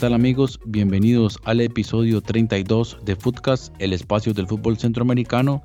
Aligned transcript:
Tal 0.00 0.14
amigos? 0.14 0.58
Bienvenidos 0.64 1.38
al 1.44 1.60
episodio 1.60 2.20
32 2.22 2.98
de 3.04 3.16
Footcast, 3.16 3.74
el 3.78 3.92
espacio 3.92 4.32
del 4.32 4.46
fútbol 4.46 4.78
centroamericano, 4.78 5.62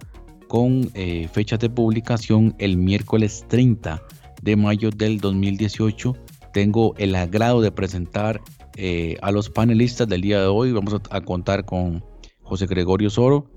con 0.48 0.92
eh, 0.94 1.30
fecha 1.32 1.58
de 1.58 1.70
publicación 1.70 2.54
el 2.60 2.76
miércoles 2.78 3.46
30 3.48 4.02
de 4.42 4.56
mayo 4.56 4.90
del 4.90 5.20
2018. 5.20 6.16
Tengo 6.54 6.94
el 6.98 7.16
agrado 7.16 7.62
de 7.62 7.72
presentar 7.72 8.42
eh, 8.76 9.16
a 9.22 9.32
los 9.32 9.50
panelistas 9.50 10.08
del 10.08 10.22
día 10.22 10.42
de 10.42 10.48
hoy. 10.48 10.72
Vamos 10.74 10.94
a, 10.96 11.16
a 11.16 11.22
contar 11.22 11.66
con 11.66 12.04
José 12.42 12.66
Gregorio 12.68 13.10
Soro 13.10 13.50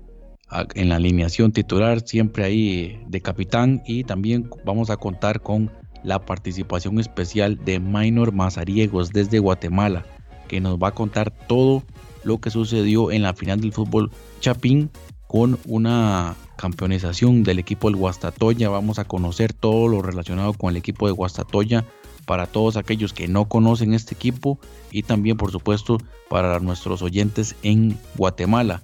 a- 0.49 0.65
en 0.75 0.87
la 0.89 0.95
alineación 0.95 1.51
titular, 1.51 2.01
siempre 2.07 2.45
ahí 2.45 2.69
eh, 2.69 3.03
de 3.07 3.21
capitán, 3.21 3.81
y 3.85 4.05
también 4.05 4.49
vamos 4.65 4.89
a 4.89 4.97
contar 4.97 5.41
con 5.41 5.71
la 6.03 6.25
participación 6.25 6.99
especial 7.01 7.57
de 7.65 7.81
Minor 7.81 8.31
Mazariegos 8.31 9.09
desde 9.09 9.39
Guatemala 9.39 10.05
que 10.49 10.59
nos 10.59 10.77
va 10.77 10.89
a 10.89 10.93
contar 10.93 11.31
todo 11.31 11.83
lo 12.25 12.39
que 12.39 12.49
sucedió 12.49 13.11
en 13.11 13.21
la 13.21 13.33
final 13.33 13.61
del 13.61 13.71
fútbol 13.71 14.11
Chapín 14.41 14.89
con 15.27 15.59
una 15.65 16.35
campeonización 16.57 17.43
del 17.43 17.59
equipo 17.59 17.87
del 17.87 17.95
Guastatoya. 17.95 18.67
Vamos 18.67 18.99
a 18.99 19.05
conocer 19.05 19.53
todo 19.53 19.87
lo 19.87 20.01
relacionado 20.01 20.53
con 20.53 20.71
el 20.71 20.77
equipo 20.77 21.05
de 21.05 21.13
Guastatoya 21.13 21.85
para 22.25 22.47
todos 22.47 22.77
aquellos 22.77 23.13
que 23.13 23.27
no 23.27 23.45
conocen 23.45 23.93
este 23.93 24.13
equipo 24.13 24.59
y 24.91 25.03
también 25.03 25.37
por 25.37 25.51
supuesto 25.51 25.99
para 26.29 26.59
nuestros 26.59 27.01
oyentes 27.01 27.55
en 27.63 27.97
Guatemala. 28.17 28.83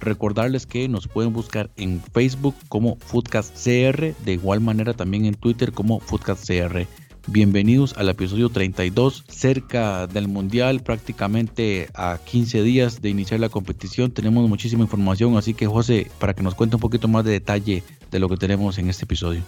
Recordarles 0.00 0.66
que 0.66 0.88
nos 0.88 1.08
pueden 1.08 1.32
buscar 1.32 1.70
en 1.76 2.00
Facebook 2.14 2.54
como 2.68 2.96
Foodcast 2.96 3.54
CR, 3.54 4.14
de 4.24 4.32
igual 4.32 4.60
manera 4.60 4.94
también 4.94 5.26
en 5.26 5.34
Twitter 5.34 5.72
como 5.72 6.00
Foodcast 6.00 6.46
CR. 6.46 6.86
Bienvenidos 7.26 7.96
al 7.98 8.08
episodio 8.08 8.48
32, 8.48 9.24
cerca 9.28 10.06
del 10.06 10.26
Mundial, 10.26 10.80
prácticamente 10.80 11.88
a 11.94 12.18
15 12.24 12.62
días 12.62 13.02
de 13.02 13.10
iniciar 13.10 13.40
la 13.40 13.50
competición. 13.50 14.10
Tenemos 14.10 14.48
muchísima 14.48 14.82
información, 14.82 15.36
así 15.36 15.52
que 15.52 15.66
José, 15.66 16.10
para 16.18 16.34
que 16.34 16.42
nos 16.42 16.54
cuente 16.54 16.76
un 16.76 16.80
poquito 16.80 17.08
más 17.08 17.24
de 17.24 17.32
detalle 17.32 17.82
de 18.10 18.18
lo 18.18 18.28
que 18.28 18.36
tenemos 18.36 18.78
en 18.78 18.88
este 18.88 19.04
episodio. 19.04 19.42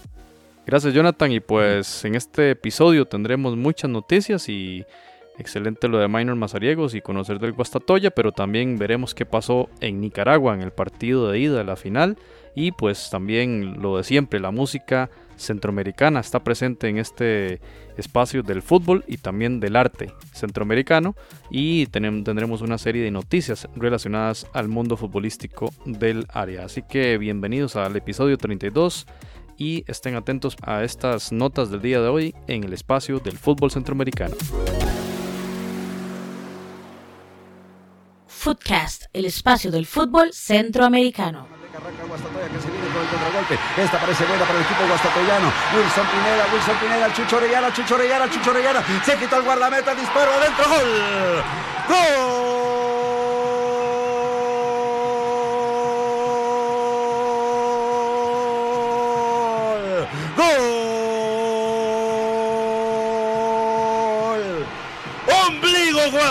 Gracias 0.67 0.95
Jonathan 0.95 1.33
y 1.33 1.41
pues 1.41 2.05
en 2.05 2.15
este 2.15 2.51
episodio 2.51 3.07
tendremos 3.07 3.57
muchas 3.57 3.91
noticias 3.91 4.49
y 4.49 4.85
excelente 5.39 5.89
lo 5.89 5.99
de 5.99 6.07
Minor 6.07 6.37
Mazariegos 6.37 6.95
y 6.95 7.01
conocer 7.01 7.41
del 7.41 7.53
Guastatoya, 7.53 8.11
pero 8.11 8.31
también 8.33 8.79
veremos 8.79 9.15
qué 9.15 9.27
pasó 9.27 9.69
en 9.81 10.01
Nicaragua 10.01 10.55
en 10.55 10.61
el 10.61 10.71
partido 10.71 11.31
de 11.31 11.41
ida 11.41 11.59
de 11.59 11.65
la 11.65 11.77
final 11.77 12.17
y 12.55 12.71
pues 12.73 13.11
también 13.11 13.81
lo 13.81 13.97
de 13.97 14.05
siempre, 14.05 14.39
la 14.39 14.51
música 14.51 15.11
centroamericana 15.37 16.21
está 16.21 16.43
presente 16.43 16.89
en 16.89 16.99
este 16.99 17.61
espacio 17.97 18.43
del 18.43 18.63
fútbol 18.63 19.05
y 19.07 19.19
también 19.19 19.61
del 19.61 19.77
arte 19.77 20.13
centroamericano 20.33 21.15
y 21.51 21.87
tendremos 21.87 22.63
una 22.63 22.79
serie 22.79 23.03
de 23.03 23.11
noticias 23.11 23.69
relacionadas 23.77 24.47
al 24.53 24.69
mundo 24.69 24.97
futbolístico 24.97 25.73
del 25.85 26.27
área. 26.33 26.65
Así 26.65 26.83
que 26.83 27.19
bienvenidos 27.19 27.77
al 27.77 27.97
episodio 27.97 28.39
32 28.39 29.07
y 29.57 29.85
estén 29.87 30.17
atentos 30.17 30.57
a 30.63 30.83
estas 30.83 31.33
notas 31.33 31.71
del 31.71 31.83
día 31.83 32.01
de 32.01 32.09
hoy 32.09 32.35
en 32.47 32.65
el 32.65 32.73
espacio 32.73 33.19
del 33.19 33.39
fútbol 33.39 33.71
centroamericano. 33.71 34.37
Footcast, 38.27 39.05
el 39.13 39.27
espacio 39.27 39.71
del 39.71 39.87
fútbol 39.87 40.33
centroamericano. 40.33 41.47
Contragolpe. 43.13 43.59
Esta 43.77 43.99
parece 43.99 44.25
buena 44.25 44.45
para 44.45 44.59
el 44.59 44.65
equipo 44.65 44.83
guastatoyano. 44.89 45.53
Wilson 45.77 46.07
Pineda, 46.07 46.45
Wilson 46.53 46.77
Pineda, 46.81 47.13
Chucho 47.13 47.37
Orellana, 47.37 47.73
Chucho 47.73 47.95
Orellana, 47.95 48.31
Chucho 48.31 48.51
Orellana. 48.51 48.83
Se 49.05 49.17
quitó 49.17 49.37
el 49.37 49.43
guardameta, 49.43 49.95
disparo 49.95 50.33
adentro. 50.33 50.65
¡Gol! 51.89 52.82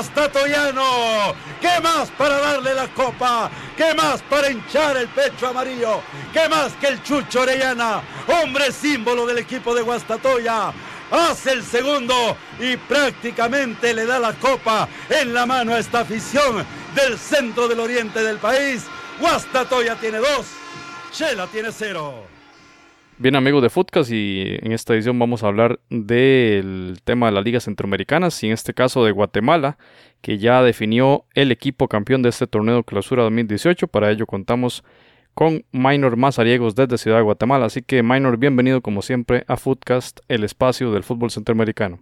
¡Ombligo 0.01 0.23
guastatoyano! 0.31 1.35
¿Qué 1.61 1.79
más 1.81 2.09
para 2.17 2.39
darle 2.39 2.73
la 2.73 2.87
copa? 2.87 3.51
¿Qué 3.77 3.93
más 3.93 4.21
para 4.23 4.49
hinchar 4.49 4.97
el 4.97 5.07
pecho 5.09 5.47
amarillo? 5.47 6.01
¿Qué 6.33 6.49
más 6.49 6.73
que 6.73 6.87
el 6.87 7.03
Chucho 7.03 7.41
Orellana? 7.41 8.01
Hombre 8.27 8.71
símbolo 8.71 9.27
del 9.27 9.39
equipo 9.39 9.75
de 9.75 9.83
Guastatoya. 9.83 10.73
Hace 11.11 11.51
el 11.51 11.63
segundo 11.63 12.35
y 12.59 12.77
prácticamente 12.77 13.93
le 13.93 14.05
da 14.05 14.17
la 14.17 14.33
copa 14.33 14.87
en 15.09 15.33
la 15.33 15.45
mano 15.45 15.73
a 15.73 15.79
esta 15.79 15.99
afición 15.99 16.65
del 16.95 17.19
centro 17.19 17.67
del 17.67 17.79
oriente 17.79 18.23
del 18.23 18.37
país. 18.37 18.85
Guastatoya 19.19 19.95
tiene 19.95 20.17
dos, 20.17 20.47
Chela 21.11 21.47
tiene 21.47 21.71
cero. 21.71 22.40
Bien 23.21 23.35
amigos 23.35 23.61
de 23.61 23.69
Footcast 23.69 24.09
y 24.11 24.57
en 24.63 24.71
esta 24.71 24.95
edición 24.95 25.19
vamos 25.19 25.43
a 25.43 25.47
hablar 25.47 25.79
del 25.91 26.97
tema 27.03 27.27
de 27.27 27.33
las 27.33 27.45
ligas 27.45 27.65
centroamericanas 27.65 28.41
y 28.41 28.47
en 28.47 28.53
este 28.53 28.73
caso 28.73 29.05
de 29.05 29.11
Guatemala 29.11 29.77
que 30.21 30.39
ya 30.39 30.63
definió 30.63 31.25
el 31.35 31.51
equipo 31.51 31.87
campeón 31.87 32.23
de 32.23 32.29
este 32.29 32.47
torneo 32.47 32.81
clausura 32.81 33.21
2018. 33.21 33.87
Para 33.89 34.09
ello 34.09 34.25
contamos 34.25 34.83
con 35.35 35.63
Minor 35.71 36.17
Mazariegos 36.17 36.73
desde 36.73 36.97
Ciudad 36.97 37.17
de 37.17 37.21
Guatemala. 37.21 37.67
Así 37.67 37.83
que 37.83 38.01
Minor, 38.01 38.37
bienvenido 38.37 38.81
como 38.81 39.03
siempre 39.03 39.43
a 39.47 39.55
Footcast, 39.55 40.21
el 40.27 40.43
espacio 40.43 40.91
del 40.91 41.03
fútbol 41.03 41.29
centroamericano. 41.29 41.99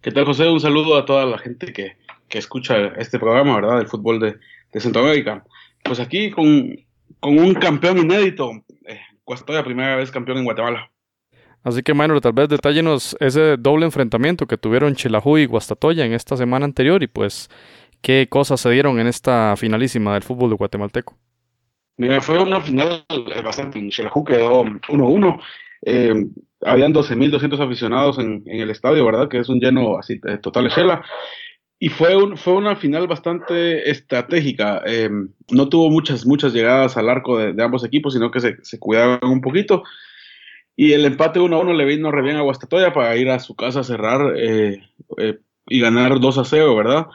¿Qué 0.00 0.10
tal, 0.10 0.24
José? 0.24 0.48
Un 0.48 0.60
saludo 0.60 0.96
a 0.96 1.04
toda 1.04 1.26
la 1.26 1.36
gente 1.36 1.74
que, 1.74 1.98
que 2.30 2.38
escucha 2.38 2.94
este 2.96 3.18
programa, 3.18 3.56
¿verdad? 3.56 3.76
Del 3.76 3.88
fútbol 3.88 4.20
de, 4.20 4.36
de 4.72 4.80
Centroamérica. 4.80 5.44
Pues 5.84 6.00
aquí 6.00 6.30
con, 6.30 6.78
con 7.20 7.38
un 7.38 7.52
campeón 7.52 7.98
inédito. 7.98 8.52
Eh, 8.86 9.00
Guastatoya, 9.26 9.64
primera 9.64 9.96
vez 9.96 10.10
campeón 10.10 10.38
en 10.38 10.44
Guatemala. 10.44 10.90
Así 11.62 11.82
que, 11.82 11.94
Minor, 11.94 12.20
tal 12.20 12.32
vez 12.32 12.48
detállenos 12.48 13.16
ese 13.18 13.56
doble 13.56 13.86
enfrentamiento 13.86 14.46
que 14.46 14.56
tuvieron 14.56 14.94
Chelajú 14.94 15.38
y 15.38 15.46
Guastatoya 15.46 16.06
en 16.06 16.12
esta 16.12 16.36
semana 16.36 16.64
anterior 16.64 17.02
y 17.02 17.08
pues 17.08 17.50
qué 18.00 18.28
cosas 18.30 18.60
se 18.60 18.70
dieron 18.70 19.00
en 19.00 19.08
esta 19.08 19.56
finalísima 19.56 20.14
del 20.14 20.22
fútbol 20.22 20.50
de 20.50 20.56
guatemalteco. 20.56 21.16
Mira, 21.96 22.20
fue 22.20 22.40
una 22.40 22.60
final 22.60 23.04
eh, 23.08 23.42
bastante. 23.42 23.80
Xelajú 23.90 24.24
quedó 24.24 24.64
1-1. 24.64 25.40
Eh, 25.82 26.14
habían 26.62 26.92
12.200 26.92 27.58
aficionados 27.60 28.18
en, 28.18 28.42
en 28.46 28.60
el 28.60 28.70
estadio, 28.70 29.04
¿verdad? 29.04 29.28
Que 29.28 29.38
es 29.38 29.48
un 29.48 29.58
lleno 29.58 29.98
así 29.98 30.20
eh, 30.24 30.38
total 30.38 30.64
de 30.64 30.70
Shela. 30.70 31.04
Y 31.78 31.90
fue, 31.90 32.16
un, 32.16 32.38
fue 32.38 32.54
una 32.54 32.74
final 32.76 33.06
bastante 33.06 33.90
estratégica. 33.90 34.82
Eh, 34.86 35.10
no 35.50 35.68
tuvo 35.68 35.90
muchas, 35.90 36.24
muchas 36.24 36.54
llegadas 36.54 36.96
al 36.96 37.10
arco 37.10 37.38
de, 37.38 37.62
ambos 37.62 37.84
equipos, 37.84 38.14
sino 38.14 38.30
que 38.30 38.40
se, 38.40 38.56
se 38.62 38.78
cuidaban 38.78 39.20
un 39.22 39.42
poquito. 39.42 39.82
Y 40.74 40.92
el 40.92 41.04
empate 41.04 41.40
1-1 41.40 41.74
le 41.74 41.84
vino 41.84 42.10
re 42.10 42.22
bien 42.22 42.36
a 42.36 42.42
Guastatoya 42.42 42.92
para 42.92 43.16
ir 43.16 43.30
a 43.30 43.38
su 43.38 43.54
casa 43.54 43.80
a 43.80 43.84
cerrar 43.84 44.34
eh, 44.36 44.82
eh, 45.18 45.38
y 45.66 45.80
ganar 45.80 46.12
2-0, 46.12 46.76
¿verdad? 46.76 47.06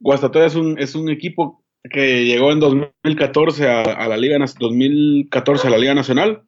Guastatoya 0.00 0.46
es 0.46 0.54
un, 0.56 0.78
es 0.78 0.94
un 0.94 1.08
equipo 1.08 1.64
que 1.90 2.24
llegó 2.24 2.50
en 2.50 2.60
2014 2.60 3.68
a, 3.68 3.82
a 3.82 4.08
la 4.08 4.16
Liga, 4.16 4.38
2014 4.38 5.66
a 5.66 5.70
la 5.70 5.78
Liga 5.78 5.94
Nacional. 5.94 6.42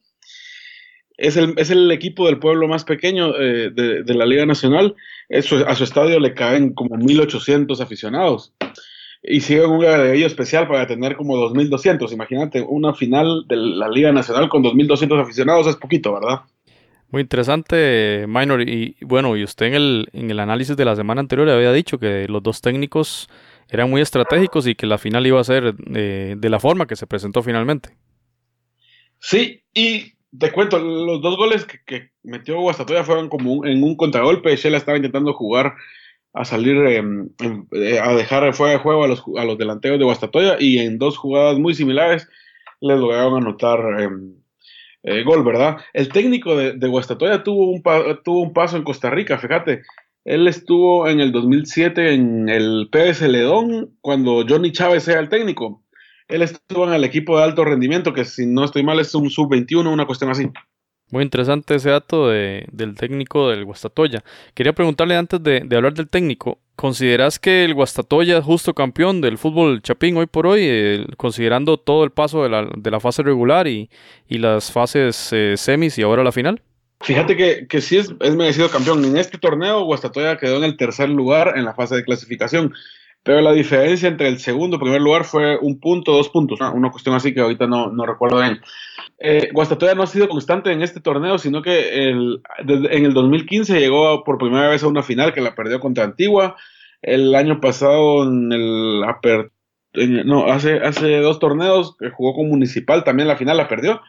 Es 1.16 1.36
el, 1.36 1.54
es 1.56 1.70
el 1.70 1.90
equipo 1.90 2.26
del 2.26 2.38
pueblo 2.38 2.68
más 2.68 2.84
pequeño 2.84 3.34
eh, 3.36 3.70
de, 3.70 4.02
de, 4.02 4.14
la 4.14 4.26
Liga 4.26 4.44
Nacional. 4.44 4.94
Eso, 5.28 5.66
a 5.66 5.74
su 5.74 5.84
estadio 5.84 6.20
le 6.20 6.34
caen 6.34 6.74
como 6.74 6.96
1.800 6.96 7.80
aficionados. 7.80 8.52
Y 9.22 9.40
siguen 9.40 9.70
un 9.70 9.84
agregadillo 9.84 10.26
especial 10.26 10.68
para 10.68 10.86
tener 10.86 11.16
como 11.16 11.36
2.200. 11.36 12.12
Imagínate, 12.12 12.60
una 12.60 12.94
final 12.94 13.44
de 13.48 13.56
la 13.56 13.88
Liga 13.88 14.12
Nacional 14.12 14.48
con 14.48 14.62
2.200 14.62 15.20
aficionados 15.20 15.66
es 15.66 15.76
poquito, 15.76 16.12
¿verdad? 16.12 16.42
Muy 17.10 17.22
interesante, 17.22 18.26
Minor. 18.28 18.68
Y 18.68 18.96
bueno, 19.00 19.36
y 19.36 19.44
usted 19.44 19.66
en 19.66 19.74
el, 19.74 20.08
en 20.12 20.30
el 20.30 20.40
análisis 20.40 20.76
de 20.76 20.84
la 20.84 20.96
semana 20.96 21.20
anterior 21.20 21.48
había 21.48 21.72
dicho 21.72 21.98
que 21.98 22.26
los 22.28 22.42
dos 22.42 22.60
técnicos 22.60 23.28
eran 23.68 23.90
muy 23.90 24.00
estratégicos 24.00 24.66
y 24.66 24.74
que 24.74 24.86
la 24.86 24.98
final 24.98 25.26
iba 25.26 25.40
a 25.40 25.44
ser 25.44 25.74
eh, 25.94 26.34
de 26.36 26.50
la 26.50 26.60
forma 26.60 26.86
que 26.86 26.96
se 26.96 27.06
presentó 27.06 27.42
finalmente. 27.42 27.90
Sí, 29.18 29.62
y 29.72 30.12
te 30.38 30.52
cuento, 30.52 30.78
los 30.78 31.20
dos 31.20 31.36
goles 31.36 31.66
que, 31.86 32.10
metió 32.22 32.60
Guastatoya 32.60 33.04
fueron 33.04 33.28
como 33.28 33.52
un- 33.52 33.66
en 33.66 33.82
un 33.82 33.96
contragolpe. 33.96 34.56
Shela 34.56 34.76
estaba 34.78 34.96
intentando 34.98 35.32
jugar 35.34 35.74
a 36.34 36.44
salir, 36.44 36.76
em, 36.86 37.28
em, 37.40 37.66
eh, 37.72 37.98
a 37.98 38.12
dejar 38.14 38.52
fuera 38.54 38.74
de 38.74 38.78
juego 38.80 39.04
a 39.04 39.08
los, 39.08 39.22
a 39.38 39.44
los 39.44 39.56
delanteros 39.58 39.98
de 39.98 40.04
Guastatoya 40.04 40.56
y 40.60 40.78
en 40.78 40.98
dos 40.98 41.16
jugadas 41.16 41.58
muy 41.58 41.74
similares 41.74 42.28
les 42.80 42.98
lograron 42.98 43.36
anotar 43.42 43.80
em, 44.02 44.34
eh, 45.02 45.22
gol, 45.22 45.44
¿verdad? 45.44 45.78
El 45.94 46.08
técnico 46.08 46.56
de, 46.56 46.72
de 46.72 46.88
Guastatoya 46.88 47.42
tuvo 47.42 47.70
un, 47.70 47.82
pa- 47.82 48.20
tuvo 48.22 48.42
un 48.42 48.52
paso 48.52 48.76
en 48.76 48.82
Costa 48.82 49.08
Rica, 49.10 49.38
fíjate. 49.38 49.82
Él 50.24 50.48
estuvo 50.48 51.06
en 51.08 51.20
el 51.20 51.30
2007 51.30 52.12
en 52.14 52.48
el 52.48 52.88
PS 52.90 53.28
Ledón 53.28 53.96
cuando 54.00 54.44
Johnny 54.48 54.72
Chávez 54.72 55.06
era 55.06 55.20
el 55.20 55.28
técnico. 55.28 55.84
Él 56.28 56.42
estuvo 56.42 56.86
en 56.88 56.94
el 56.94 57.04
equipo 57.04 57.38
de 57.38 57.44
alto 57.44 57.64
rendimiento, 57.64 58.12
que 58.12 58.24
si 58.24 58.46
no 58.46 58.64
estoy 58.64 58.82
mal 58.82 58.98
es 59.00 59.14
un 59.14 59.30
sub-21, 59.30 59.92
una 59.92 60.06
cuestión 60.06 60.30
así. 60.30 60.48
Muy 61.12 61.22
interesante 61.22 61.76
ese 61.76 61.90
dato 61.90 62.28
de- 62.30 62.66
del 62.72 62.96
técnico 62.96 63.48
del 63.48 63.64
Guastatoya. 63.64 64.24
Quería 64.54 64.72
preguntarle 64.72 65.14
antes 65.16 65.40
de, 65.40 65.60
de 65.60 65.76
hablar 65.76 65.94
del 65.94 66.08
técnico, 66.08 66.58
¿consideras 66.74 67.38
que 67.38 67.64
el 67.64 67.74
Guastatoya 67.74 68.38
es 68.38 68.44
justo 68.44 68.74
campeón 68.74 69.20
del 69.20 69.38
fútbol 69.38 69.82
chapín 69.82 70.16
hoy 70.16 70.26
por 70.26 70.48
hoy, 70.48 70.62
eh, 70.64 71.06
considerando 71.16 71.76
todo 71.76 72.02
el 72.02 72.10
paso 72.10 72.42
de 72.42 72.48
la, 72.48 72.68
de 72.76 72.90
la 72.90 72.98
fase 72.98 73.22
regular 73.22 73.68
y, 73.68 73.88
y 74.26 74.38
las 74.38 74.72
fases 74.72 75.32
eh, 75.32 75.54
semis 75.56 75.96
y 75.96 76.02
ahora 76.02 76.24
la 76.24 76.32
final? 76.32 76.60
Fíjate 77.02 77.36
que, 77.36 77.68
que 77.68 77.80
sí 77.80 77.98
es, 77.98 78.12
es 78.20 78.34
merecido 78.34 78.68
campeón. 78.68 79.04
En 79.04 79.16
este 79.16 79.38
torneo, 79.38 79.84
Guastatoya 79.84 80.38
quedó 80.38 80.56
en 80.56 80.64
el 80.64 80.76
tercer 80.76 81.08
lugar 81.08 81.52
en 81.56 81.64
la 81.66 81.74
fase 81.74 81.94
de 81.94 82.04
clasificación. 82.04 82.72
Pero 83.26 83.40
la 83.40 83.52
diferencia 83.52 84.08
entre 84.08 84.28
el 84.28 84.38
segundo 84.38 84.76
y 84.76 84.78
primer 84.78 85.00
lugar 85.00 85.24
fue 85.24 85.58
un 85.58 85.80
punto, 85.80 86.12
dos 86.12 86.28
puntos. 86.28 86.60
Una, 86.60 86.92
cuestión 86.92 87.16
así 87.16 87.34
que 87.34 87.40
ahorita 87.40 87.66
no, 87.66 87.90
no 87.90 88.06
recuerdo 88.06 88.38
bien. 88.40 88.60
Eh, 89.18 89.48
Guastatoya 89.52 89.96
no 89.96 90.04
ha 90.04 90.06
sido 90.06 90.28
constante 90.28 90.70
en 90.70 90.80
este 90.80 91.00
torneo, 91.00 91.36
sino 91.36 91.60
que 91.60 92.08
el, 92.08 92.40
en 92.68 93.04
el 93.04 93.12
2015 93.14 93.80
llegó 93.80 94.22
por 94.22 94.38
primera 94.38 94.68
vez 94.68 94.84
a 94.84 94.86
una 94.86 95.02
final 95.02 95.32
que 95.34 95.40
la 95.40 95.56
perdió 95.56 95.80
contra 95.80 96.04
Antigua. 96.04 96.54
El 97.02 97.34
año 97.34 97.60
pasado, 97.60 98.22
en 98.22 98.52
el 98.52 99.02
aper- 99.02 99.50
en- 99.94 100.24
no, 100.24 100.46
hace, 100.46 100.74
hace 100.78 101.18
dos 101.18 101.40
torneos 101.40 101.96
que 101.98 102.10
jugó 102.10 102.32
con 102.36 102.48
Municipal, 102.48 103.02
también 103.02 103.26
la 103.26 103.36
final 103.36 103.56
la 103.56 103.66
perdió. 103.66 104.02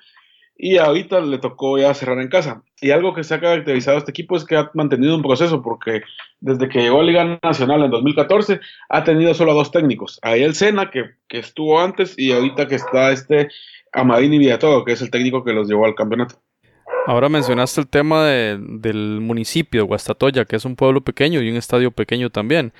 Y 0.57 0.77
ahorita 0.77 1.19
le 1.21 1.37
tocó 1.37 1.77
ya 1.77 1.93
cerrar 1.93 2.19
en 2.19 2.29
casa. 2.29 2.63
Y 2.81 2.91
algo 2.91 3.13
que 3.13 3.23
se 3.23 3.35
ha 3.35 3.39
caracterizado 3.39 3.97
a 3.97 3.99
este 3.99 4.11
equipo 4.11 4.35
es 4.35 4.43
que 4.43 4.55
ha 4.55 4.71
mantenido 4.73 5.15
un 5.15 5.21
proceso, 5.21 5.61
porque 5.61 6.01
desde 6.39 6.67
que 6.67 6.79
llegó 6.79 6.99
a 6.99 7.03
Liga 7.03 7.39
Nacional 7.43 7.83
en 7.83 7.91
2014 7.91 8.59
ha 8.89 9.03
tenido 9.03 9.33
solo 9.33 9.51
a 9.51 9.55
dos 9.55 9.71
técnicos. 9.71 10.19
Ahí 10.23 10.43
el 10.43 10.55
Sena, 10.55 10.89
que, 10.89 11.11
que 11.27 11.39
estuvo 11.39 11.79
antes, 11.79 12.17
y 12.17 12.31
ahorita 12.31 12.67
que 12.67 12.75
está 12.75 13.11
este 13.11 13.49
Amadini 13.93 14.39
Villatoro, 14.39 14.83
que 14.83 14.93
es 14.93 15.01
el 15.01 15.11
técnico 15.11 15.43
que 15.43 15.53
los 15.53 15.67
llevó 15.67 15.85
al 15.85 15.95
campeonato. 15.95 16.41
Ahora 17.07 17.29
mencionaste 17.29 17.81
el 17.81 17.87
tema 17.87 18.25
de- 18.25 18.57
del 18.59 19.19
municipio 19.21 19.81
de 19.81 19.87
Guastatoya, 19.87 20.45
que 20.45 20.57
es 20.57 20.65
un 20.65 20.75
pueblo 20.75 21.01
pequeño 21.01 21.41
y 21.41 21.49
un 21.49 21.55
estadio 21.55 21.89
pequeño 21.91 22.29
también. 22.29 22.73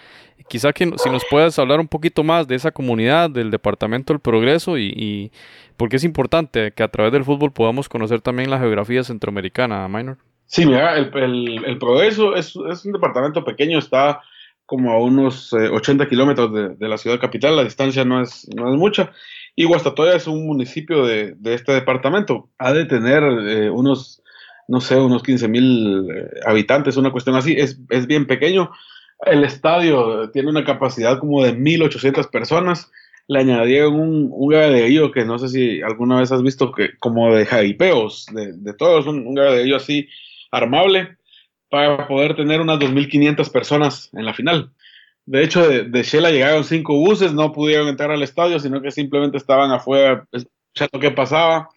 Quizá 0.50 0.72
que 0.74 0.92
si 0.98 1.10
nos 1.10 1.24
puedes 1.30 1.58
hablar 1.60 1.80
un 1.80 1.88
poquito 1.88 2.24
más 2.24 2.48
de 2.48 2.56
esa 2.56 2.72
comunidad, 2.72 3.30
del 3.30 3.52
Departamento 3.52 4.14
del 4.14 4.20
Progreso 4.20 4.78
y, 4.78 5.32
porque 5.78 5.96
es 5.96 6.04
importante 6.04 6.72
que 6.72 6.84
a 6.84 6.88
través 6.90 7.12
del 7.14 7.24
fútbol 7.24 7.52
podamos 7.52 7.90
conocer 7.90 8.22
también 8.22 8.50
la 8.50 8.60
geografía 8.60 9.04
centroamericana, 9.04 9.88
Minor. 9.88 10.18
Sí, 10.46 10.66
mira, 10.66 10.98
el, 10.98 11.66
el- 11.66 11.78
Progreso 11.78 12.36
es, 12.36 12.54
es 12.72 12.86
un 12.86 12.94
departamento 12.94 13.44
pequeño, 13.44 13.80
está 13.80 14.22
como 14.66 14.92
a 14.92 14.98
unos 15.02 15.54
eh, 15.54 15.70
80 15.70 16.08
kilómetros 16.10 16.54
de, 16.54 16.70
de 16.76 16.88
la 16.90 16.98
ciudad 16.98 17.20
capital, 17.20 17.56
la 17.56 17.64
distancia 17.64 18.04
no 18.06 18.22
es, 18.22 18.48
no 18.56 18.70
es 18.70 18.78
mucha. 18.78 19.12
Y 19.60 19.66
Guastatoya 19.66 20.16
es 20.16 20.28
un 20.28 20.46
municipio 20.46 21.04
de, 21.04 21.34
de 21.34 21.56
este 21.56 21.72
departamento. 21.72 22.48
Ha 22.60 22.74
de 22.74 22.86
tener 22.86 23.24
eh, 23.24 23.72
unos, 23.72 24.22
no 24.68 24.80
sé, 24.80 24.96
unos 24.98 25.24
15 25.24 25.48
mil 25.48 26.08
eh, 26.12 26.30
habitantes, 26.46 26.96
una 26.96 27.12
cuestión 27.12 27.36
así. 27.36 27.56
Es, 27.58 27.80
es 27.90 28.06
bien 28.06 28.28
pequeño. 28.28 28.70
El 29.26 29.44
estadio 29.44 30.30
tiene 30.30 30.52
una 30.52 30.64
capacidad 30.64 31.18
como 31.18 31.44
de 31.44 31.58
1.800 31.58 32.30
personas. 32.30 32.92
Le 33.28 33.40
añadieron 33.40 34.00
un, 34.00 34.30
un 34.32 35.12
que 35.12 35.26
no 35.26 35.40
sé 35.40 35.50
si 35.50 35.82
alguna 35.82 36.20
vez 36.20 36.32
has 36.32 36.44
visto, 36.44 36.72
que 36.72 36.96
como 37.00 37.34
de 37.34 37.48
jaripeos, 37.48 38.28
de, 38.32 38.54
de 38.54 38.74
todos, 38.76 39.08
un, 39.08 39.26
un 39.26 39.40
así 39.74 40.08
armable 40.52 41.18
para 41.72 42.08
poder 42.08 42.36
tener 42.36 42.62
unas 42.62 42.78
2.500 42.78 43.52
personas 43.52 44.12
en 44.14 44.24
la 44.24 44.36
final. 44.36 44.70
De 45.28 45.44
hecho, 45.44 45.68
de, 45.68 45.84
de 45.84 46.04
Shela 46.04 46.32
llegaron 46.32 46.64
cinco 46.64 46.98
buses, 46.98 47.34
no 47.34 47.52
pudieron 47.52 47.90
entrar 47.90 48.12
al 48.12 48.24
estadio, 48.24 48.60
sino 48.60 48.82
que 48.82 48.92
simplemente 48.92 49.38
estaban 49.38 49.72
afuera 49.72 50.26
escuchando 50.32 51.00
qué 51.02 51.12
pasaba. 51.12 51.70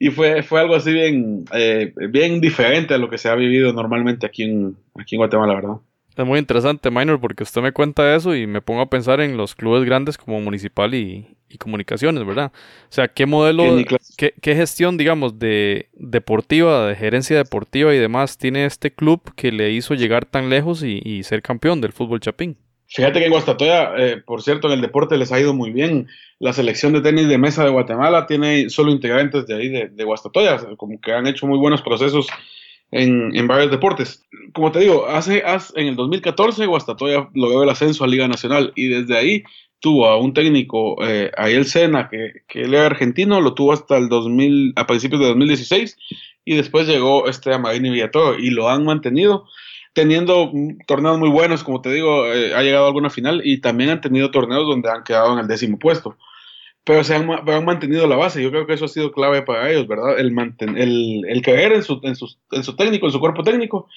Y 0.00 0.10
fue, 0.10 0.42
fue 0.42 0.60
algo 0.60 0.74
así 0.74 0.92
bien, 0.92 1.44
eh, 1.54 1.92
bien 2.10 2.40
diferente 2.40 2.92
a 2.92 2.98
lo 2.98 3.08
que 3.08 3.18
se 3.18 3.28
ha 3.28 3.36
vivido 3.36 3.72
normalmente 3.72 4.26
aquí 4.26 4.42
en, 4.42 4.76
aquí 4.98 5.14
en 5.14 5.20
Guatemala, 5.20 5.54
¿verdad? 5.54 5.76
Es 6.16 6.26
muy 6.26 6.40
interesante, 6.40 6.90
Minor, 6.90 7.20
porque 7.20 7.44
usted 7.44 7.62
me 7.62 7.70
cuenta 7.70 8.16
eso 8.16 8.34
y 8.34 8.48
me 8.48 8.60
pongo 8.60 8.80
a 8.80 8.90
pensar 8.90 9.20
en 9.20 9.36
los 9.36 9.54
clubes 9.54 9.84
grandes 9.84 10.18
como 10.18 10.40
Municipal 10.40 10.92
y, 10.92 11.36
y 11.48 11.58
Comunicaciones, 11.58 12.26
¿verdad? 12.26 12.50
O 12.52 12.92
sea, 12.92 13.06
¿qué 13.06 13.26
modelo, 13.26 13.76
qué, 14.18 14.34
qué 14.42 14.56
gestión, 14.56 14.96
digamos, 14.96 15.38
de 15.38 15.88
deportiva, 15.94 16.88
de 16.88 16.96
gerencia 16.96 17.36
deportiva 17.36 17.94
y 17.94 17.98
demás 17.98 18.38
tiene 18.38 18.64
este 18.66 18.92
club 18.92 19.22
que 19.36 19.52
le 19.52 19.70
hizo 19.70 19.94
llegar 19.94 20.24
tan 20.24 20.50
lejos 20.50 20.82
y, 20.82 21.00
y 21.04 21.22
ser 21.22 21.42
campeón 21.42 21.80
del 21.80 21.92
fútbol 21.92 22.18
chapín? 22.18 22.56
Fíjate 22.94 23.20
que 23.20 23.26
en 23.26 23.32
Guastatoya, 23.32 23.94
eh, 23.96 24.16
por 24.18 24.42
cierto, 24.42 24.66
en 24.66 24.74
el 24.74 24.82
deporte 24.82 25.16
les 25.16 25.32
ha 25.32 25.40
ido 25.40 25.54
muy 25.54 25.70
bien. 25.70 26.08
La 26.38 26.52
selección 26.52 26.92
de 26.92 27.00
tenis 27.00 27.26
de 27.26 27.38
mesa 27.38 27.64
de 27.64 27.70
Guatemala 27.70 28.26
tiene 28.26 28.68
solo 28.68 28.90
integrantes 28.90 29.46
de 29.46 29.54
ahí, 29.54 29.68
de, 29.70 29.88
de 29.88 30.04
Guastatoya, 30.04 30.58
como 30.76 31.00
que 31.00 31.12
han 31.12 31.26
hecho 31.26 31.46
muy 31.46 31.58
buenos 31.58 31.80
procesos 31.80 32.26
en, 32.90 33.46
varios 33.46 33.70
deportes. 33.70 34.22
Como 34.52 34.70
te 34.70 34.80
digo, 34.80 35.06
hace, 35.06 35.42
en 35.74 35.86
el 35.86 35.96
2014 35.96 36.66
Guastatoya 36.66 37.30
logró 37.34 37.62
el 37.62 37.70
ascenso 37.70 38.04
a 38.04 38.08
Liga 38.08 38.28
Nacional 38.28 38.72
y 38.76 38.88
desde 38.88 39.16
ahí 39.16 39.42
tuvo 39.80 40.06
a 40.06 40.18
un 40.18 40.34
técnico, 40.34 41.02
eh, 41.04 41.30
Ariel 41.36 41.64
Sena, 41.64 42.08
que, 42.08 42.42
que 42.46 42.62
él 42.62 42.74
era 42.74 42.86
argentino, 42.86 43.40
lo 43.40 43.54
tuvo 43.54 43.72
hasta 43.72 43.96
el 43.96 44.08
2000, 44.08 44.74
a 44.76 44.86
principios 44.86 45.20
de 45.20 45.28
2016 45.28 45.96
y 46.44 46.56
después 46.56 46.86
llegó 46.86 47.26
este 47.28 47.52
Amarini 47.52 47.90
Villatoro 47.90 48.38
y 48.38 48.50
lo 48.50 48.68
han 48.68 48.84
mantenido 48.84 49.46
teniendo 49.92 50.50
torneos 50.86 51.18
muy 51.18 51.28
buenos, 51.28 51.64
como 51.64 51.80
te 51.80 51.92
digo, 51.92 52.26
eh, 52.32 52.54
ha 52.54 52.62
llegado 52.62 52.84
a 52.84 52.88
alguna 52.88 53.10
final 53.10 53.42
y 53.44 53.60
también 53.60 53.90
han 53.90 54.00
tenido 54.00 54.30
torneos 54.30 54.66
donde 54.66 54.90
han 54.90 55.04
quedado 55.04 55.32
en 55.32 55.40
el 55.40 55.48
décimo 55.48 55.78
puesto. 55.78 56.16
Pero 56.84 57.04
se 57.04 57.14
han, 57.14 57.26
mantenido 57.64 58.08
la 58.08 58.16
base. 58.16 58.42
Yo 58.42 58.50
creo 58.50 58.66
que 58.66 58.72
eso 58.72 58.86
ha 58.86 58.88
sido 58.88 59.12
clave 59.12 59.42
para 59.42 59.70
ellos, 59.70 59.86
¿verdad? 59.86 60.18
El, 60.18 60.32
manten- 60.32 60.76
el, 60.76 61.24
el 61.28 61.42
creer 61.42 61.72
en 61.72 61.82
su, 61.84 62.00
en, 62.02 62.16
su, 62.16 62.28
en 62.50 62.64
su 62.64 62.74
técnico, 62.74 63.06
en 63.06 63.12
su 63.12 63.20
cuerpo 63.20 63.44
técnico 63.44 63.88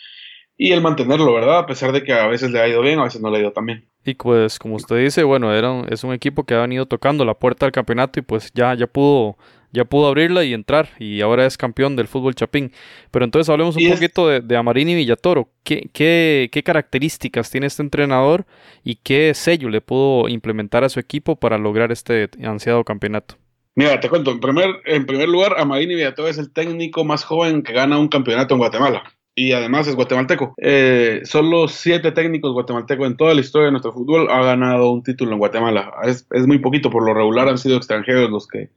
y 0.58 0.72
el 0.72 0.82
mantenerlo, 0.82 1.34
¿verdad? 1.34 1.60
A 1.60 1.66
pesar 1.66 1.92
de 1.92 2.04
que 2.04 2.14
a 2.14 2.28
veces 2.28 2.52
le 2.52 2.62
ha 2.62 2.68
ido 2.68 2.82
bien, 2.82 3.00
a 3.00 3.04
veces 3.04 3.22
no 3.22 3.30
le 3.30 3.38
ha 3.38 3.42
ido 3.42 3.52
tan 3.52 3.66
bien. 3.66 3.86
Y 4.06 4.14
pues, 4.14 4.60
como 4.60 4.76
usted 4.76 4.98
dice, 4.98 5.24
bueno, 5.24 5.54
era 5.54 5.82
es 5.90 6.04
un 6.04 6.14
equipo 6.14 6.44
que 6.46 6.54
ha 6.54 6.62
venido 6.62 6.86
tocando 6.86 7.26
la 7.26 7.34
puerta 7.34 7.66
del 7.66 7.74
campeonato 7.74 8.20
y 8.20 8.22
pues 8.22 8.52
ya, 8.54 8.74
ya 8.76 8.88
pudo, 8.88 9.36
ya 9.76 9.86
pudo 9.86 10.08
abrirla 10.08 10.44
y 10.44 10.54
entrar 10.54 10.90
y 10.98 11.22
ahora 11.22 11.46
es 11.46 11.58
campeón 11.58 11.96
del 11.96 12.08
fútbol 12.08 12.34
chapín. 12.34 12.72
Pero 13.12 13.26
entonces 13.26 13.50
hablemos 13.50 13.76
un 13.76 13.90
poquito 13.90 14.28
de, 14.28 14.40
de 14.40 14.58
Amarini 14.58 14.96
Villatoro. 14.96 15.50
¿Qué, 15.64 15.90
qué, 15.94 16.50
qué 16.52 16.64
características 16.64 17.52
tiene 17.52 17.68
este 17.68 17.84
entrenador 17.84 18.46
y 18.84 18.96
qué 18.96 19.34
sello 19.34 19.70
le 19.70 19.82
pudo 19.82 20.28
implementar 20.30 20.84
a 20.84 20.90
su 20.90 21.00
equipo 21.00 21.36
para 21.36 21.58
lograr 21.58 21.92
este 21.92 22.30
ansiado 22.44 22.84
campeonato? 22.84 23.36
Mira, 23.76 24.00
te 24.00 24.10
cuento, 24.10 24.32
en 24.32 24.40
primer, 24.40 24.70
en 24.86 25.06
primer 25.06 25.28
lugar, 25.28 25.56
Amarini 25.60 25.96
Villatoro 25.96 26.30
es 26.30 26.38
el 26.38 26.52
técnico 26.52 27.04
más 27.04 27.26
joven 27.26 27.62
que 27.62 27.74
gana 27.74 28.00
un 28.00 28.08
campeonato 28.08 28.56
en 28.56 28.60
Guatemala. 28.60 29.04
Y 29.38 29.52
además 29.52 29.86
es 29.86 29.96
guatemalteco. 29.96 30.54
Eh, 30.58 31.20
solo 31.26 31.68
siete 31.68 32.14
técnicos 32.14 32.54
guatemaltecos 32.54 33.06
en 33.06 33.18
toda 33.18 33.34
la 33.34 33.42
historia 33.42 33.66
de 33.66 33.72
nuestro 33.72 33.92
fútbol 33.92 34.30
ha 34.32 34.42
ganado 34.42 34.92
un 34.92 35.04
título 35.04 35.34
en 35.34 35.40
Guatemala. 35.40 35.92
Es, 36.04 36.26
es 36.32 36.48
muy 36.48 36.60
poquito, 36.60 36.90
por 36.90 37.06
lo 37.06 37.14
regular 37.14 37.50
han 37.50 37.58
sido 37.58 37.76
extranjeros 37.76 38.30
los 38.30 38.48
que, 38.48 38.70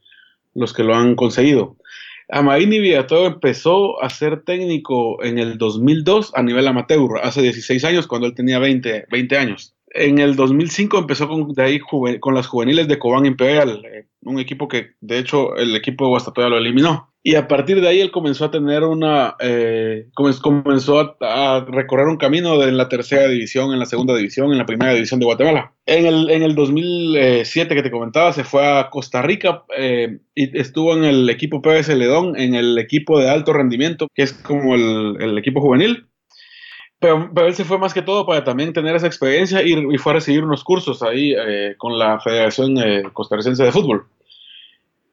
los 0.59 0.73
que 0.73 0.83
lo 0.83 0.95
han 0.95 1.15
conseguido. 1.15 1.77
Amarini 2.31 2.79
Villatoro 2.79 3.27
empezó 3.27 4.03
a 4.03 4.11
ser 4.11 4.43
técnico 4.43 5.23
en 5.25 5.39
el 5.39 5.57
2002 5.57 6.33
a 6.35 6.43
nivel 6.43 6.67
amateur, 6.67 7.21
hace 7.23 7.41
16 7.41 7.85
años, 7.85 8.07
cuando 8.07 8.27
él 8.27 8.35
tenía 8.35 8.59
20, 8.59 9.07
20 9.11 9.37
años. 9.39 9.75
En 9.91 10.19
el 10.19 10.37
2005 10.37 10.99
empezó 10.99 11.27
con, 11.29 11.55
de 11.55 11.63
ahí, 11.63 11.81
con 11.81 12.35
las 12.35 12.47
juveniles 12.47 12.87
de 12.89 12.99
Cobán 12.99 13.25
Imperial, 13.25 13.83
eh, 13.87 14.07
un 14.23 14.39
equipo 14.39 14.69
que 14.69 14.91
de 15.01 15.19
hecho 15.19 15.57
el 15.57 15.75
equipo 15.75 16.05
de 16.05 16.11
Guastatoya 16.11 16.51
lo 16.51 16.59
eliminó. 16.59 17.11
Y 17.31 17.35
a 17.35 17.47
partir 17.47 17.83
de 17.83 17.89
ahí 17.89 18.01
él 18.01 18.11
comenzó 18.11 18.47
a 18.47 18.51
tener 18.51 18.85
una, 18.85 19.37
eh, 19.39 20.07
comenz- 20.15 20.41
comenzó 20.41 20.99
a, 20.99 21.17
a 21.57 21.61
recorrer 21.67 22.07
un 22.07 22.17
camino 22.17 22.57
de 22.59 22.73
la 22.73 22.89
tercera 22.89 23.29
división, 23.29 23.71
en 23.75 23.79
la 23.79 23.85
segunda 23.85 24.17
división, 24.17 24.51
en 24.51 24.57
la 24.57 24.65
primera 24.65 24.95
división 24.95 25.21
de 25.21 25.27
Guatemala. 25.27 25.75
En 25.85 26.07
el, 26.07 26.31
en 26.31 26.43
el 26.43 26.55
2007 26.55 27.75
que 27.75 27.83
te 27.83 27.91
comentaba, 27.91 28.33
se 28.33 28.45
fue 28.45 28.67
a 28.67 28.89
Costa 28.89 29.21
Rica 29.21 29.65
eh, 29.77 30.21
y 30.35 30.59
estuvo 30.59 30.97
en 30.97 31.05
el 31.05 31.29
equipo 31.29 31.61
PBS 31.61 31.95
Ledón, 31.97 32.35
en 32.35 32.55
el 32.55 32.79
equipo 32.79 33.21
de 33.21 33.29
alto 33.29 33.53
rendimiento, 33.53 34.09
que 34.15 34.23
es 34.23 34.33
como 34.33 34.75
el, 34.75 35.17
el 35.21 35.37
equipo 35.37 35.61
juvenil. 35.61 36.07
Pero, 36.99 37.31
pero 37.35 37.47
él 37.47 37.55
se 37.55 37.65
fue 37.67 37.77
más 37.77 37.93
que 37.93 38.01
todo 38.01 38.25
para 38.25 38.43
también 38.43 38.73
tener 38.73 38.97
esa 38.97 39.07
experiencia 39.07 39.61
y, 39.63 39.73
y 39.75 39.99
fue 39.99 40.13
a 40.13 40.15
recibir 40.15 40.45
unos 40.45 40.65
cursos 40.65 41.03
ahí 41.03 41.35
eh, 41.39 41.75
con 41.77 41.99
la 41.99 42.21
Federación 42.21 42.79
eh, 42.79 43.03
Costarricense 43.13 43.63
de 43.65 43.71
Fútbol. 43.73 44.07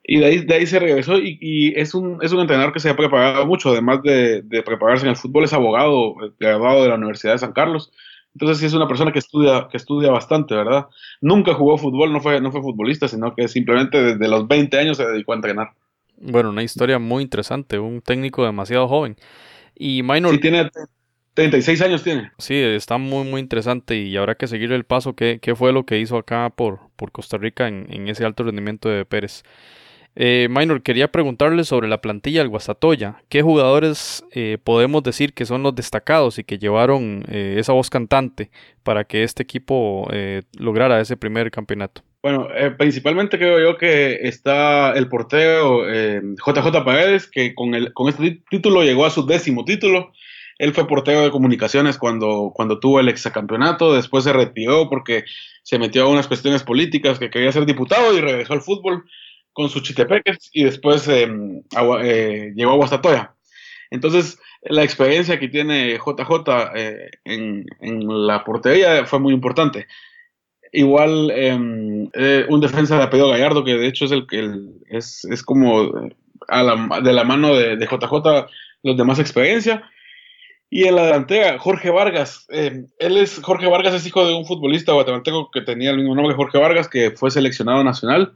Y 0.08 0.20
de 0.20 0.26
ahí, 0.26 0.40
de 0.46 0.54
ahí 0.56 0.68
se 0.68 0.80
regresó 0.80 1.18
y, 1.18 1.38
y 1.42 1.80
es, 1.80 1.96
un, 1.96 2.20
es 2.22 2.32
un 2.32 2.42
entrenador 2.42 2.74
que 2.74 2.80
se 2.80 2.90
ha 2.90 2.96
preparado 2.96 3.46
mucho, 3.48 3.72
además 3.72 4.02
de, 4.04 4.42
de 4.44 4.64
prepararse 4.64 5.06
en 5.06 5.12
el 5.12 5.16
fútbol, 5.18 5.46
es 5.46 5.54
abogado, 5.54 6.16
eh, 6.26 6.32
graduado 6.40 6.84
de 6.84 6.90
la 6.90 6.96
Universidad 6.96 7.34
de 7.34 7.40
San 7.40 7.54
Carlos. 7.54 7.92
Entonces 8.34 8.60
sí 8.60 8.66
es 8.66 8.74
una 8.74 8.88
persona 8.88 9.12
que 9.14 9.20
estudia, 9.20 9.68
que 9.72 9.78
estudia 9.78 10.12
bastante, 10.12 10.56
¿verdad? 10.56 10.88
Nunca 11.22 11.54
jugó 11.56 11.78
fútbol, 11.78 12.12
no 12.14 12.22
fue, 12.22 12.40
no 12.42 12.52
fue 12.52 12.62
futbolista, 12.62 13.08
sino 13.08 13.34
que 13.36 13.48
simplemente 13.48 14.02
desde 14.02 14.28
los 14.28 14.48
20 14.48 14.78
años 14.78 14.98
se 14.98 15.06
dedicó 15.08 15.34
a 15.34 15.36
entrenar. 15.38 15.70
Bueno, 16.18 16.50
una 16.50 16.64
historia 16.64 17.00
muy 17.00 17.24
interesante, 17.24 17.80
un 17.80 18.02
técnico 18.02 18.46
demasiado 18.46 18.88
joven. 18.88 19.18
Y 19.76 20.04
Minor, 20.04 20.34
Sí, 20.34 20.40
tiene 20.40 20.70
36 21.34 21.82
años 21.82 22.04
tiene. 22.04 22.32
sí, 22.38 22.56
está 22.56 22.98
muy, 22.98 23.24
muy 23.26 23.42
interesante 23.42 23.98
y 23.98 24.18
habrá 24.18 24.36
que 24.36 24.48
seguir 24.48 24.72
el 24.72 24.86
paso. 24.86 25.16
¿Qué, 25.16 25.40
qué 25.42 25.56
fue 25.56 25.72
lo 25.74 25.86
que 25.86 26.00
hizo 26.00 26.18
acá 26.18 26.50
por, 26.56 26.90
por 26.96 27.12
Costa 27.12 27.38
Rica 27.38 27.68
en, 27.68 27.88
en 27.92 28.08
ese 28.10 28.26
alto 28.26 28.44
rendimiento 28.44 28.90
de 28.90 29.06
Pérez? 29.06 29.44
Eh, 30.18 30.48
Minor, 30.50 30.82
quería 30.82 31.10
preguntarle 31.12 31.66
sobre 31.66 31.90
la 31.90 32.00
plantilla 32.00 32.40
del 32.40 32.48
Guastatoya. 32.50 33.22
¿Qué 33.28 33.42
jugadores 33.42 34.24
eh, 34.32 34.58
podemos 34.64 35.04
decir 35.04 35.34
que 35.34 35.46
son 35.46 35.62
los 35.62 35.76
destacados 35.76 36.40
y 36.40 36.44
que 36.46 36.58
llevaron 36.58 37.26
eh, 37.30 37.56
esa 37.58 37.74
voz 37.74 37.90
cantante 37.90 38.50
para 38.84 39.04
que 39.04 39.24
este 39.24 39.44
equipo 39.44 40.08
eh, 40.14 40.44
lograra 40.58 41.02
ese 41.02 41.18
primer 41.18 41.52
campeonato? 41.52 42.02
Bueno, 42.24 42.48
eh, 42.56 42.72
principalmente 42.72 43.38
creo 43.38 43.60
yo 43.60 43.78
que 43.78 44.20
está 44.22 44.94
el 44.94 45.10
portero 45.10 45.84
JJ 45.86 46.84
Paredes, 46.86 47.28
que 47.28 47.54
con, 47.54 47.76
el, 47.76 47.94
con 47.94 48.08
este 48.10 48.24
tí- 48.24 48.42
título 48.50 48.84
llegó 48.84 49.06
a 49.06 49.10
su 49.10 49.26
décimo 49.26 49.66
título. 49.66 50.12
Él 50.58 50.74
fue 50.74 50.88
portero 50.88 51.22
de 51.22 51.32
comunicaciones 51.32 51.98
cuando, 51.98 52.52
cuando 52.56 52.80
tuvo 52.80 53.02
el 53.02 53.10
exacampeonato, 53.10 53.94
después 53.94 54.24
se 54.24 54.32
retiró 54.32 54.90
porque 54.90 55.26
se 55.62 55.78
metió 55.78 56.04
a 56.04 56.08
unas 56.08 56.28
cuestiones 56.30 56.64
políticas, 56.64 57.20
que 57.20 57.30
quería 57.30 57.52
ser 57.52 57.66
diputado 57.66 58.18
y 58.18 58.22
regresó 58.22 58.54
al 58.54 58.62
fútbol 58.62 59.04
con 59.56 59.70
sus 59.70 59.84
chitepeques 59.84 60.50
y 60.52 60.66
después 60.66 61.08
eh, 61.08 61.28
eh, 62.04 62.54
llegó 62.56 62.74
a 62.74 62.76
Guastatoya. 62.76 63.34
Entonces, 63.90 64.38
la 64.64 64.84
experiencia 64.84 65.40
que 65.40 65.48
tiene 65.48 65.98
JJ 65.98 66.74
eh, 66.76 67.10
en, 67.24 67.66
la 68.28 68.44
portería 68.44 69.06
fue 69.06 69.20
muy 69.20 69.34
importante. 69.34 69.88
Igual 70.74 71.32
em, 71.32 72.10
eh, 72.14 72.46
un 72.50 72.60
defensa 72.60 72.98
de 72.98 73.04
apellido 73.04 73.30
Gallardo, 73.30 73.64
que 73.64 73.76
de 73.76 73.88
hecho 73.88 74.04
es 74.06 74.12
el 74.12 74.28
que 74.28 74.52
es, 74.90 75.26
como 75.46 75.90
a 76.50 76.64
la- 76.64 77.00
de 77.02 77.14
la 77.14 77.24
mano 77.24 77.56
de, 77.56 77.78
JJ 77.78 78.48
los 78.84 78.98
de 78.98 79.04
más 79.06 79.20
experiencia. 79.20 79.90
Y 80.70 80.84
en 80.86 80.96
la 80.96 81.06
delantera, 81.06 81.58
Jorge 81.60 81.92
Vargas. 81.92 82.46
eh, 82.50 82.84
él 83.00 83.18
es, 83.18 83.40
Jorge 83.42 83.68
Vargas 83.68 83.94
es 83.94 84.06
hijo 84.06 84.28
de 84.28 84.34
un 84.34 84.46
futbolista 84.46 84.92
guatemalteco 84.92 85.50
que 85.52 85.62
tenía 85.62 85.92
el 85.92 85.98
mismo 85.98 86.16
nombre, 86.16 86.36
Jorge 86.36 86.58
Vargas, 86.58 86.90
que 86.90 87.12
fue 87.12 87.32
seleccionado 87.32 87.82
nacional. 87.86 88.34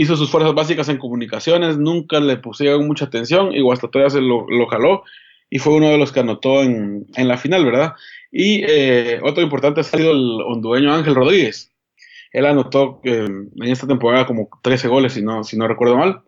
Hizo 0.00 0.16
sus 0.16 0.30
fuerzas 0.30 0.54
básicas 0.54 0.88
en 0.88 0.98
comunicaciones, 0.98 1.76
nunca 1.78 2.20
le 2.20 2.36
pusieron 2.36 2.86
mucha 2.86 3.06
atención 3.06 3.52
y 3.52 3.60
Guastatoya 3.62 4.10
se 4.10 4.20
lo, 4.20 4.46
jaló 4.68 5.02
y 5.50 5.58
fue 5.58 5.74
uno 5.74 5.88
de 5.88 5.98
los 5.98 6.12
que 6.12 6.20
anotó 6.20 6.62
en, 6.62 7.06
en 7.16 7.26
la 7.28 7.36
final, 7.36 7.64
¿verdad? 7.64 7.94
Y 8.30 8.62
eh, 8.68 9.18
otro 9.24 9.42
importante 9.42 9.80
ha 9.80 9.84
sido 9.84 10.12
el 10.12 10.40
hondureño 10.46 10.92
Ángel 10.94 11.14
Rodríguez. 11.14 11.72
Él 12.32 12.46
anotó 12.46 13.00
eh, 13.04 13.26
en 13.26 13.62
esta 13.70 13.86
temporada 13.86 14.26
como 14.26 14.48
13 14.62 14.86
goles, 14.88 15.14
si 15.14 15.22
no, 15.22 15.42
si 15.42 15.56
no 15.56 15.66
recuerdo 15.66 15.96
mal, 15.96 16.20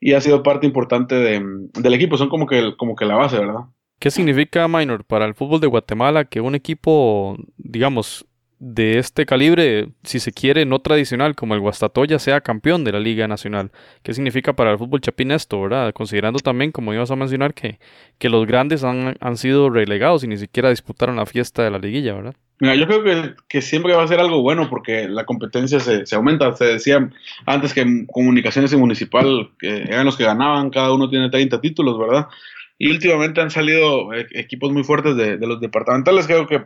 y 0.00 0.12
ha 0.12 0.20
sido 0.20 0.42
parte 0.42 0.66
importante 0.66 1.14
de- 1.14 1.42
del 1.74 1.94
equipo. 1.94 2.16
Son 2.18 2.28
como 2.28 2.46
que, 2.46 2.74
como 2.76 2.94
que 2.96 3.04
la 3.06 3.14
base, 3.14 3.38
¿verdad? 3.38 3.60
¿Qué 4.00 4.10
significa, 4.10 4.68
Minor, 4.68 5.04
para 5.04 5.24
el 5.24 5.34
fútbol 5.34 5.60
de 5.60 5.66
Guatemala 5.68 6.24
que 6.24 6.40
un 6.40 6.54
equipo, 6.54 7.36
digamos, 7.56 8.26
de 8.60 8.98
este 8.98 9.26
calibre, 9.26 9.88
si 10.02 10.20
se 10.20 10.32
quiere, 10.32 10.64
no 10.64 10.80
tradicional 10.80 11.34
como 11.34 11.54
el 11.54 11.60
Guastatoya, 11.60 12.18
sea 12.18 12.40
campeón 12.40 12.84
de 12.84 12.92
la 12.92 13.00
Liga 13.00 13.28
Nacional? 13.28 13.70
¿Qué 14.02 14.14
significa 14.14 14.54
para 14.54 14.72
el 14.72 14.78
fútbol 14.78 15.00
chapín 15.00 15.30
esto, 15.30 15.60
verdad? 15.60 15.92
Considerando 15.92 16.38
también, 16.40 16.72
como 16.72 16.92
ibas 16.92 17.10
a 17.10 17.16
mencionar, 17.16 17.54
que, 17.54 17.78
que 18.18 18.28
los 18.28 18.46
grandes 18.46 18.84
han, 18.84 19.16
han 19.20 19.36
sido 19.36 19.70
relegados 19.70 20.24
y 20.24 20.28
ni 20.28 20.36
siquiera 20.36 20.70
disputaron 20.70 21.16
la 21.16 21.26
fiesta 21.26 21.62
de 21.62 21.70
la 21.70 21.78
liguilla, 21.78 22.14
¿verdad? 22.14 22.34
Mira, 22.60 22.74
yo 22.74 22.86
creo 22.88 23.04
que, 23.04 23.34
que 23.48 23.62
siempre 23.62 23.94
va 23.94 24.02
a 24.02 24.08
ser 24.08 24.18
algo 24.18 24.42
bueno 24.42 24.68
porque 24.68 25.08
la 25.08 25.24
competencia 25.24 25.78
se, 25.78 26.06
se 26.06 26.16
aumenta. 26.16 26.56
Se 26.56 26.64
decía 26.64 27.08
antes 27.46 27.72
que 27.72 28.04
Comunicaciones 28.10 28.72
y 28.72 28.76
Municipal 28.76 29.50
eran 29.60 30.06
los 30.06 30.16
que 30.16 30.24
ganaban, 30.24 30.70
cada 30.70 30.92
uno 30.92 31.08
tiene 31.08 31.30
30 31.30 31.60
títulos, 31.60 31.96
¿verdad? 31.98 32.26
Y 32.76 32.90
últimamente 32.90 33.40
han 33.40 33.50
salido 33.50 34.12
eh, 34.12 34.26
equipos 34.32 34.72
muy 34.72 34.82
fuertes 34.82 35.16
de, 35.16 35.36
de 35.36 35.46
los 35.46 35.60
departamentales, 35.60 36.26
creo 36.26 36.46
que, 36.48 36.64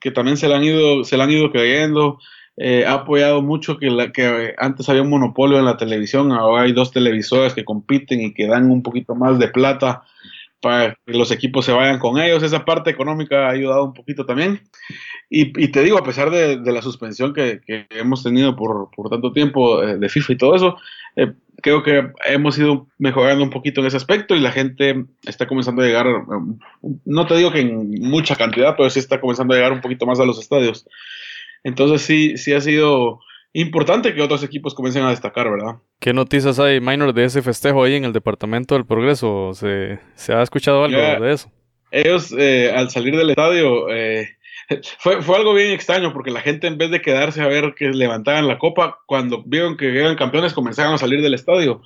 que, 0.00 0.10
también 0.10 0.36
se 0.36 0.48
le 0.48 0.54
han 0.54 0.64
ido, 0.64 1.04
se 1.04 1.16
le 1.16 1.22
han 1.22 1.30
ido 1.30 1.50
creyendo. 1.50 2.18
Eh, 2.56 2.84
ha 2.86 2.94
apoyado 2.94 3.42
mucho 3.42 3.78
que, 3.78 3.90
la, 3.90 4.10
que 4.10 4.54
antes 4.58 4.88
había 4.88 5.02
un 5.02 5.10
monopolio 5.10 5.58
en 5.58 5.64
la 5.64 5.76
televisión, 5.76 6.32
ahora 6.32 6.62
hay 6.62 6.72
dos 6.72 6.90
televisoras 6.90 7.54
que 7.54 7.64
compiten 7.64 8.20
y 8.20 8.34
que 8.34 8.48
dan 8.48 8.70
un 8.70 8.82
poquito 8.82 9.14
más 9.14 9.38
de 9.38 9.48
plata 9.48 10.02
para 10.60 10.96
que 11.06 11.12
los 11.12 11.30
equipos 11.30 11.64
se 11.64 11.72
vayan 11.72 11.98
con 11.98 12.18
ellos. 12.18 12.42
Esa 12.42 12.64
parte 12.64 12.90
económica 12.90 13.46
ha 13.46 13.50
ayudado 13.50 13.84
un 13.84 13.94
poquito 13.94 14.26
también. 14.26 14.60
Y, 15.30 15.62
y 15.62 15.68
te 15.68 15.82
digo, 15.82 15.98
a 15.98 16.04
pesar 16.04 16.30
de, 16.30 16.58
de 16.58 16.72
la 16.72 16.82
suspensión 16.82 17.34
que, 17.34 17.60
que, 17.66 17.86
hemos 17.90 18.22
tenido 18.22 18.56
por, 18.56 18.90
por 18.94 19.10
tanto 19.10 19.32
tiempo 19.32 19.82
eh, 19.82 19.96
de 19.98 20.08
FIFA 20.08 20.32
y 20.32 20.36
todo 20.36 20.56
eso, 20.56 20.76
eh, 21.16 21.32
creo 21.62 21.82
que 21.82 22.10
hemos 22.26 22.58
ido 22.58 22.86
mejorando 22.98 23.44
un 23.44 23.50
poquito 23.50 23.80
en 23.80 23.88
ese 23.88 23.96
aspecto 23.96 24.34
y 24.34 24.40
la 24.40 24.52
gente 24.52 25.04
está 25.26 25.46
comenzando 25.46 25.82
a 25.82 25.86
llegar, 25.86 26.06
eh, 26.06 26.92
no 27.04 27.26
te 27.26 27.36
digo 27.36 27.52
que 27.52 27.60
en 27.60 28.00
mucha 28.00 28.36
cantidad, 28.36 28.74
pero 28.76 28.88
sí 28.90 28.98
está 28.98 29.20
comenzando 29.20 29.52
a 29.52 29.56
llegar 29.56 29.72
un 29.72 29.80
poquito 29.80 30.06
más 30.06 30.18
a 30.20 30.24
los 30.24 30.38
estadios. 30.38 30.86
Entonces 31.64 32.02
sí, 32.02 32.36
sí 32.36 32.52
ha 32.52 32.60
sido 32.60 33.20
importante 33.52 34.14
que 34.14 34.22
otros 34.22 34.42
equipos 34.44 34.74
comiencen 34.74 35.04
a 35.04 35.10
destacar, 35.10 35.50
¿verdad? 35.50 35.76
¿Qué 36.00 36.12
noticias 36.12 36.58
hay, 36.58 36.80
Minor, 36.80 37.12
de 37.12 37.24
ese 37.24 37.42
festejo 37.42 37.82
ahí 37.84 37.94
en 37.94 38.04
el 38.04 38.12
Departamento 38.12 38.74
del 38.74 38.86
Progreso? 38.86 39.52
¿Se, 39.54 39.98
se 40.14 40.32
ha 40.32 40.42
escuchado 40.42 40.84
algo 40.84 40.98
Ya. 40.98 41.18
de 41.18 41.32
eso? 41.32 41.50
Ellos 41.90 42.34
eh, 42.36 42.70
al 42.74 42.90
salir 42.90 43.16
del 43.16 43.30
estadio 43.30 43.88
eh, 43.90 44.28
fue, 44.98 45.22
fue 45.22 45.36
algo 45.36 45.54
bien 45.54 45.72
extraño 45.72 46.12
porque 46.12 46.30
la 46.30 46.40
gente 46.42 46.66
en 46.66 46.76
vez 46.78 46.90
de 46.90 47.00
quedarse 47.00 47.40
a 47.40 47.48
ver 47.48 47.74
que 47.74 47.88
levantaran 47.88 48.46
la 48.46 48.58
copa, 48.58 48.98
cuando 49.06 49.42
vieron 49.44 49.76
que 49.76 49.98
eran 49.98 50.16
campeones 50.16 50.52
comenzaron 50.52 50.94
a 50.94 50.98
salir 50.98 51.22
del 51.22 51.34
estadio 51.34 51.80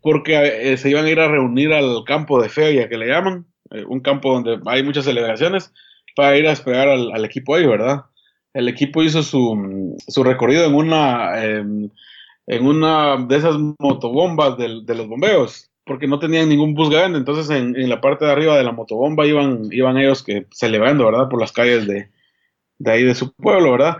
porque 0.00 0.72
eh, 0.72 0.76
se 0.76 0.90
iban 0.90 1.06
a 1.06 1.10
ir 1.10 1.18
a 1.20 1.28
reunir 1.28 1.72
al 1.72 2.02
campo 2.04 2.42
de 2.42 2.50
feria 2.50 2.90
que 2.90 2.98
le 2.98 3.06
llaman, 3.06 3.46
eh, 3.70 3.84
un 3.86 4.00
campo 4.00 4.34
donde 4.34 4.58
hay 4.66 4.82
muchas 4.82 5.06
celebraciones, 5.06 5.72
para 6.14 6.36
ir 6.36 6.46
a 6.46 6.52
esperar 6.52 6.88
al, 6.88 7.10
al 7.12 7.24
equipo 7.24 7.54
ahí, 7.54 7.66
¿verdad? 7.66 8.02
El 8.54 8.68
equipo 8.68 9.02
hizo 9.02 9.22
su, 9.22 9.96
su 10.08 10.24
recorrido 10.24 10.64
en 10.66 10.74
una, 10.74 11.44
eh, 11.44 11.64
en 12.46 12.66
una 12.66 13.16
de 13.26 13.36
esas 13.36 13.56
motobombas 13.78 14.56
del- 14.58 14.86
de 14.86 14.94
los 14.94 15.08
bomberos, 15.08 15.70
porque 15.84 16.06
no 16.06 16.18
tenían 16.18 16.48
ningún 16.48 16.74
bus 16.74 16.90
grande, 16.90 17.18
entonces 17.18 17.50
en, 17.50 17.76
en 17.76 17.88
la 17.90 18.00
parte 18.00 18.24
de 18.24 18.32
arriba 18.32 18.56
de 18.56 18.64
la 18.64 18.72
motobomba 18.72 19.26
iban, 19.26 19.68
iban 19.72 19.98
ellos 19.98 20.22
que 20.22 20.46
celebrando, 20.52 21.04
¿verdad? 21.06 21.28
Por 21.28 21.40
las 21.40 21.52
calles 21.52 21.86
de, 21.86 22.10
de 22.78 22.90
ahí 22.92 23.04
de 23.04 23.14
su 23.16 23.32
pueblo, 23.34 23.72
¿verdad? 23.72 23.98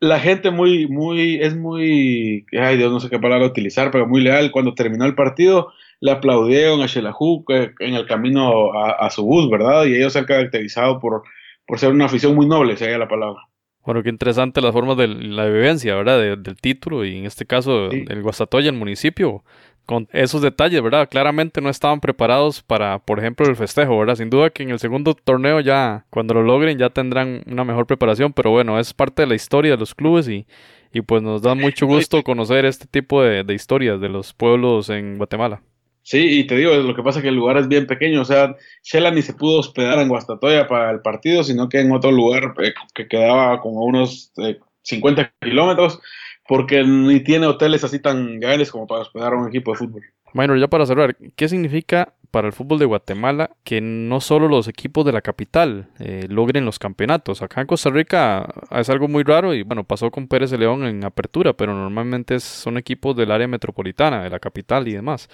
La 0.00 0.20
gente 0.20 0.50
muy, 0.52 0.88
muy, 0.88 1.36
es 1.42 1.56
muy, 1.56 2.46
ay 2.60 2.78
Dios, 2.78 2.92
no 2.92 3.00
sé 3.00 3.10
qué 3.10 3.18
palabra 3.20 3.46
utilizar, 3.46 3.90
pero 3.90 4.06
muy 4.08 4.22
leal. 4.22 4.50
Cuando 4.52 4.74
terminó 4.74 5.04
el 5.06 5.14
partido, 5.16 5.72
le 6.00 6.12
aplaudieron 6.12 6.82
a 6.82 6.86
Shelahu 6.86 7.44
eh, 7.50 7.72
en 7.80 7.94
el 7.94 8.06
camino 8.06 8.72
a, 8.74 8.92
a 8.92 9.10
su 9.10 9.24
bus, 9.24 9.50
¿verdad? 9.50 9.86
Y 9.86 9.96
ellos 9.96 10.14
se 10.14 10.20
han 10.20 10.26
caracterizado 10.26 11.00
por, 11.00 11.24
por 11.66 11.78
ser 11.80 11.92
una 11.92 12.06
afición 12.06 12.34
muy 12.36 12.46
noble, 12.48 12.76
sería 12.78 12.98
la 12.98 13.08
palabra. 13.08 13.42
Bueno, 13.84 14.02
qué 14.02 14.10
interesante 14.10 14.60
las 14.60 14.72
formas 14.72 14.96
de 14.96 15.08
la 15.08 15.46
vivencia, 15.46 15.94
¿verdad? 15.94 16.18
De- 16.20 16.36
del 16.36 16.56
título 16.56 17.04
y 17.04 17.16
en 17.18 17.24
este 17.24 17.46
caso 17.46 17.90
Sí. 17.90 18.04
el 18.08 18.22
Guastatoya, 18.22 18.68
el 18.70 18.76
municipio, 18.76 19.42
con 19.86 20.06
esos 20.12 20.42
detalles, 20.42 20.82
¿verdad? 20.82 21.08
Claramente 21.10 21.60
no 21.60 21.68
estaban 21.70 21.98
preparados 22.00 22.62
para, 22.62 22.98
por 23.00 23.18
ejemplo, 23.18 23.46
el 23.48 23.56
festejo, 23.56 23.98
¿verdad? 23.98 24.14
Sin 24.16 24.30
duda 24.30 24.50
que 24.50 24.62
en 24.62 24.70
el 24.70 24.78
segundo 24.78 25.14
torneo 25.14 25.60
ya, 25.60 26.04
cuando 26.10 26.34
lo 26.34 26.42
logren, 26.42 26.78
ya 26.78 26.90
tendrán 26.90 27.42
una 27.46 27.64
mejor 27.64 27.86
preparación, 27.86 28.32
pero 28.32 28.50
bueno, 28.50 28.78
es 28.78 28.92
parte 28.94 29.22
de 29.22 29.28
la 29.28 29.34
historia 29.34 29.72
de 29.72 29.78
los 29.78 29.94
clubes 29.94 30.28
y, 30.28 30.46
y 30.92 31.00
pues 31.00 31.22
nos 31.22 31.42
da 31.42 31.54
mucho 31.54 31.86
gusto 32.18 32.22
conocer 32.22 32.66
este 32.66 32.86
tipo 32.86 33.22
de, 33.22 33.42
de 33.42 33.54
historias 33.54 34.00
de 34.00 34.10
los 34.10 34.32
pueblos 34.34 34.90
en 34.90 35.16
Guatemala. 35.16 35.62
Sí, 36.02 36.40
y 36.40 36.46
te 36.46 36.56
digo, 36.56 36.74
lo 36.74 36.94
que 36.94 37.02
pasa 37.02 37.18
es 37.18 37.22
que 37.22 37.28
el 37.28 37.36
lugar 37.36 37.58
es 37.58 37.68
bien 37.68 37.86
pequeño, 37.86 38.22
o 38.22 38.24
sea, 38.24 38.56
Shela 38.82 39.10
ni 39.10 39.22
se 39.22 39.34
pudo 39.34 39.60
hospedar 39.60 39.98
en 39.98 40.08
Guastatoya 40.08 40.66
para 40.66 40.90
el 40.90 41.00
partido, 41.00 41.44
sino 41.44 41.68
que 41.68 41.80
en 41.80 41.92
otro 41.92 42.10
lugar 42.10 42.54
eh, 42.62 42.72
que 42.94 43.06
quedaba 43.06 43.60
como 43.60 43.84
unos 43.84 44.32
eh, 44.38 44.58
50 44.82 45.32
kilómetros, 45.40 46.00
porque 46.48 46.82
ni 46.82 47.20
tiene 47.20 47.46
hoteles 47.46 47.84
así 47.84 48.00
tan 48.00 48.40
grandes 48.40 48.70
como 48.72 48.86
para 48.86 49.02
hospedar 49.02 49.34
a 49.34 49.36
un 49.36 49.48
equipo 49.48 49.72
de 49.72 49.78
fútbol. 49.78 50.02
Minor, 50.32 50.58
ya 50.58 50.68
para 50.68 50.86
cerrar, 50.86 51.16
¿qué 51.36 51.48
significa 51.48 52.14
para 52.30 52.46
el 52.46 52.52
fútbol 52.52 52.78
de 52.78 52.84
Guatemala 52.84 53.50
que 53.64 53.80
no 53.80 54.20
solo 54.20 54.48
los 54.48 54.68
equipos 54.68 55.04
de 55.04 55.12
la 55.12 55.22
capital 55.22 55.88
eh, 55.98 56.26
logren 56.28 56.64
los 56.64 56.78
campeonatos? 56.78 57.42
Acá 57.42 57.60
en 57.60 57.66
Costa 57.66 57.90
Rica 57.90 58.48
es 58.70 58.88
algo 58.90 59.08
muy 59.08 59.24
raro 59.24 59.54
y 59.54 59.62
bueno, 59.62 59.84
pasó 59.84 60.10
con 60.10 60.28
Pérez 60.28 60.50
de 60.50 60.58
León 60.58 60.84
en 60.84 61.04
apertura, 61.04 61.52
pero 61.52 61.74
normalmente 61.74 62.38
son 62.40 62.78
equipos 62.78 63.16
del 63.16 63.32
área 63.32 63.48
metropolitana, 63.48 64.22
de 64.22 64.30
la 64.30 64.38
capital 64.38 64.86
y 64.86 64.92
demás. 64.92 65.28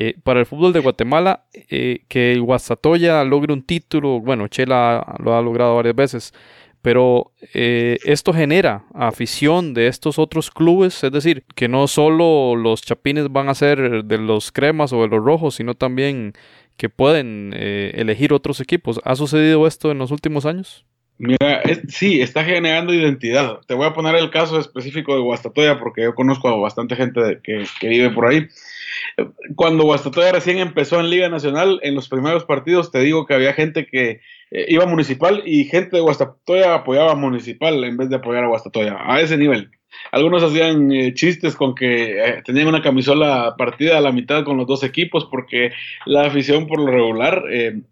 Eh, 0.00 0.14
para 0.22 0.38
el 0.38 0.46
fútbol 0.46 0.72
de 0.72 0.78
Guatemala, 0.78 1.42
eh, 1.52 2.04
que 2.06 2.30
el 2.30 2.40
Guastatoya 2.42 3.24
logre 3.24 3.52
un 3.52 3.64
título, 3.64 4.20
bueno, 4.20 4.46
Chela 4.46 5.16
lo 5.18 5.36
ha 5.36 5.42
logrado 5.42 5.74
varias 5.74 5.96
veces, 5.96 6.34
pero 6.82 7.32
eh, 7.52 7.98
esto 8.04 8.32
genera 8.32 8.84
afición 8.94 9.74
de 9.74 9.88
estos 9.88 10.20
otros 10.20 10.52
clubes, 10.52 11.02
es 11.02 11.10
decir, 11.10 11.42
que 11.56 11.66
no 11.66 11.88
solo 11.88 12.54
los 12.54 12.82
chapines 12.82 13.32
van 13.32 13.48
a 13.48 13.56
ser 13.56 14.04
de 14.04 14.18
los 14.18 14.52
cremas 14.52 14.92
o 14.92 15.02
de 15.02 15.08
los 15.08 15.24
rojos, 15.24 15.56
sino 15.56 15.74
también 15.74 16.32
que 16.76 16.88
pueden 16.88 17.52
elegir 17.52 18.32
otros 18.32 18.60
equipos. 18.60 19.00
¿Ha 19.02 19.16
sucedido 19.16 19.66
esto 19.66 19.90
en 19.90 19.98
los 19.98 20.12
últimos 20.12 20.46
años? 20.46 20.84
Mira, 21.18 21.60
sí, 21.88 22.20
está 22.20 22.44
generando 22.44 22.94
identidad. 22.94 23.58
Te 23.66 23.74
voy 23.74 23.88
a 23.88 23.94
poner 23.94 24.14
el 24.14 24.30
caso 24.30 24.60
específico 24.60 25.16
de 25.16 25.22
Guastatoya 25.22 25.80
porque 25.80 26.02
yo 26.02 26.14
conozco 26.14 26.46
a 26.46 26.56
bastante 26.56 26.94
gente 26.94 27.40
que 27.42 27.88
vive 27.88 28.10
por 28.10 28.28
ahí. 28.28 28.46
Cuando 29.56 29.84
Guastatoya 29.84 30.32
recién 30.32 30.58
empezó 30.58 31.00
en 31.00 31.10
Liga 31.10 31.28
Nacional, 31.28 31.80
en 31.82 31.94
los 31.94 32.08
primeros 32.08 32.44
partidos 32.44 32.90
te 32.90 33.00
digo 33.00 33.26
que 33.26 33.34
había 33.34 33.52
gente 33.52 33.86
que 33.86 34.20
eh, 34.50 34.66
iba 34.68 34.84
a 34.84 34.88
Municipal 34.88 35.42
y 35.44 35.64
gente 35.64 35.96
de 35.96 36.02
Guastatoya 36.02 36.74
apoyaba 36.74 37.12
a 37.12 37.16
Municipal 37.16 37.82
en 37.84 37.96
vez 37.96 38.08
de 38.08 38.16
apoyar 38.16 38.44
a 38.44 38.48
Guastatoya, 38.48 38.96
a 39.00 39.20
ese 39.20 39.36
nivel. 39.36 39.70
Algunos 40.12 40.42
hacían 40.42 40.92
eh, 40.92 41.14
chistes 41.14 41.56
con 41.56 41.74
que 41.74 42.22
eh, 42.22 42.42
tenían 42.44 42.68
una 42.68 42.82
camisola 42.82 43.54
partida 43.56 43.98
a 43.98 44.00
la 44.00 44.12
mitad 44.12 44.44
con 44.44 44.56
los 44.56 44.66
dos 44.66 44.84
equipos 44.84 45.26
porque 45.30 45.72
la 46.06 46.26
afición 46.26 46.66
por 46.66 46.78
lo 46.78 46.86
regular 46.86 47.42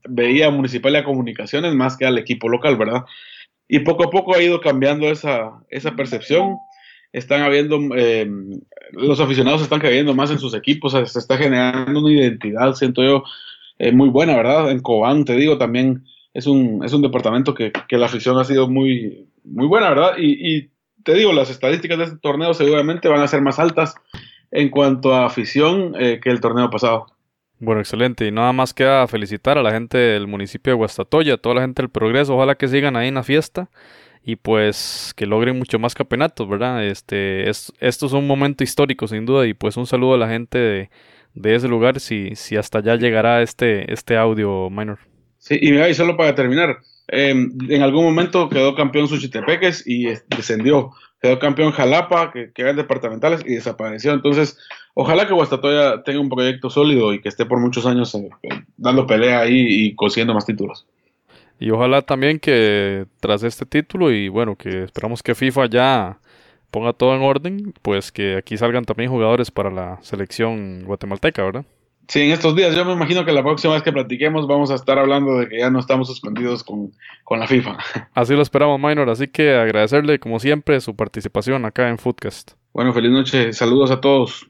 veía 0.08 0.46
a 0.46 0.50
Municipal 0.50 0.92
y 0.92 0.96
a 0.96 1.04
Comunicaciones 1.04 1.74
más 1.74 1.96
que 1.96 2.06
al 2.06 2.18
equipo 2.18 2.48
local, 2.48 2.76
¿verdad? 2.76 3.04
Y 3.68 3.80
poco 3.80 4.04
a 4.04 4.10
poco 4.10 4.34
ha 4.34 4.42
ido 4.42 4.60
cambiando 4.60 5.10
esa, 5.10 5.52
esa 5.70 5.96
percepción. 5.96 6.56
Están 7.16 7.42
habiendo, 7.42 7.80
eh, 7.96 8.28
los 8.92 9.20
aficionados 9.20 9.62
están 9.62 9.80
creyendo 9.80 10.14
más 10.14 10.30
en 10.30 10.38
sus 10.38 10.54
equipos, 10.54 10.92
se 10.92 11.18
está 11.18 11.38
generando 11.38 12.00
una 12.00 12.12
identidad, 12.12 12.74
siento 12.74 13.02
yo, 13.02 13.24
eh, 13.78 13.90
muy 13.90 14.10
buena, 14.10 14.36
¿verdad? 14.36 14.70
En 14.70 14.80
Cobán, 14.80 15.24
te 15.24 15.34
digo, 15.34 15.56
también 15.56 16.04
es 16.34 16.46
un, 16.46 16.84
es 16.84 16.92
un 16.92 17.00
departamento 17.00 17.54
que, 17.54 17.72
que 17.88 17.96
la 17.96 18.06
afición 18.06 18.38
ha 18.38 18.44
sido 18.44 18.68
muy, 18.68 19.26
muy 19.44 19.66
buena, 19.66 19.88
¿verdad? 19.88 20.18
Y, 20.18 20.56
y 20.56 20.70
te 21.04 21.14
digo, 21.14 21.32
las 21.32 21.48
estadísticas 21.48 21.98
de 21.98 22.04
este 22.04 22.18
torneo 22.18 22.52
seguramente 22.52 23.08
van 23.08 23.22
a 23.22 23.28
ser 23.28 23.40
más 23.40 23.58
altas 23.58 23.94
en 24.50 24.68
cuanto 24.68 25.14
a 25.14 25.24
afición 25.24 25.94
eh, 25.98 26.20
que 26.22 26.30
el 26.30 26.40
torneo 26.40 26.68
pasado. 26.68 27.06
Bueno, 27.58 27.80
excelente. 27.80 28.26
Y 28.26 28.32
nada 28.32 28.52
más 28.52 28.74
queda 28.74 29.06
felicitar 29.06 29.56
a 29.56 29.62
la 29.62 29.70
gente 29.70 29.96
del 29.96 30.26
municipio 30.26 30.72
de 30.72 30.76
Guastatoya, 30.76 31.34
a 31.34 31.36
toda 31.38 31.54
la 31.54 31.60
gente 31.62 31.80
del 31.80 31.90
Progreso. 31.90 32.36
Ojalá 32.36 32.56
que 32.56 32.68
sigan 32.68 32.96
ahí 32.96 33.08
en 33.08 33.14
la 33.14 33.22
fiesta 33.22 33.70
y 34.28 34.34
pues 34.34 35.12
que 35.14 35.24
logren 35.24 35.56
mucho 35.56 35.78
más 35.78 35.94
campeonatos, 35.94 36.48
¿verdad? 36.48 36.84
Este, 36.84 37.48
es, 37.48 37.72
esto 37.78 38.06
es 38.06 38.12
un 38.12 38.26
momento 38.26 38.64
histórico 38.64 39.06
sin 39.06 39.24
duda 39.24 39.46
y 39.46 39.54
pues 39.54 39.76
un 39.76 39.86
saludo 39.86 40.14
a 40.14 40.18
la 40.18 40.28
gente 40.28 40.90
de, 41.34 41.54
ese 41.54 41.68
lugar 41.68 42.00
si, 42.00 42.34
si 42.34 42.56
hasta 42.56 42.78
allá 42.78 42.96
llegará 42.96 43.40
este, 43.40 43.92
este 43.92 44.16
audio 44.16 44.68
minor. 44.68 44.98
Sí, 45.38 45.56
y 45.62 45.70
mira, 45.70 45.88
y 45.88 45.94
solo 45.94 46.16
para 46.16 46.34
terminar, 46.34 46.78
eh, 47.06 47.30
en 47.30 47.82
algún 47.82 48.04
momento 48.04 48.48
quedó 48.48 48.74
campeón 48.74 49.06
Suchitepeques 49.06 49.86
y 49.86 50.06
descendió. 50.28 50.90
Quedó 51.22 51.38
campeón 51.38 51.70
Jalapa, 51.70 52.32
que, 52.32 52.50
que 52.52 52.62
eran 52.62 52.74
departamentales, 52.74 53.42
y 53.46 53.54
desapareció. 53.54 54.12
Entonces, 54.12 54.58
ojalá 54.94 55.28
que 55.28 55.34
Guastatoya 55.34 56.02
tenga 56.02 56.18
un 56.18 56.28
proyecto 56.28 56.68
sólido 56.68 57.14
y 57.14 57.20
que 57.20 57.28
esté 57.28 57.46
por 57.46 57.60
muchos 57.60 57.86
años 57.86 58.12
eh, 58.16 58.28
dando 58.76 59.06
pelea 59.06 59.42
ahí 59.42 59.66
y 59.68 59.94
consiguiendo 59.94 60.34
más 60.34 60.46
títulos. 60.46 60.84
Y 61.58 61.70
ojalá 61.70 62.02
también 62.02 62.38
que 62.38 63.06
tras 63.20 63.42
este 63.42 63.64
título 63.64 64.10
y 64.10 64.28
bueno, 64.28 64.56
que 64.56 64.84
esperamos 64.84 65.22
que 65.22 65.34
FIFA 65.34 65.66
ya 65.66 66.18
ponga 66.70 66.92
todo 66.92 67.14
en 67.14 67.22
orden, 67.22 67.74
pues 67.82 68.12
que 68.12 68.36
aquí 68.36 68.56
salgan 68.56 68.84
también 68.84 69.10
jugadores 69.10 69.50
para 69.50 69.70
la 69.70 69.98
selección 70.02 70.84
guatemalteca, 70.84 71.42
¿verdad? 71.42 71.64
Sí, 72.08 72.20
en 72.20 72.30
estos 72.30 72.54
días 72.54 72.74
yo 72.76 72.84
me 72.84 72.92
imagino 72.92 73.24
que 73.24 73.32
la 73.32 73.42
próxima 73.42 73.74
vez 73.74 73.82
que 73.82 73.92
platiquemos 73.92 74.46
vamos 74.46 74.70
a 74.70 74.76
estar 74.76 74.98
hablando 74.98 75.38
de 75.38 75.48
que 75.48 75.58
ya 75.58 75.70
no 75.70 75.80
estamos 75.80 76.06
suspendidos 76.06 76.62
con, 76.62 76.92
con 77.24 77.40
la 77.40 77.48
FIFA. 77.48 77.78
Así 78.14 78.34
lo 78.34 78.42
esperamos, 78.42 78.78
Minor. 78.78 79.10
Así 79.10 79.26
que 79.26 79.54
agradecerle, 79.54 80.20
como 80.20 80.38
siempre, 80.38 80.80
su 80.80 80.94
participación 80.94 81.64
acá 81.64 81.88
en 81.88 81.98
Footcast. 81.98 82.52
Bueno, 82.72 82.92
feliz 82.92 83.10
noche, 83.10 83.52
saludos 83.52 83.90
a 83.90 84.00
todos. 84.00 84.46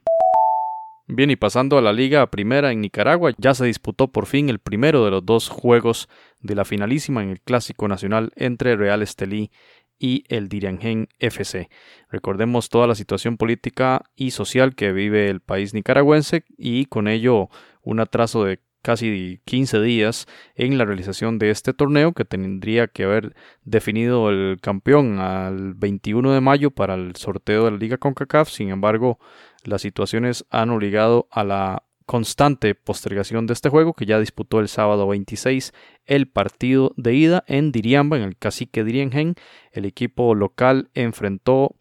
Bien, 1.09 1.31
y 1.31 1.37
pasando 1.37 1.79
a 1.79 1.83
la 1.83 1.93
Liga 1.93 2.29
Primera 2.33 2.73
en 2.73 2.81
Nicaragua, 2.81 3.33
ya 3.39 3.55
se 3.55 3.65
disputó 3.65 4.09
por 4.09 4.27
fin 4.27 4.49
el 4.49 4.59
primero 4.59 5.05
de 5.05 5.13
los 5.13 5.25
dos 5.25 5.49
juegos 5.49 6.09
de 6.41 6.57
la 6.57 6.65
finalísima 6.65 7.23
en 7.23 7.31
el 7.31 7.41
Clásico 7.41 7.87
Nacional 7.87 8.33
entre 8.35 8.75
Real 8.75 9.03
Estelí 9.03 9.53
y 10.01 10.25
el 10.29 10.49
Diriangén 10.49 11.09
FC. 11.21 11.71
Recordemos 12.11 12.71
toda 12.71 12.89
la 12.89 12.97
situación 12.97 13.37
política 13.37 14.03
y 14.17 14.33
social 14.33 14.75
que 14.75 14.91
vive 14.91 15.29
el 15.29 15.41
país 15.41 15.75
nicaragüense 15.75 16.43
y 16.59 16.87
con 16.87 17.07
ello 17.07 17.51
un 17.83 18.01
atraso 18.01 18.43
de 18.43 18.59
casi 18.87 19.41
15 19.47 19.81
días 19.81 20.27
en 20.55 20.79
la 20.79 20.85
realización 20.85 21.41
de 21.41 21.51
este 21.51 21.73
torneo 21.73 22.13
que 22.13 22.25
tendría 22.25 22.87
que 22.87 23.03
haber 23.03 23.35
definido 23.65 24.31
el 24.31 24.59
campeón 24.61 25.19
al 25.19 25.75
21 25.75 26.33
de 26.33 26.41
mayo 26.41 26.71
para 26.71 26.95
el 26.95 27.17
sorteo 27.17 27.65
de 27.65 27.73
la 27.73 27.79
Liga 27.79 27.97
CONCACAF. 27.97 28.49
Sin 28.49 28.69
embargo, 28.71 29.19
las 29.67 29.83
situaciones 29.83 30.45
han 30.51 30.71
obligado 30.71 31.29
a 31.31 31.45
la 31.45 31.83
constante 32.07 32.75
postergación 32.77 33.47
de 33.47 33.53
este 33.53 33.69
juego 33.69 33.93
que 33.93 34.07
ya 34.07 34.21
disputó 34.21 34.61
el 34.61 34.69
sábado 34.69 35.09
26 35.09 35.75
el 36.07 36.29
partido 36.29 36.93
de 36.97 37.15
ida 37.15 37.45
en 37.49 37.73
Diriamba, 37.73 38.17
en 38.17 38.23
el 38.23 38.37
cacique 38.37 38.85
Diriengen. 38.85 39.35
El 39.73 39.85
equipo 39.85 40.35
local 40.35 40.89
enfrentó 40.95 41.75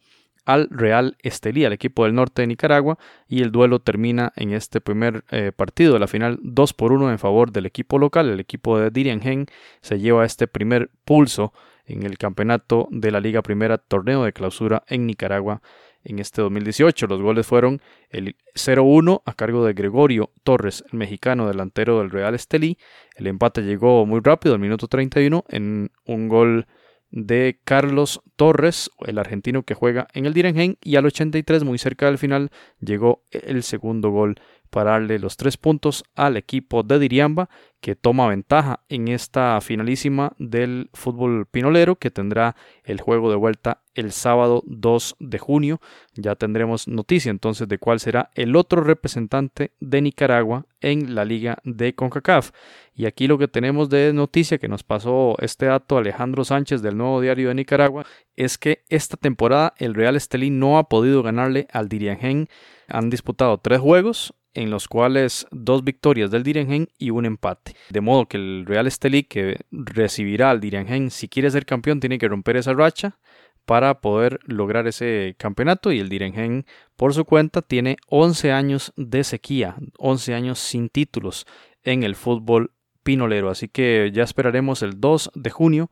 al 0.44 0.68
Real 0.70 1.16
Estelí, 1.22 1.64
al 1.64 1.72
equipo 1.72 2.04
del 2.04 2.14
norte 2.14 2.42
de 2.42 2.46
Nicaragua, 2.46 2.98
y 3.28 3.42
el 3.42 3.50
duelo 3.50 3.80
termina 3.80 4.32
en 4.36 4.52
este 4.52 4.80
primer 4.80 5.24
eh, 5.30 5.52
partido 5.54 5.94
de 5.94 5.98
la 5.98 6.06
final 6.06 6.38
2 6.42 6.72
por 6.74 6.92
1 6.92 7.10
en 7.10 7.18
favor 7.18 7.52
del 7.52 7.66
equipo 7.66 7.98
local. 7.98 8.28
El 8.28 8.40
equipo 8.40 8.78
de 8.78 8.90
Diriengen 8.90 9.46
se 9.80 9.98
lleva 9.98 10.24
este 10.24 10.46
primer 10.46 10.90
pulso 11.04 11.52
en 11.84 12.04
el 12.04 12.18
campeonato 12.18 12.88
de 12.90 13.10
la 13.10 13.20
Liga 13.20 13.42
Primera 13.42 13.78
Torneo 13.78 14.24
de 14.24 14.32
Clausura 14.32 14.82
en 14.88 15.06
Nicaragua 15.06 15.62
en 16.06 16.18
este 16.20 16.40
2018. 16.40 17.06
Los 17.06 17.20
goles 17.20 17.46
fueron 17.46 17.80
el 18.10 18.36
0-1 18.54 19.22
a 19.24 19.34
cargo 19.34 19.64
de 19.64 19.74
Gregorio 19.74 20.30
Torres, 20.44 20.84
el 20.90 20.98
mexicano 20.98 21.48
delantero 21.48 21.98
del 21.98 22.10
Real 22.10 22.34
Estelí. 22.34 22.78
El 23.16 23.26
empate 23.26 23.62
llegó 23.62 24.06
muy 24.06 24.20
rápido, 24.22 24.54
al 24.54 24.60
minuto 24.60 24.86
31, 24.86 25.44
en 25.48 25.90
un 26.06 26.28
gol 26.28 26.66
de 27.10 27.60
Carlos 27.64 28.22
Torres, 28.36 28.90
el 29.06 29.18
argentino 29.18 29.62
que 29.62 29.74
juega 29.74 30.06
en 30.12 30.26
el 30.26 30.34
Direngen, 30.34 30.78
y 30.82 30.96
al 30.96 31.06
83, 31.06 31.64
muy 31.64 31.78
cerca 31.78 32.06
del 32.06 32.18
final, 32.18 32.50
llegó 32.80 33.22
el 33.30 33.62
segundo 33.62 34.10
gol 34.10 34.36
para 34.70 34.92
darle 34.92 35.18
los 35.18 35.36
tres 35.36 35.56
puntos 35.56 36.04
al 36.14 36.36
equipo 36.36 36.82
de 36.82 36.98
Diriamba, 36.98 37.48
que 37.86 37.94
toma 37.94 38.26
ventaja 38.26 38.80
en 38.88 39.06
esta 39.06 39.60
finalísima 39.60 40.32
del 40.40 40.90
fútbol 40.92 41.46
pinolero, 41.46 41.94
que 41.94 42.10
tendrá 42.10 42.56
el 42.82 43.00
juego 43.00 43.30
de 43.30 43.36
vuelta 43.36 43.84
el 43.94 44.10
sábado 44.10 44.64
2 44.66 45.14
de 45.20 45.38
junio. 45.38 45.80
Ya 46.14 46.34
tendremos 46.34 46.88
noticia 46.88 47.30
entonces 47.30 47.68
de 47.68 47.78
cuál 47.78 48.00
será 48.00 48.30
el 48.34 48.56
otro 48.56 48.82
representante 48.82 49.70
de 49.78 50.02
Nicaragua 50.02 50.66
en 50.80 51.14
la 51.14 51.24
liga 51.24 51.58
de 51.62 51.94
CONCACAF. 51.94 52.50
Y 52.92 53.06
aquí 53.06 53.28
lo 53.28 53.38
que 53.38 53.46
tenemos 53.46 53.88
de 53.88 54.12
noticia 54.12 54.58
que 54.58 54.66
nos 54.66 54.82
pasó 54.82 55.36
este 55.38 55.66
dato 55.66 55.96
Alejandro 55.96 56.44
Sánchez 56.44 56.82
del 56.82 56.96
Nuevo 56.96 57.20
Diario 57.20 57.50
de 57.50 57.54
Nicaragua 57.54 58.04
es 58.34 58.58
que 58.58 58.82
esta 58.88 59.16
temporada 59.16 59.74
el 59.78 59.94
Real 59.94 60.16
Estelí 60.16 60.50
no 60.50 60.78
ha 60.78 60.88
podido 60.88 61.22
ganarle 61.22 61.68
al 61.70 61.88
Diriangén. 61.88 62.48
Han 62.88 63.10
disputado 63.10 63.58
tres 63.58 63.78
juegos, 63.78 64.34
en 64.56 64.70
los 64.70 64.88
cuales 64.88 65.46
dos 65.50 65.84
victorias 65.84 66.30
del 66.30 66.42
Diriangén 66.42 66.88
y 66.98 67.10
un 67.10 67.26
empate. 67.26 67.76
De 67.90 68.00
modo 68.00 68.26
que 68.26 68.38
el 68.38 68.64
Real 68.66 68.86
Estelí, 68.86 69.22
que 69.22 69.58
recibirá 69.70 70.50
al 70.50 70.60
Diriangén, 70.60 71.10
si 71.10 71.28
quiere 71.28 71.50
ser 71.50 71.66
campeón, 71.66 72.00
tiene 72.00 72.18
que 72.18 72.26
romper 72.26 72.56
esa 72.56 72.72
racha 72.72 73.18
para 73.66 74.00
poder 74.00 74.40
lograr 74.44 74.86
ese 74.86 75.34
campeonato 75.38 75.92
y 75.92 76.00
el 76.00 76.08
Diriangén 76.08 76.64
por 76.96 77.12
su 77.12 77.24
cuenta 77.26 77.60
tiene 77.60 77.96
11 78.08 78.52
años 78.52 78.92
de 78.96 79.24
sequía, 79.24 79.76
11 79.98 80.34
años 80.34 80.58
sin 80.58 80.88
títulos 80.88 81.46
en 81.82 82.02
el 82.02 82.14
fútbol 82.14 82.72
pinolero, 83.02 83.50
así 83.50 83.68
que 83.68 84.10
ya 84.12 84.22
esperaremos 84.22 84.82
el 84.82 85.00
2 85.00 85.32
de 85.34 85.50
junio 85.50 85.90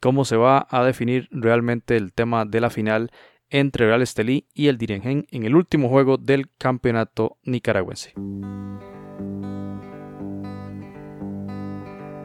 cómo 0.00 0.24
se 0.24 0.36
va 0.36 0.66
a 0.70 0.84
definir 0.84 1.28
realmente 1.32 1.96
el 1.96 2.12
tema 2.12 2.44
de 2.44 2.60
la 2.60 2.70
final 2.70 3.10
entre 3.50 3.86
Real 3.86 4.02
Estelí 4.02 4.46
y 4.54 4.68
el 4.68 4.78
Diriangén 4.78 5.26
en 5.30 5.44
el 5.44 5.54
último 5.54 5.88
juego 5.88 6.16
del 6.16 6.50
campeonato 6.58 7.36
nicaragüense. 7.44 8.12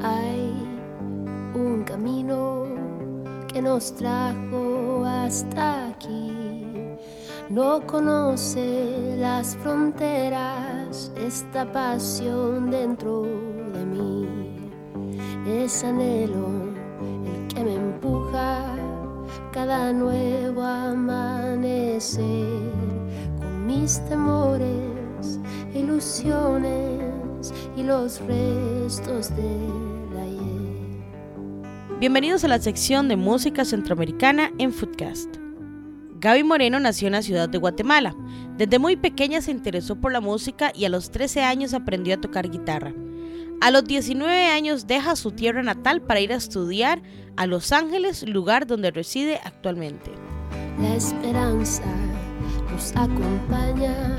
Hay 0.01 0.53
un 1.55 1.83
camino 1.85 2.65
que 3.51 3.61
nos 3.61 3.95
trajo 3.95 5.05
hasta 5.05 5.89
aquí. 5.89 6.31
No 7.49 7.85
conoce 7.85 9.15
las 9.17 9.55
fronteras, 9.57 11.11
esta 11.15 11.71
pasión 11.71 12.71
dentro 12.71 13.21
de 13.21 13.85
mí. 13.85 14.71
Es 15.47 15.83
anhelo 15.83 16.47
el 17.25 17.47
que 17.53 17.63
me 17.63 17.75
empuja 17.75 18.72
cada 19.53 19.93
nuevo 19.93 20.63
amanecer 20.63 22.19
con 23.37 23.67
mis 23.67 24.03
temores 24.09 25.39
ilusiones 25.75 27.53
y 27.77 27.83
los 27.83 28.19
restos 28.21 29.29
del 29.35 30.17
ayer. 30.19 31.99
Bienvenidos 31.99 32.43
a 32.43 32.47
la 32.47 32.59
sección 32.59 33.07
de 33.07 33.15
música 33.15 33.63
centroamericana 33.63 34.51
en 34.57 34.73
Foodcast. 34.73 35.37
Gaby 36.19 36.43
Moreno 36.43 36.79
nació 36.79 37.07
en 37.07 37.13
la 37.13 37.21
ciudad 37.21 37.47
de 37.47 37.59
Guatemala. 37.59 38.15
Desde 38.57 38.79
muy 38.79 38.95
pequeña 38.95 39.41
se 39.41 39.51
interesó 39.51 39.97
por 40.01 40.11
la 40.11 40.21
música 40.21 40.71
y 40.73 40.85
a 40.85 40.89
los 40.89 41.11
13 41.11 41.43
años 41.43 41.75
aprendió 41.75 42.15
a 42.15 42.21
tocar 42.21 42.49
guitarra. 42.49 42.91
A 43.63 43.71
los 43.71 43.85
19 43.85 44.47
años 44.47 44.87
deja 44.87 45.15
su 45.15 45.31
tierra 45.31 45.63
natal 45.63 46.01
para 46.01 46.19
ir 46.19 46.33
a 46.33 46.35
estudiar 46.35 47.01
a 47.37 47.47
Los 47.47 47.71
Ángeles, 47.71 48.27
lugar 48.27 48.67
donde 48.67 48.91
reside 48.91 49.39
actualmente. 49.41 50.11
La 50.81 50.95
esperanza 50.95 51.85
nos 52.69 52.91
acompaña, 52.91 54.17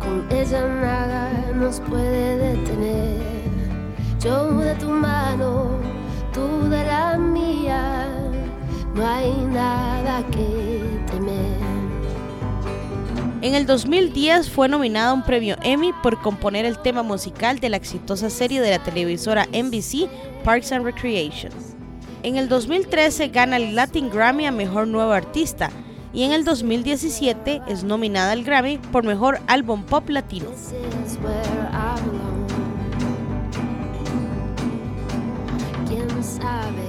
con 0.00 0.30
ella 0.30 0.68
nada 0.68 1.50
nos 1.54 1.80
puede 1.80 2.36
detener. 2.36 3.22
Yo 4.22 4.54
de 4.58 4.74
tu 4.74 4.90
mano, 4.90 5.80
tú 6.34 6.68
de 6.68 6.84
la 6.84 7.16
mía, 7.16 8.06
no 8.94 9.06
hay 9.06 9.32
nada 9.46 10.22
que. 10.26 10.83
En 13.44 13.54
el 13.54 13.66
2010 13.66 14.48
fue 14.48 14.70
nominado 14.70 15.10
a 15.10 15.12
un 15.12 15.22
premio 15.22 15.56
Emmy 15.62 15.92
por 16.02 16.18
componer 16.22 16.64
el 16.64 16.78
tema 16.78 17.02
musical 17.02 17.58
de 17.58 17.68
la 17.68 17.76
exitosa 17.76 18.30
serie 18.30 18.62
de 18.62 18.70
la 18.70 18.82
televisora 18.82 19.46
NBC 19.52 20.08
Parks 20.42 20.72
and 20.72 20.82
Recreation. 20.82 21.52
En 22.22 22.38
el 22.38 22.48
2013 22.48 23.28
gana 23.28 23.58
el 23.58 23.76
Latin 23.76 24.08
Grammy 24.08 24.46
a 24.46 24.50
Mejor 24.50 24.88
Nuevo 24.88 25.12
Artista 25.12 25.68
y 26.14 26.22
en 26.22 26.32
el 26.32 26.46
2017 26.46 27.60
es 27.68 27.84
nominada 27.84 28.32
al 28.32 28.44
Grammy 28.44 28.78
por 28.78 29.04
Mejor 29.04 29.38
Álbum 29.46 29.82
Pop 29.82 30.08
Latino. 30.08 30.48
This 30.48 30.72
is 31.06 31.18
where 31.18 31.68
I 31.70 32.00
belong. 32.00 32.46
¿Quién 35.86 36.24
sabe 36.24 36.88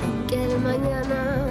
lo 0.00 0.26
que 0.26 0.42
el 0.42 0.58
mañana 0.58 1.48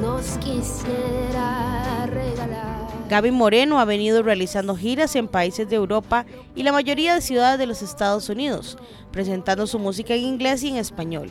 nos 0.00 0.38
quisiera 0.38 2.06
regalar? 2.06 2.91
Gaby 3.12 3.30
Moreno 3.30 3.78
ha 3.78 3.84
venido 3.84 4.22
realizando 4.22 4.74
giras 4.74 5.14
en 5.16 5.28
países 5.28 5.68
de 5.68 5.76
Europa 5.76 6.24
y 6.54 6.62
la 6.62 6.72
mayoría 6.72 7.14
de 7.14 7.20
ciudades 7.20 7.58
de 7.58 7.66
los 7.66 7.82
Estados 7.82 8.30
Unidos, 8.30 8.78
presentando 9.10 9.66
su 9.66 9.78
música 9.78 10.14
en 10.14 10.22
inglés 10.22 10.62
y 10.62 10.70
en 10.70 10.76
español, 10.76 11.30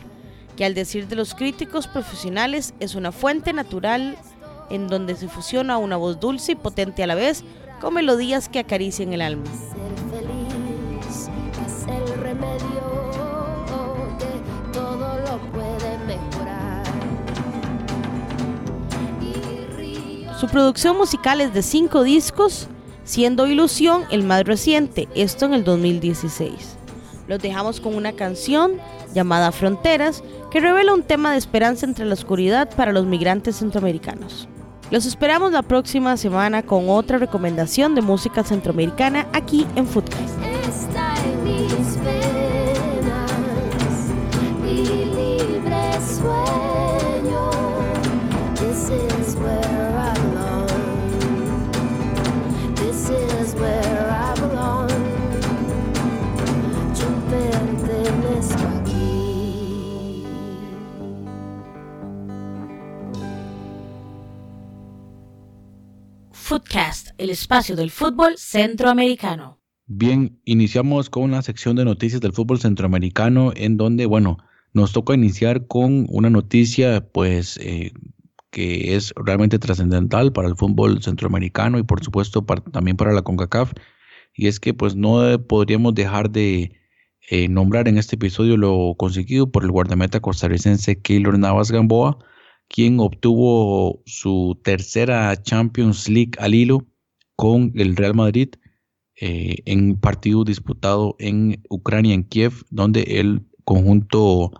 que 0.55 0.63
al 0.63 0.75
decir 0.75 1.07
de 1.07 1.15
los 1.15 1.33
críticos 1.33 1.87
profesionales 1.87 2.75
es 2.79 2.93
una 2.93 3.11
fuente 3.11 3.51
natural 3.51 4.15
en 4.69 4.89
donde 4.89 5.15
se 5.15 5.27
fusiona 5.27 5.79
una 5.79 5.97
voz 5.97 6.19
dulce 6.19 6.51
y 6.51 6.55
potente 6.55 7.01
a 7.01 7.07
la 7.07 7.15
vez 7.15 7.43
con 7.79 7.95
melodías 7.95 8.47
que 8.47 8.59
acarician 8.59 9.11
el 9.13 9.21
alma. 9.21 9.49
Su 20.41 20.47
producción 20.47 20.97
musical 20.97 21.39
es 21.39 21.53
de 21.53 21.61
cinco 21.61 22.01
discos, 22.01 22.67
siendo 23.03 23.45
Ilusión 23.45 24.05
el 24.09 24.23
más 24.23 24.43
reciente, 24.43 25.07
esto 25.13 25.45
en 25.45 25.53
el 25.53 25.63
2016. 25.63 26.77
Los 27.27 27.39
dejamos 27.43 27.79
con 27.79 27.93
una 27.93 28.13
canción 28.13 28.71
llamada 29.13 29.51
Fronteras, 29.51 30.23
que 30.49 30.59
revela 30.59 30.95
un 30.95 31.03
tema 31.03 31.31
de 31.31 31.37
esperanza 31.37 31.85
entre 31.85 32.05
la 32.05 32.15
oscuridad 32.15 32.75
para 32.75 32.91
los 32.91 33.05
migrantes 33.05 33.57
centroamericanos. 33.57 34.47
Los 34.89 35.05
esperamos 35.05 35.51
la 35.51 35.61
próxima 35.61 36.17
semana 36.17 36.63
con 36.63 36.89
otra 36.89 37.19
recomendación 37.19 37.93
de 37.93 38.01
música 38.01 38.43
centroamericana 38.43 39.27
aquí 39.33 39.67
en 39.75 39.85
Foodcast. 39.85 40.40
El 67.17 67.29
espacio 67.29 67.77
del 67.77 67.91
fútbol 67.91 68.33
centroamericano. 68.37 69.61
Bien, 69.85 70.41
iniciamos 70.43 71.09
con 71.09 71.23
una 71.23 71.41
sección 71.41 71.77
de 71.77 71.85
noticias 71.85 72.19
del 72.19 72.33
fútbol 72.33 72.59
centroamericano 72.59 73.53
en 73.55 73.77
donde, 73.77 74.05
bueno, 74.05 74.37
nos 74.73 74.91
toca 74.91 75.13
iniciar 75.13 75.67
con 75.67 76.07
una 76.09 76.29
noticia 76.29 77.07
pues 77.11 77.57
eh, 77.57 77.93
que 78.49 78.95
es 78.95 79.13
realmente 79.15 79.59
trascendental 79.59 80.33
para 80.33 80.49
el 80.49 80.57
fútbol 80.57 81.01
centroamericano 81.01 81.79
y 81.79 81.83
por 81.83 82.03
supuesto 82.03 82.45
para- 82.45 82.61
también 82.63 82.97
para 82.97 83.13
la 83.13 83.21
CONCACAF 83.21 83.71
y 84.33 84.47
es 84.47 84.59
que 84.59 84.73
pues 84.73 84.95
no 84.95 85.21
podríamos 85.47 85.93
dejar 85.93 86.31
de 86.31 86.73
eh, 87.29 87.47
nombrar 87.47 87.87
en 87.87 87.97
este 87.97 88.15
episodio 88.15 88.57
lo 88.57 88.95
conseguido 88.97 89.51
por 89.51 89.63
el 89.63 89.71
guardameta 89.71 90.19
costarricense 90.19 91.01
Keylor 91.01 91.39
Navas 91.39 91.71
Gamboa, 91.71 92.17
quien 92.71 92.99
obtuvo 92.99 94.01
su 94.05 94.59
tercera 94.63 95.35
Champions 95.41 96.07
League 96.07 96.31
al 96.39 96.55
hilo 96.55 96.87
con 97.35 97.73
el 97.75 97.95
Real 97.95 98.15
Madrid 98.15 98.49
eh, 99.19 99.57
en 99.65 99.99
partido 99.99 100.43
disputado 100.43 101.15
en 101.19 101.61
Ucrania, 101.69 102.15
en 102.15 102.23
Kiev, 102.23 102.53
donde 102.69 103.01
el 103.19 103.45
conjunto 103.65 104.51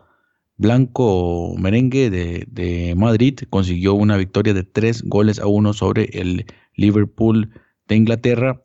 blanco 0.58 1.56
merengue 1.58 2.10
de, 2.10 2.46
de 2.48 2.94
Madrid 2.96 3.40
consiguió 3.50 3.94
una 3.94 4.18
victoria 4.18 4.54
de 4.54 4.64
tres 4.64 5.04
goles 5.04 5.40
a 5.40 5.48
uno 5.48 5.74
sobre 5.74 6.10
el 6.14 6.46
Liverpool 6.76 7.50
de 7.88 7.96
Inglaterra. 7.96 8.62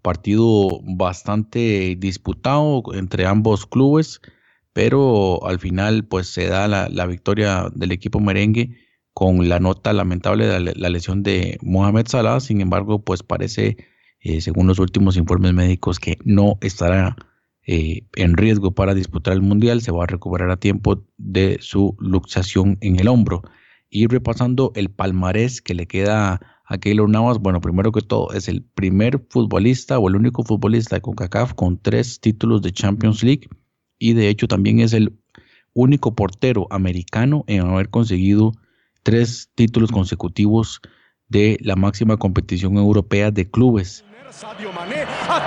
Partido 0.00 0.80
bastante 0.84 1.96
disputado 1.98 2.82
entre 2.94 3.26
ambos 3.26 3.66
clubes, 3.66 4.20
pero 4.72 5.46
al 5.46 5.58
final 5.58 6.04
pues 6.04 6.28
se 6.28 6.46
da 6.46 6.68
la, 6.68 7.06
victoria 7.06 7.68
del 7.74 7.92
equipo 7.92 8.20
merengue 8.20 8.76
con 9.14 9.48
la 9.48 9.60
nota 9.60 9.92
lamentable 9.92 10.46
de 10.46 10.60
la, 10.60 10.72
la 10.74 10.88
lesión 10.88 11.22
de 11.22 11.58
Mohamed 11.62 12.06
Salah. 12.08 12.40
Sin 12.40 12.60
embargo, 12.60 13.04
pues 13.04 13.22
parece 13.22 13.76
eh, 14.24 14.40
según 14.40 14.68
los 14.68 14.78
últimos 14.78 15.16
informes 15.16 15.52
médicos, 15.52 15.98
que 15.98 16.16
no 16.24 16.56
estará 16.60 17.16
eh, 17.66 18.06
en 18.14 18.36
riesgo 18.36 18.72
para 18.72 18.94
disputar 18.94 19.34
el 19.34 19.42
Mundial, 19.42 19.80
se 19.82 19.90
va 19.90 20.04
a 20.04 20.06
recuperar 20.06 20.50
a 20.50 20.58
tiempo 20.58 21.04
de 21.16 21.58
su 21.60 21.96
luxación 21.98 22.78
en 22.80 23.00
el 23.00 23.08
hombro. 23.08 23.42
Y 23.90 24.06
repasando 24.06 24.72
el 24.76 24.90
palmarés 24.90 25.60
que 25.60 25.74
le 25.74 25.86
queda 25.86 26.40
a 26.64 26.78
Keylor 26.78 27.10
Navas, 27.10 27.38
bueno, 27.40 27.60
primero 27.60 27.90
que 27.90 28.00
todo, 28.00 28.32
es 28.32 28.48
el 28.48 28.62
primer 28.62 29.26
futbolista 29.28 29.98
o 29.98 30.08
el 30.08 30.16
único 30.16 30.44
futbolista 30.44 30.96
de 30.96 31.02
CONCACAF 31.02 31.54
con 31.54 31.78
tres 31.78 32.20
títulos 32.20 32.62
de 32.62 32.72
Champions 32.72 33.24
League 33.24 33.48
y 34.02 34.14
de 34.14 34.28
hecho 34.28 34.48
también 34.48 34.80
es 34.80 34.92
el 34.94 35.16
único 35.74 36.16
portero 36.16 36.66
americano 36.70 37.44
en 37.46 37.60
haber 37.60 37.88
conseguido 37.88 38.50
tres 39.04 39.48
títulos 39.54 39.92
consecutivos 39.92 40.80
de 41.28 41.56
la 41.60 41.76
máxima 41.76 42.16
competición 42.16 42.76
europea 42.78 43.30
de 43.30 43.48
clubes. 43.48 44.04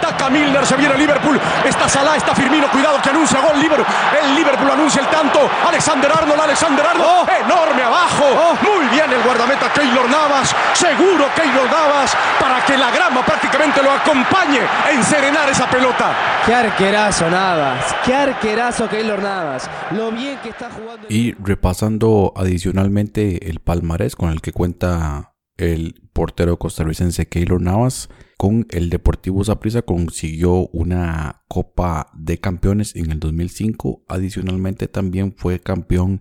Ataca 0.05 0.29
Milner, 0.29 0.65
se 0.65 0.75
viene 0.75 0.95
Liverpool, 0.97 1.39
está 1.63 1.89
Salah, 1.89 2.15
está 2.15 2.35
Firmino, 2.35 2.69
cuidado 2.69 3.01
que 3.01 3.09
anuncia 3.09 3.39
gol 3.41 3.59
Liverpool, 3.59 3.85
el 4.21 4.35
Liverpool 4.35 4.69
anuncia 4.69 5.01
el 5.01 5.07
tanto, 5.07 5.39
Alexander 5.67 6.11
Arnold, 6.11 6.41
Alexander 6.41 6.85
Arnold, 6.85 7.29
enorme 7.29 7.83
abajo, 7.83 8.25
muy 8.61 8.87
bien 8.89 9.11
el 9.11 9.23
guardameta 9.23 9.71
Keylor 9.73 10.09
Navas, 10.09 10.55
seguro 10.73 11.25
Keylor 11.35 11.69
Navas, 11.71 12.15
para 12.39 12.63
que 12.65 12.77
la 12.77 12.91
grama 12.91 13.25
prácticamente 13.25 13.81
lo 13.81 13.91
acompañe 13.91 14.61
en 14.91 15.03
serenar 15.03 15.49
esa 15.49 15.67
pelota. 15.69 16.13
Qué 16.45 16.53
arquerazo 16.53 17.29
Navas, 17.29 17.95
qué 18.05 18.13
arquerazo 18.13 18.87
Keylor 18.87 19.21
Navas. 19.21 19.69
Lo 19.91 20.11
bien 20.11 20.37
que 20.37 20.49
está 20.49 20.69
jugando. 20.69 21.07
Y 21.09 21.33
repasando 21.33 22.33
adicionalmente 22.35 23.49
el 23.49 23.59
palmarés 23.59 24.15
con 24.15 24.29
el 24.29 24.41
que 24.41 24.51
cuenta 24.51 25.34
el 25.57 26.09
portero 26.13 26.57
costarricense 26.57 27.27
Keylor 27.27 27.61
Navas, 27.61 28.09
con 28.37 28.67
el 28.71 28.89
Deportivo 28.89 29.43
Saprissa 29.43 29.81
consiguió 29.81 30.67
una 30.67 31.43
Copa 31.47 32.11
de 32.13 32.37
Campeones 32.37 32.95
en 32.95 33.11
el 33.11 33.19
2005. 33.19 34.03
Adicionalmente 34.09 34.87
también 34.87 35.33
fue 35.37 35.59
campeón 35.59 36.19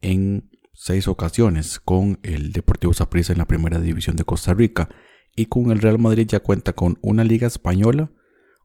en 0.00 0.50
seis 0.72 1.06
ocasiones 1.06 1.78
con 1.78 2.18
el 2.22 2.52
Deportivo 2.52 2.92
Saprissa 2.92 3.32
en 3.32 3.38
la 3.38 3.46
primera 3.46 3.80
división 3.80 4.16
de 4.16 4.24
Costa 4.24 4.52
Rica. 4.52 4.88
Y 5.36 5.46
con 5.46 5.70
el 5.70 5.80
Real 5.80 5.98
Madrid 5.98 6.26
ya 6.28 6.40
cuenta 6.40 6.72
con 6.72 6.98
una 7.02 7.24
Liga 7.24 7.46
Española, 7.46 8.10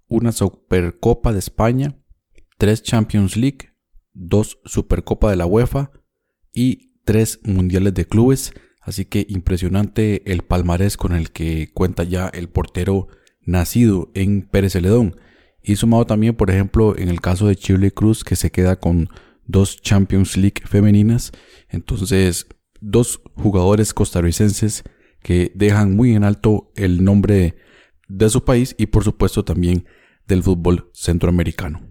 una 0.08 0.32
Supercopa 0.32 1.32
de 1.32 1.40
España, 1.40 1.96
tres 2.58 2.82
Champions 2.82 3.38
League, 3.38 3.74
dos 4.14 4.60
Supercopa 4.66 5.30
de 5.30 5.36
la 5.36 5.46
UEFA 5.46 5.92
y 6.52 6.94
tres 7.06 7.40
Mundiales 7.44 7.94
de 7.94 8.06
Clubes. 8.06 8.54
Así 8.82 9.06
que 9.06 9.26
impresionante 9.30 10.32
el 10.32 10.42
palmarés 10.42 10.98
con 10.98 11.14
el 11.14 11.32
que 11.32 11.72
cuenta 11.74 12.04
ya 12.04 12.28
el 12.30 12.50
portero 12.50 13.08
nacido 13.42 14.10
en 14.14 14.44
Pérez 14.44 14.74
Celedón. 14.74 15.18
Y 15.62 15.76
sumado 15.76 16.06
también, 16.06 16.36
por 16.36 16.50
ejemplo, 16.50 16.98
en 16.98 17.10
el 17.10 17.22
caso 17.22 17.48
de 17.48 17.56
Chile 17.56 17.92
Cruz, 17.92 18.24
que 18.24 18.36
se 18.36 18.52
queda 18.52 18.78
con 18.78 19.10
dos 19.46 19.82
Champions 19.82 20.38
League 20.38 20.62
femeninas. 20.66 21.32
Entonces, 21.68 22.48
dos 22.80 23.22
jugadores 23.36 23.94
costarricenses 23.94 24.84
que 25.22 25.52
dejan 25.56 25.96
muy 25.96 26.16
en 26.16 26.24
alto 26.24 26.72
el 26.76 27.04
nombre 27.04 27.56
de 28.08 28.30
su 28.30 28.44
país 28.44 28.76
y 28.78 28.88
por 28.88 29.04
supuesto 29.04 29.44
también 29.44 29.86
del 30.28 30.44
fútbol 30.44 30.90
centroamericano. 30.94 31.82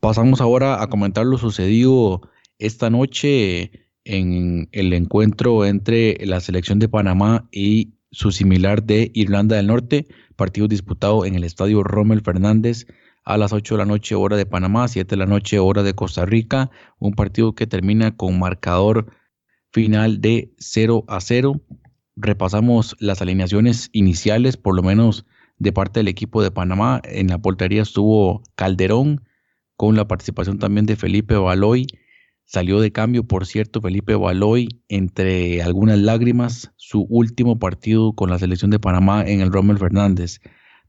Pasamos 0.00 0.40
ahora 0.40 0.82
a 0.82 0.88
comentar 0.88 1.24
lo 1.24 1.38
sucedido 1.38 2.20
esta 2.58 2.90
noche 2.90 3.85
en 4.06 4.68
el 4.72 4.92
encuentro 4.92 5.64
entre 5.66 6.16
la 6.24 6.40
selección 6.40 6.78
de 6.78 6.88
Panamá 6.88 7.48
y 7.52 7.94
su 8.10 8.30
similar 8.32 8.82
de 8.82 9.10
Irlanda 9.14 9.56
del 9.56 9.66
Norte, 9.66 10.06
partido 10.36 10.68
disputado 10.68 11.24
en 11.26 11.34
el 11.34 11.44
estadio 11.44 11.82
Rommel 11.82 12.22
Fernández 12.22 12.86
a 13.24 13.36
las 13.36 13.52
8 13.52 13.74
de 13.74 13.78
la 13.78 13.84
noche 13.84 14.14
hora 14.14 14.36
de 14.36 14.46
Panamá, 14.46 14.86
7 14.86 15.10
de 15.10 15.16
la 15.16 15.26
noche 15.26 15.58
hora 15.58 15.82
de 15.82 15.94
Costa 15.94 16.24
Rica, 16.24 16.70
un 16.98 17.12
partido 17.12 17.54
que 17.54 17.66
termina 17.66 18.16
con 18.16 18.38
marcador 18.38 19.12
final 19.72 20.20
de 20.20 20.54
0 20.58 21.04
a 21.08 21.20
0. 21.20 21.60
Repasamos 22.14 22.96
las 23.00 23.20
alineaciones 23.20 23.90
iniciales, 23.92 24.56
por 24.56 24.76
lo 24.76 24.82
menos 24.82 25.26
de 25.58 25.72
parte 25.72 26.00
del 26.00 26.08
equipo 26.08 26.42
de 26.42 26.52
Panamá. 26.52 27.02
En 27.04 27.26
la 27.26 27.38
portería 27.38 27.82
estuvo 27.82 28.42
Calderón, 28.54 29.24
con 29.76 29.96
la 29.96 30.06
participación 30.06 30.58
también 30.58 30.86
de 30.86 30.96
Felipe 30.96 31.34
Baloy. 31.34 31.86
Salió 32.46 32.80
de 32.80 32.92
cambio, 32.92 33.24
por 33.24 33.44
cierto, 33.44 33.80
Felipe 33.80 34.14
Baloy, 34.14 34.80
entre 34.88 35.62
algunas 35.62 35.98
lágrimas, 35.98 36.72
su 36.76 37.02
último 37.10 37.58
partido 37.58 38.12
con 38.12 38.30
la 38.30 38.38
selección 38.38 38.70
de 38.70 38.78
Panamá 38.78 39.24
en 39.26 39.40
el 39.40 39.52
Rommel 39.52 39.78
Fernández. 39.78 40.40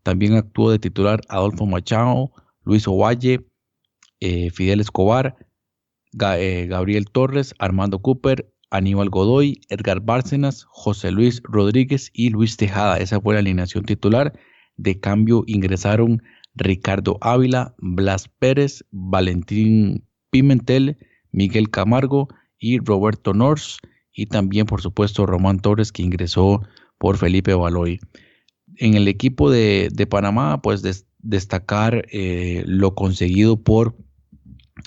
También 0.03 0.35
actuó 0.35 0.69
de 0.69 0.77
titular 0.77 1.19
Adolfo 1.29 1.65
Machado, 1.65 2.31
Luis 2.63 2.87
Ovalle, 2.87 3.47
eh, 4.19 4.51
Fidel 4.51 4.81
Escobar, 4.81 5.35
eh, 6.21 6.67
Gabriel 6.69 7.05
Torres, 7.11 7.55
Armando 7.57 8.03
Cooper, 8.03 8.53
Aníbal 8.69 9.09
Godoy, 9.09 9.61
Edgar 9.69 10.01
Bárcenas, 10.01 10.63
José 10.69 11.09
Luis 11.09 11.41
Rodríguez 11.43 12.11
y 12.13 12.29
Luis 12.29 12.55
Tejada. 12.55 12.99
Esa 12.99 13.19
fue 13.19 13.33
la 13.33 13.39
alineación 13.39 13.83
titular. 13.83 14.31
De 14.75 14.99
cambio 14.99 15.43
ingresaron 15.47 16.21
Ricardo 16.53 17.17
Ávila, 17.21 17.73
Blas 17.79 18.27
Pérez, 18.27 18.85
Valentín 18.91 20.05
Pimentel, 20.29 20.97
Miguel 21.37 21.69
Camargo 21.69 22.29
y 22.57 22.79
Roberto 22.79 23.33
Nors. 23.33 23.77
Y 24.11 24.25
también, 24.25 24.65
por 24.65 24.81
supuesto, 24.81 25.27
Román 25.27 25.59
Torres, 25.59 25.91
que 25.91 26.01
ingresó 26.01 26.63
por 26.97 27.17
Felipe 27.17 27.53
Baloy. 27.53 27.99
En 28.77 28.95
el 28.95 29.07
equipo 29.07 29.51
de, 29.51 30.07
Panamá, 30.09 30.61
pues 30.63 30.81
destacar 31.19 32.07
eh, 32.11 32.63
lo 32.65 32.95
conseguido 32.95 33.61
por 33.61 33.95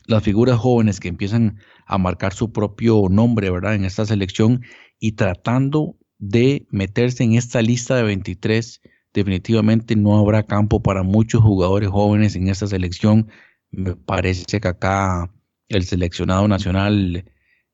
las 0.07 0.25
figuras 0.25 0.59
jóvenes 0.59 0.99
que 0.99 1.09
empiezan 1.09 1.61
a 1.87 1.99
marcar 1.99 2.35
su 2.35 2.51
propio 2.51 3.05
nombre, 3.09 3.51
¿verdad? 3.51 3.77
En 3.77 3.85
esta 3.85 4.05
selección 4.05 4.63
y 4.99 5.13
tratando 5.13 5.97
de 6.19 6.67
meterse 6.71 7.23
en 7.23 7.35
esta 7.35 7.63
lista 7.63 7.95
de 7.97 8.03
23, 8.03 8.81
definitivamente 9.15 9.95
no 9.95 10.19
habrá 10.19 10.43
campo 10.43 10.83
para 10.83 11.05
muchos 11.05 11.43
jugadores 11.43 11.91
jóvenes 11.91 12.35
en 12.35 12.49
esta 12.49 12.67
selección. 12.67 13.29
Me 13.71 13.95
parece 13.95 14.61
que 14.61 14.69
acá 14.69 15.31
el 15.71 15.85
seleccionado 15.85 16.47
nacional, 16.47 17.25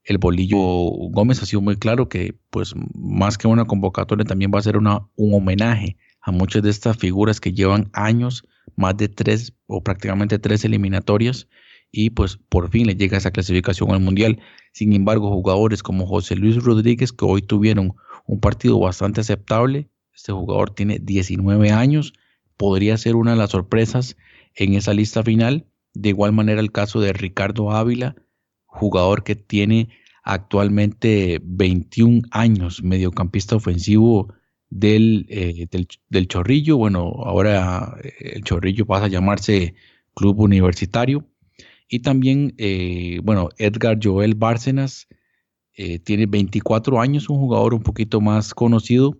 el 0.03 0.17
Bolillo 0.17 0.57
Gómez, 0.57 1.43
ha 1.43 1.45
sido 1.45 1.61
muy 1.61 1.75
claro 1.75 2.07
que, 2.07 2.35
pues, 2.49 2.73
más 2.95 3.37
que 3.37 3.47
una 3.47 3.65
convocatoria, 3.65 4.25
también 4.25 4.51
va 4.53 4.59
a 4.59 4.63
ser 4.63 4.77
una, 4.77 5.01
un 5.15 5.33
homenaje 5.33 5.97
a 6.21 6.31
muchas 6.31 6.63
de 6.63 6.69
estas 6.69 6.97
figuras 6.97 7.41
que 7.41 7.51
llevan 7.51 7.89
años, 7.93 8.47
más 8.75 8.95
de 8.95 9.09
tres 9.09 9.53
o 9.65 9.83
prácticamente 9.83 10.39
tres 10.39 10.63
eliminatorias 10.63 11.47
y 11.91 12.09
pues 12.11 12.37
por 12.49 12.69
fin 12.69 12.85
le 12.87 12.95
llega 12.95 13.17
esa 13.17 13.31
clasificación 13.31 13.91
al 13.91 14.01
Mundial. 14.01 14.39
Sin 14.73 14.93
embargo, 14.93 15.31
jugadores 15.31 15.83
como 15.83 16.05
José 16.05 16.35
Luis 16.35 16.63
Rodríguez, 16.63 17.11
que 17.11 17.25
hoy 17.25 17.41
tuvieron 17.41 17.95
un 18.25 18.39
partido 18.39 18.79
bastante 18.79 19.21
aceptable, 19.21 19.89
este 20.13 20.33
jugador 20.33 20.71
tiene 20.71 20.99
19 20.99 21.71
años, 21.71 22.13
podría 22.57 22.97
ser 22.97 23.15
una 23.15 23.31
de 23.31 23.37
las 23.37 23.51
sorpresas 23.51 24.17
en 24.55 24.73
esa 24.73 24.93
lista 24.93 25.23
final. 25.23 25.65
De 25.99 26.09
igual 26.09 26.31
manera 26.31 26.61
el 26.61 26.71
caso 26.71 27.01
de 27.01 27.11
Ricardo 27.11 27.71
Ávila, 27.71 28.15
jugador 28.65 29.23
que 29.23 29.35
tiene 29.35 29.89
actualmente 30.23 31.39
21 31.43 32.21
años, 32.31 32.83
mediocampista 32.83 33.55
ofensivo 33.55 34.31
del, 34.69 35.25
eh, 35.29 35.67
del, 35.71 35.87
del, 36.09 36.27
Chorrillo. 36.27 36.77
Bueno, 36.77 36.99
ahora 37.23 37.97
eh, 38.03 38.33
el 38.35 38.43
Chorrillo 38.43 38.85
pasa 38.85 39.05
a 39.05 39.09
llamarse 39.09 39.73
Club 40.13 40.39
Universitario. 40.39 41.25
Y 41.89 41.99
también, 41.99 42.53
eh, 42.57 43.19
bueno, 43.23 43.49
Edgar 43.57 43.97
Joel 44.01 44.35
Bárcenas 44.35 45.07
tiene 46.03 46.25
24 46.25 46.99
años, 46.99 47.29
un 47.29 47.37
jugador 47.37 47.75
un 47.75 47.83
poquito 47.83 48.19
más 48.19 48.55
conocido. 48.55 49.15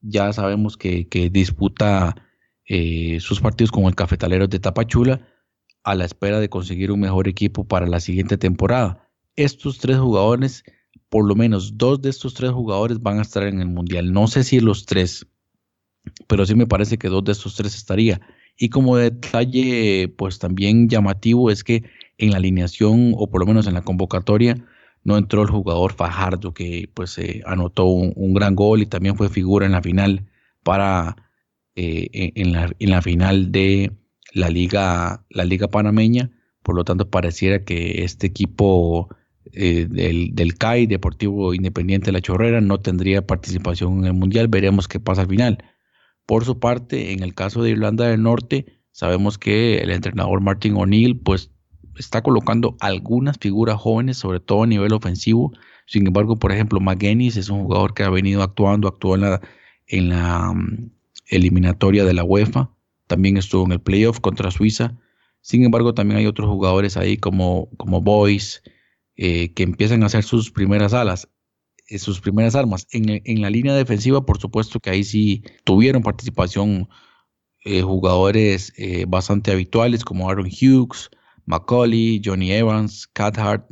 Ya 0.00 0.32
sabemos 0.32 0.76
que, 0.76 1.06
disputa 1.32 2.16
eh, 2.64 3.18
sus 3.20 3.40
partidos 3.40 3.70
con 3.70 3.84
el 3.84 3.94
Cafetalero 3.94 4.48
de 4.48 4.58
Tapachula 4.58 5.20
a 5.86 5.94
la 5.94 6.04
espera 6.04 6.40
de 6.40 6.48
conseguir 6.48 6.90
un 6.90 6.98
mejor 6.98 7.28
equipo 7.28 7.64
para 7.64 7.86
la 7.86 8.00
siguiente 8.00 8.36
temporada. 8.36 9.08
Estos 9.36 9.78
tres 9.78 9.98
jugadores, 9.98 10.64
por 11.08 11.24
lo 11.24 11.36
menos 11.36 11.78
dos 11.78 12.02
de 12.02 12.10
estos 12.10 12.34
tres 12.34 12.50
jugadores 12.50 13.00
van 13.00 13.20
a 13.20 13.22
estar 13.22 13.44
en 13.44 13.60
el 13.60 13.68
Mundial. 13.68 14.12
No 14.12 14.26
sé 14.26 14.42
si 14.42 14.58
los 14.58 14.84
tres, 14.84 15.28
pero 16.26 16.44
sí 16.44 16.56
me 16.56 16.66
parece 16.66 16.98
que 16.98 17.08
dos 17.08 17.22
de 17.22 17.30
estos 17.30 17.54
tres 17.54 17.76
estaría. 17.76 18.20
Y 18.58 18.68
como 18.68 18.96
detalle, 18.96 20.12
pues 20.18 20.40
también 20.40 20.88
llamativo 20.88 21.52
es 21.52 21.62
que 21.62 21.84
en 22.18 22.32
la 22.32 22.38
alineación, 22.38 23.12
o 23.16 23.30
por 23.30 23.40
lo 23.40 23.46
menos 23.46 23.68
en 23.68 23.74
la 23.74 23.82
convocatoria, 23.82 24.56
no 25.04 25.16
entró 25.16 25.42
el 25.42 25.50
jugador 25.50 25.92
Fajardo, 25.92 26.52
que 26.52 26.90
pues 26.94 27.16
eh, 27.18 27.44
anotó 27.46 27.84
un, 27.84 28.34
gran 28.34 28.56
gol 28.56 28.82
y 28.82 28.86
también 28.86 29.16
fue 29.16 29.28
figura 29.28 29.66
en 29.66 29.72
la 29.72 29.82
final 29.82 30.26
para 30.64 31.14
eh, 31.76 32.08
en, 32.34 32.52
la, 32.52 32.72
en, 32.76 32.90
la, 32.90 33.02
final 33.02 33.52
de 33.52 33.92
la 34.36 34.50
liga, 34.50 35.24
la 35.30 35.44
liga 35.44 35.68
panameña. 35.68 36.30
Por 36.62 36.76
lo 36.76 36.84
tanto, 36.84 37.08
pareciera 37.10 37.64
que 37.64 38.04
este 38.04 38.26
equipo 38.26 39.08
eh, 39.52 39.86
del, 39.88 40.34
del 40.34 40.58
CAI, 40.58 40.86
Deportivo 40.86 41.54
Independiente 41.54 42.06
de 42.06 42.12
la 42.12 42.20
Chorrera, 42.20 42.60
no 42.60 42.80
tendría 42.80 43.26
participación 43.26 44.00
en 44.00 44.04
el 44.04 44.12
Mundial. 44.12 44.48
Veremos 44.48 44.88
qué 44.88 45.00
pasa 45.00 45.22
al 45.22 45.28
final. 45.28 45.64
Por 46.26 46.44
su 46.44 46.58
parte, 46.58 47.12
en 47.12 47.22
el 47.22 47.34
caso 47.34 47.62
de 47.62 47.70
Irlanda 47.70 48.06
del 48.08 48.22
Norte, 48.22 48.66
sabemos 48.92 49.38
que 49.38 49.78
el 49.78 49.90
entrenador 49.90 50.40
Martin 50.40 50.76
O'Neill 50.76 51.18
pues 51.18 51.50
está 51.98 52.22
colocando 52.22 52.76
algunas 52.80 53.38
figuras 53.38 53.80
jóvenes, 53.80 54.18
sobre 54.18 54.40
todo 54.40 54.64
a 54.64 54.66
nivel 54.66 54.92
ofensivo. 54.92 55.52
Sin 55.86 56.06
embargo, 56.06 56.38
por 56.38 56.52
ejemplo, 56.52 56.80
McGuinness 56.80 57.36
es 57.36 57.48
un 57.48 57.62
jugador 57.62 57.94
que 57.94 58.02
ha 58.02 58.10
venido 58.10 58.42
actuando, 58.42 58.88
actuó 58.88 59.14
en 59.14 59.22
la, 59.22 59.40
en 59.86 60.08
la 60.10 60.52
mm, 60.52 60.90
eliminatoria 61.28 62.04
de 62.04 62.12
la 62.12 62.24
UEFA, 62.24 62.75
también 63.06 63.36
estuvo 63.36 63.64
en 63.64 63.72
el 63.72 63.80
playoff 63.80 64.20
contra 64.20 64.50
Suiza. 64.50 64.96
Sin 65.40 65.64
embargo, 65.64 65.94
también 65.94 66.18
hay 66.18 66.26
otros 66.26 66.48
jugadores 66.48 66.96
ahí 66.96 67.16
como, 67.16 67.68
como 67.76 68.00
Boyce, 68.00 68.60
eh, 69.16 69.52
que 69.54 69.62
empiezan 69.62 70.02
a 70.02 70.06
hacer 70.06 70.24
sus 70.24 70.50
primeras 70.50 70.92
alas. 70.92 71.28
Eh, 71.88 71.98
sus 71.98 72.20
primeras 72.20 72.56
armas. 72.56 72.86
En, 72.90 73.40
la 73.42 73.50
línea 73.50 73.74
defensiva, 73.74 74.26
por 74.26 74.38
supuesto 74.38 74.80
que 74.80 74.90
ahí 74.90 75.04
sí 75.04 75.44
tuvieron 75.64 76.02
participación 76.02 76.88
eh, 77.64 77.82
jugadores 77.82 78.72
bastante 79.08 79.52
habituales 79.52 80.04
como 80.04 80.28
Aaron 80.28 80.46
Hughes, 80.46 81.10
Macaulay, 81.46 82.20
Johnny 82.24 82.52
Evans, 82.52 83.06
Cathart. 83.06 83.66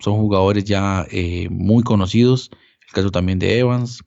son 0.00 0.16
jugadores 0.18 0.64
ya 0.64 1.06
muy 1.50 1.82
conocidos. 1.82 2.50
El 2.86 2.92
caso 2.94 3.10
también 3.10 3.38
de 3.40 3.58
Evans. 3.58 4.04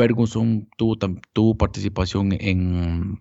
Ferguson 0.00 0.68
tuvo, 0.76 1.56
participación 1.56 2.32
en, 2.32 3.20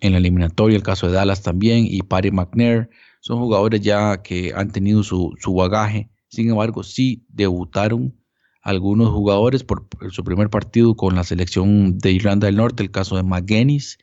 en 0.00 0.12
la 0.12 0.18
eliminatoria, 0.18 0.76
el 0.76 0.82
caso 0.82 1.06
de 1.06 1.12
Dallas 1.12 1.42
también, 1.42 1.86
y 1.86 2.02
Patty 2.02 2.30
McNair. 2.30 2.90
Son 3.20 3.38
jugadores 3.38 3.80
ya 3.80 4.22
que 4.22 4.52
han 4.54 4.70
tenido 4.70 5.02
su, 5.02 5.34
su 5.38 5.54
bagaje 5.54 6.10
sin 6.28 6.50
embargo, 6.50 6.82
sí 6.82 7.24
debutaron 7.28 8.14
algunos 8.62 9.10
jugadores 9.10 9.62
por, 9.64 9.88
su 10.10 10.24
primer 10.24 10.50
partido 10.50 10.96
con 10.96 11.14
la 11.14 11.24
selección 11.24 11.98
de 11.98 12.12
Irlanda 12.12 12.46
del 12.46 12.56
Norte, 12.56 12.82
el 12.82 12.90
caso 12.90 13.16
de 13.16 13.22
McGuinness, 13.22 13.98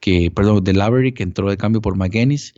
que, 0.00 0.30
perdón, 0.30 0.62
de 0.62 0.74
Lavery, 0.74 1.12
que 1.12 1.22
entró 1.22 1.48
de 1.48 1.56
cambio 1.56 1.80
por 1.80 1.96
McGuinness, 1.96 2.54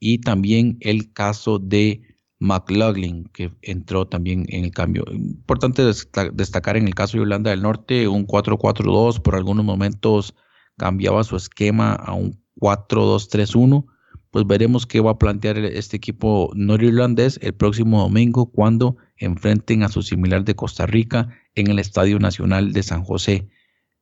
y 0.00 0.18
también 0.18 0.78
el 0.80 1.12
caso 1.12 1.58
de 1.58 2.02
McLaughlin, 2.38 3.24
que 3.32 3.50
entró 3.62 4.06
también 4.06 4.46
en 4.48 4.64
el 4.64 4.70
cambio. 4.70 5.04
Importante 5.10 5.82
destacar 5.84 6.76
en 6.76 6.86
el 6.86 6.94
caso 6.94 7.16
de 7.16 7.22
Irlanda 7.22 7.50
del 7.50 7.62
Norte, 7.62 8.08
un 8.08 8.26
4-4-2, 8.26 9.20
por 9.22 9.34
algunos 9.34 9.64
momentos 9.64 10.34
cambiaba 10.76 11.24
su 11.24 11.36
esquema 11.36 11.94
a 11.94 12.12
un 12.12 12.40
4-2-3-1 12.60 13.86
pues 14.30 14.46
veremos 14.46 14.86
qué 14.86 15.00
va 15.00 15.12
a 15.12 15.18
plantear 15.18 15.58
este 15.58 15.96
equipo 15.96 16.50
norirlandés 16.54 17.38
el 17.42 17.54
próximo 17.54 18.00
domingo 18.00 18.50
cuando 18.50 18.96
enfrenten 19.16 19.82
a 19.82 19.88
su 19.88 20.02
similar 20.02 20.44
de 20.44 20.54
Costa 20.54 20.86
Rica 20.86 21.28
en 21.54 21.68
el 21.68 21.78
Estadio 21.78 22.18
Nacional 22.18 22.72
de 22.72 22.82
San 22.82 23.04
José. 23.04 23.48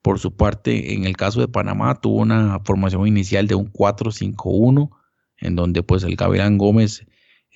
por 0.02 0.20
su 0.20 0.36
parte, 0.36 0.94
en 0.94 1.04
el 1.04 1.16
caso 1.16 1.40
de 1.40 1.48
Panamá, 1.48 2.00
tuvo 2.00 2.20
una 2.20 2.60
formación 2.64 3.08
inicial 3.08 3.48
de 3.48 3.56
un 3.56 3.72
4-5-1, 3.72 4.90
en 5.38 5.56
donde 5.56 5.82
pues 5.82 6.04
el 6.04 6.14
Gabriel 6.14 6.56
Gómez 6.58 7.04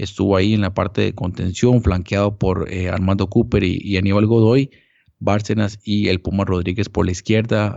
estuvo 0.02 0.36
ahí 0.36 0.54
en 0.54 0.62
la 0.62 0.74
parte 0.74 1.02
de 1.02 1.14
contención, 1.14 1.82
flanqueado 1.82 2.38
por 2.38 2.72
eh, 2.72 2.88
Armando 2.88 3.28
Cooper 3.28 3.62
y, 3.62 3.96
Aníbal 3.96 4.26
Godoy, 4.26 4.70
Bárcenas 5.18 5.78
y 5.84 6.08
el 6.08 6.20
Puma 6.20 6.44
Rodríguez 6.44 6.88
por 6.88 7.04
la 7.04 7.12
izquierda, 7.12 7.76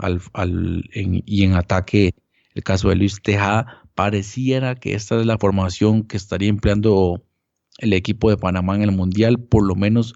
y 0.93 1.43
en 1.43 1.53
ataque 1.53 2.15
el 2.55 2.63
caso 2.63 2.89
de 2.89 2.95
Luis 2.95 3.21
Tejada. 3.21 3.81
Pareciera 3.95 4.75
que 4.75 4.95
esta 4.95 5.19
es 5.19 5.25
la 5.25 5.37
formación 5.37 6.03
que 6.03 6.17
estaría 6.17 6.49
empleando 6.49 7.23
el 7.79 7.93
equipo 7.93 8.29
de 8.29 8.37
Panamá 8.37 8.75
en 8.75 8.83
el 8.83 8.91
Mundial, 8.91 9.39
por 9.39 9.65
lo 9.65 9.75
menos 9.75 10.15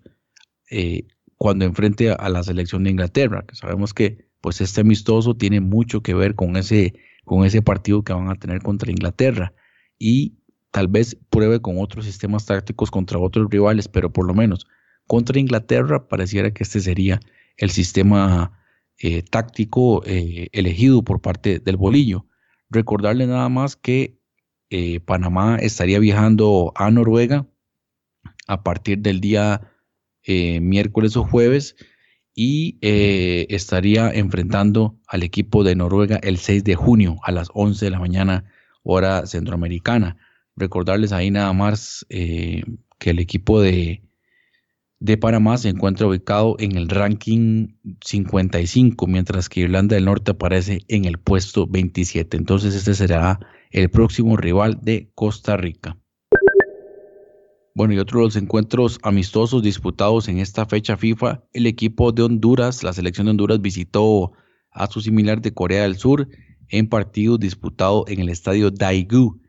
eh, 0.69 1.07
cuando 1.37 1.65
enfrente 1.65 2.11
a, 2.11 2.29
la 2.29 2.43
selección 2.43 2.83
de 2.83 2.91
Inglaterra, 2.91 3.45
que 3.47 3.55
sabemos 3.55 3.93
que 3.93 4.29
pues 4.41 4.61
este 4.61 4.81
amistoso 4.81 5.35
tiene 5.35 5.59
mucho 5.61 6.01
que 6.01 6.13
ver 6.13 6.35
con 6.35 6.55
ese, 6.55 6.93
con 7.25 7.45
ese 7.45 7.61
partido 7.61 8.03
que 8.03 8.13
van 8.13 8.29
a 8.29 8.35
tener 8.35 8.61
contra 8.61 8.91
Inglaterra. 8.91 9.53
Y 9.99 10.36
tal 10.71 10.87
vez 10.87 11.17
pruebe 11.29 11.61
con 11.61 11.79
otros 11.79 12.05
sistemas 12.05 12.45
tácticos 12.45 12.91
contra 12.91 13.19
otros 13.19 13.47
rivales, 13.49 13.87
pero 13.87 14.11
por 14.11 14.25
lo 14.27 14.33
menos 14.33 14.67
contra 15.07 15.39
Inglaterra 15.39 16.07
pareciera 16.07 16.51
que 16.51 16.63
este 16.63 16.81
sería 16.81 17.19
el 17.55 17.71
sistema 17.71 18.51
eh, 18.99 19.23
táctico 19.23 20.03
eh, 20.05 20.49
elegido 20.51 21.03
por 21.03 21.21
parte 21.21 21.59
del 21.59 21.77
bolillo. 21.77 22.25
Recordarle 22.69 23.25
nada 23.25 23.49
más 23.49 23.75
que 23.75 24.19
eh, 24.69 24.99
Panamá 24.99 25.57
estaría 25.57 25.99
viajando 25.99 26.73
a 26.75 26.91
Noruega 26.91 27.47
a 28.47 28.63
partir 28.63 28.99
del 28.99 29.21
día 29.21 29.73
miércoles 30.29 31.15
o 31.15 31.23
jueves 31.23 31.77
y 32.35 32.77
estaría 32.81 34.11
enfrentando 34.11 34.99
al 35.07 35.23
equipo 35.23 35.63
de 35.63 35.73
Noruega 35.73 36.17
el 36.21 36.37
6 36.37 36.65
de 36.65 36.75
junio 36.75 37.15
a 37.23 37.31
las 37.31 37.47
11 37.53 37.85
de 37.85 37.91
la 37.91 37.99
mañana 37.99 38.43
hora 38.83 39.25
centroamericana. 39.25 40.17
Recordarles 40.57 41.13
ahí 41.13 41.31
nada 41.31 41.53
más 41.53 42.05
que 42.09 43.09
el 43.09 43.19
equipo 43.19 43.61
de, 43.61 44.01
de 44.99 45.17
Panamá 45.17 45.57
se 45.57 45.69
encuentra 45.69 46.07
ubicado 46.07 46.55
en 46.59 46.75
el 46.75 46.89
ranking 46.89 47.75
55, 48.03 49.07
mientras 49.07 49.49
que 49.49 49.61
Irlanda 49.61 49.95
del 49.95 50.05
Norte 50.05 50.31
aparece 50.31 50.81
en 50.87 51.05
el 51.05 51.19
puesto 51.19 51.67
27. 51.67 52.35
Entonces 52.35 52.75
este 52.75 52.95
será 52.95 53.39
el 53.71 53.89
próximo 53.89 54.37
rival 54.37 54.79
de 54.81 55.11
Costa 55.13 55.57
Rica. 55.57 55.97
Bueno, 57.75 57.93
y 57.93 57.99
otro 57.99 58.21
de 58.21 58.25
los 58.25 58.35
encuentros 58.35 58.97
amistosos 59.03 59.61
disputados 59.61 60.27
en 60.29 60.39
esta 60.39 60.65
fecha 60.65 60.97
FIFA, 60.97 61.43
el 61.53 61.67
equipo 61.67 62.11
de 62.11 62.23
Honduras, 62.23 62.81
la 62.81 62.91
selección 62.91 63.25
de 63.27 63.31
Honduras 63.31 63.61
visitó 63.61 64.31
a 64.71 64.87
su 64.87 64.99
similar 64.99 65.41
de 65.41 65.53
Corea 65.53 65.83
del 65.83 65.97
Sur 65.97 66.27
en 66.69 66.89
partido 66.89 67.37
disputado 67.37 68.05
en 68.07 68.19
el 68.19 68.29
estadio 68.29 68.71
Daegu 68.71 69.39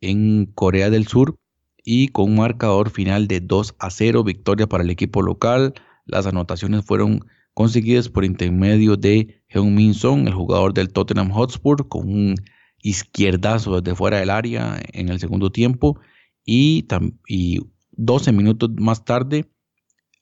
en 0.00 0.46
Corea 0.46 0.90
del 0.90 1.06
Sur 1.06 1.38
y 1.84 2.08
con 2.08 2.30
un 2.30 2.36
marcador 2.36 2.90
final 2.90 3.28
de 3.28 3.40
2 3.40 3.76
a 3.78 3.90
0, 3.90 4.24
victoria 4.24 4.66
para 4.66 4.84
el 4.84 4.90
equipo 4.90 5.22
local. 5.22 5.74
Las 6.04 6.26
anotaciones 6.26 6.84
fueron 6.84 7.24
conseguidas 7.54 8.08
por 8.08 8.24
intermedio 8.24 8.96
de 8.96 9.42
Heung-Min 9.48 9.94
Son, 9.94 10.28
el 10.28 10.34
jugador 10.34 10.74
del 10.74 10.92
Tottenham 10.92 11.30
Hotspur, 11.30 11.88
con 11.88 12.08
un 12.08 12.34
izquierdazo 12.82 13.80
desde 13.80 13.96
fuera 13.96 14.18
del 14.18 14.30
área 14.30 14.80
en 14.92 15.08
el 15.08 15.18
segundo 15.18 15.50
tiempo. 15.50 15.98
Y, 16.44 16.86
y 17.26 17.60
12 17.92 18.32
minutos 18.32 18.70
más 18.76 19.04
tarde 19.04 19.46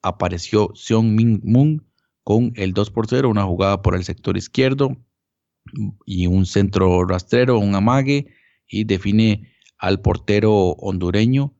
apareció 0.03 0.71
Seong 0.75 1.15
Min 1.15 1.41
Moon 1.45 1.87
con 2.23 2.53
el 2.57 2.73
2 2.73 2.91
por 2.91 3.07
0, 3.07 3.29
una 3.29 3.45
jugada 3.45 3.83
por 3.83 3.95
el 3.95 4.05
sector 4.05 4.37
izquierdo 4.37 4.97
y 6.05 6.27
un 6.27 6.47
centro 6.47 7.05
rastrero, 7.05 7.59
un 7.59 7.75
amague, 7.75 8.29
y 8.69 8.85
define 8.85 9.53
al 9.79 10.01
portero 10.01 10.73
hondureño. 10.73 11.55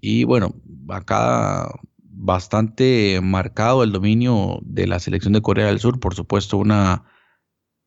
Y 0.00 0.24
bueno, 0.24 0.54
acá 0.88 1.68
bastante 1.98 3.20
marcado 3.22 3.82
el 3.82 3.92
dominio 3.92 4.58
de 4.62 4.86
la 4.86 4.98
selección 4.98 5.32
de 5.32 5.42
Corea 5.42 5.66
del 5.66 5.80
Sur, 5.80 6.00
por 6.00 6.14
supuesto 6.14 6.56
una, 6.56 7.04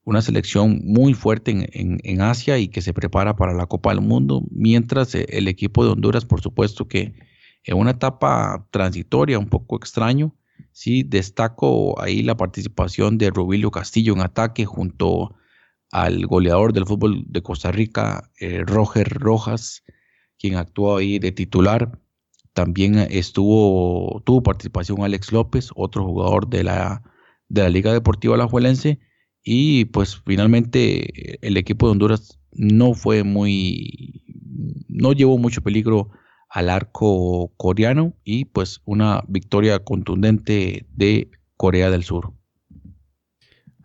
una 0.03 0.21
selección 0.21 0.81
muy 0.83 1.13
fuerte 1.13 1.69
en, 1.71 2.21
Asia 2.21 2.57
y 2.57 2.67
que 2.67 2.81
se 2.81 2.93
prepara 2.93 3.35
para 3.35 3.53
la 3.53 3.65
Copa 3.65 3.91
del 3.91 4.01
Mundo, 4.01 4.43
mientras 4.51 5.15
eh, 5.15 5.25
el 5.29 5.47
equipo 5.47 5.83
de 5.83 5.91
Honduras, 5.91 6.25
por 6.25 6.41
supuesto 6.41 6.87
que 6.87 7.13
en 7.63 7.77
una 7.77 7.91
etapa 7.91 8.67
transitoria 8.71 9.39
un 9.39 9.49
poco 9.49 9.77
extraño, 9.77 10.35
sí 10.71 11.03
destaco 11.03 11.99
ahí 12.01 12.21
la 12.21 12.37
participación 12.37 13.17
de 13.17 13.29
Rubilio 13.29 13.71
Castillo 13.71 14.13
en 14.13 14.21
ataque 14.21 14.65
junto 14.65 15.35
al 15.91 16.25
goleador 16.27 16.73
del 16.73 16.85
fútbol 16.85 17.23
de 17.27 17.41
Costa 17.41 17.71
Rica, 17.71 18.31
eh, 18.39 18.63
Roger 18.65 19.07
Rojas, 19.09 19.83
quien 20.37 20.55
actuó 20.55 20.97
ahí 20.97 21.19
de 21.19 21.31
titular. 21.31 21.99
También 22.53 22.95
estuvo, 22.97 24.21
tuvo 24.25 24.43
participación 24.43 25.03
Alex 25.03 25.31
López, 25.31 25.69
otro 25.75 26.05
jugador 26.05 26.49
de 26.49 26.63
la, 26.63 27.03
de 27.47 27.63
la 27.63 27.69
Liga 27.69 27.93
Deportiva 27.93 28.35
Alajuelense. 28.35 28.99
Y 29.43 29.85
pues 29.85 30.21
finalmente 30.25 31.45
el 31.45 31.57
equipo 31.57 31.87
de 31.87 31.93
Honduras 31.93 32.39
no 32.51 32.93
fue 32.93 33.23
muy, 33.23 34.23
no 34.87 35.13
llevó 35.13 35.37
mucho 35.37 35.61
peligro 35.61 36.09
al 36.49 36.69
arco 36.69 37.53
coreano 37.57 38.13
y 38.23 38.45
pues 38.45 38.81
una 38.85 39.23
victoria 39.27 39.79
contundente 39.79 40.87
de 40.91 41.31
Corea 41.57 41.89
del 41.91 42.03
Sur. 42.03 42.33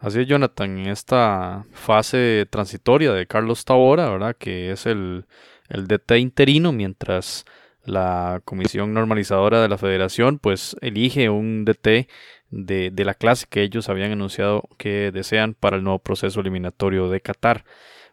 Así 0.04 0.20
es, 0.20 0.26
Jonathan, 0.26 0.80
en 0.80 0.88
esta 0.88 1.64
fase 1.72 2.46
transitoria 2.50 3.14
de 3.14 3.26
Carlos 3.26 3.64
Tabora, 3.64 4.10
¿verdad? 4.10 4.36
Que 4.38 4.70
es 4.70 4.84
el, 4.84 5.24
DT 5.70 6.18
interino, 6.18 6.72
mientras 6.72 7.46
la 7.86 8.42
comisión 8.44 8.92
normalizadora 8.92 9.62
de 9.62 9.68
la 9.70 9.78
federación 9.78 10.38
pues 10.38 10.76
elige 10.82 11.30
un 11.30 11.64
DT 11.64 12.06
de, 12.50 12.90
de, 12.90 13.04
la 13.06 13.14
clase 13.14 13.46
que 13.48 13.62
ellos 13.62 13.88
habían 13.88 14.12
anunciado 14.12 14.68
que 14.76 15.10
desean 15.10 15.54
para 15.54 15.78
el 15.78 15.84
nuevo 15.84 16.00
proceso 16.00 16.40
eliminatorio 16.40 17.08
de 17.08 17.22
Qatar. 17.22 17.64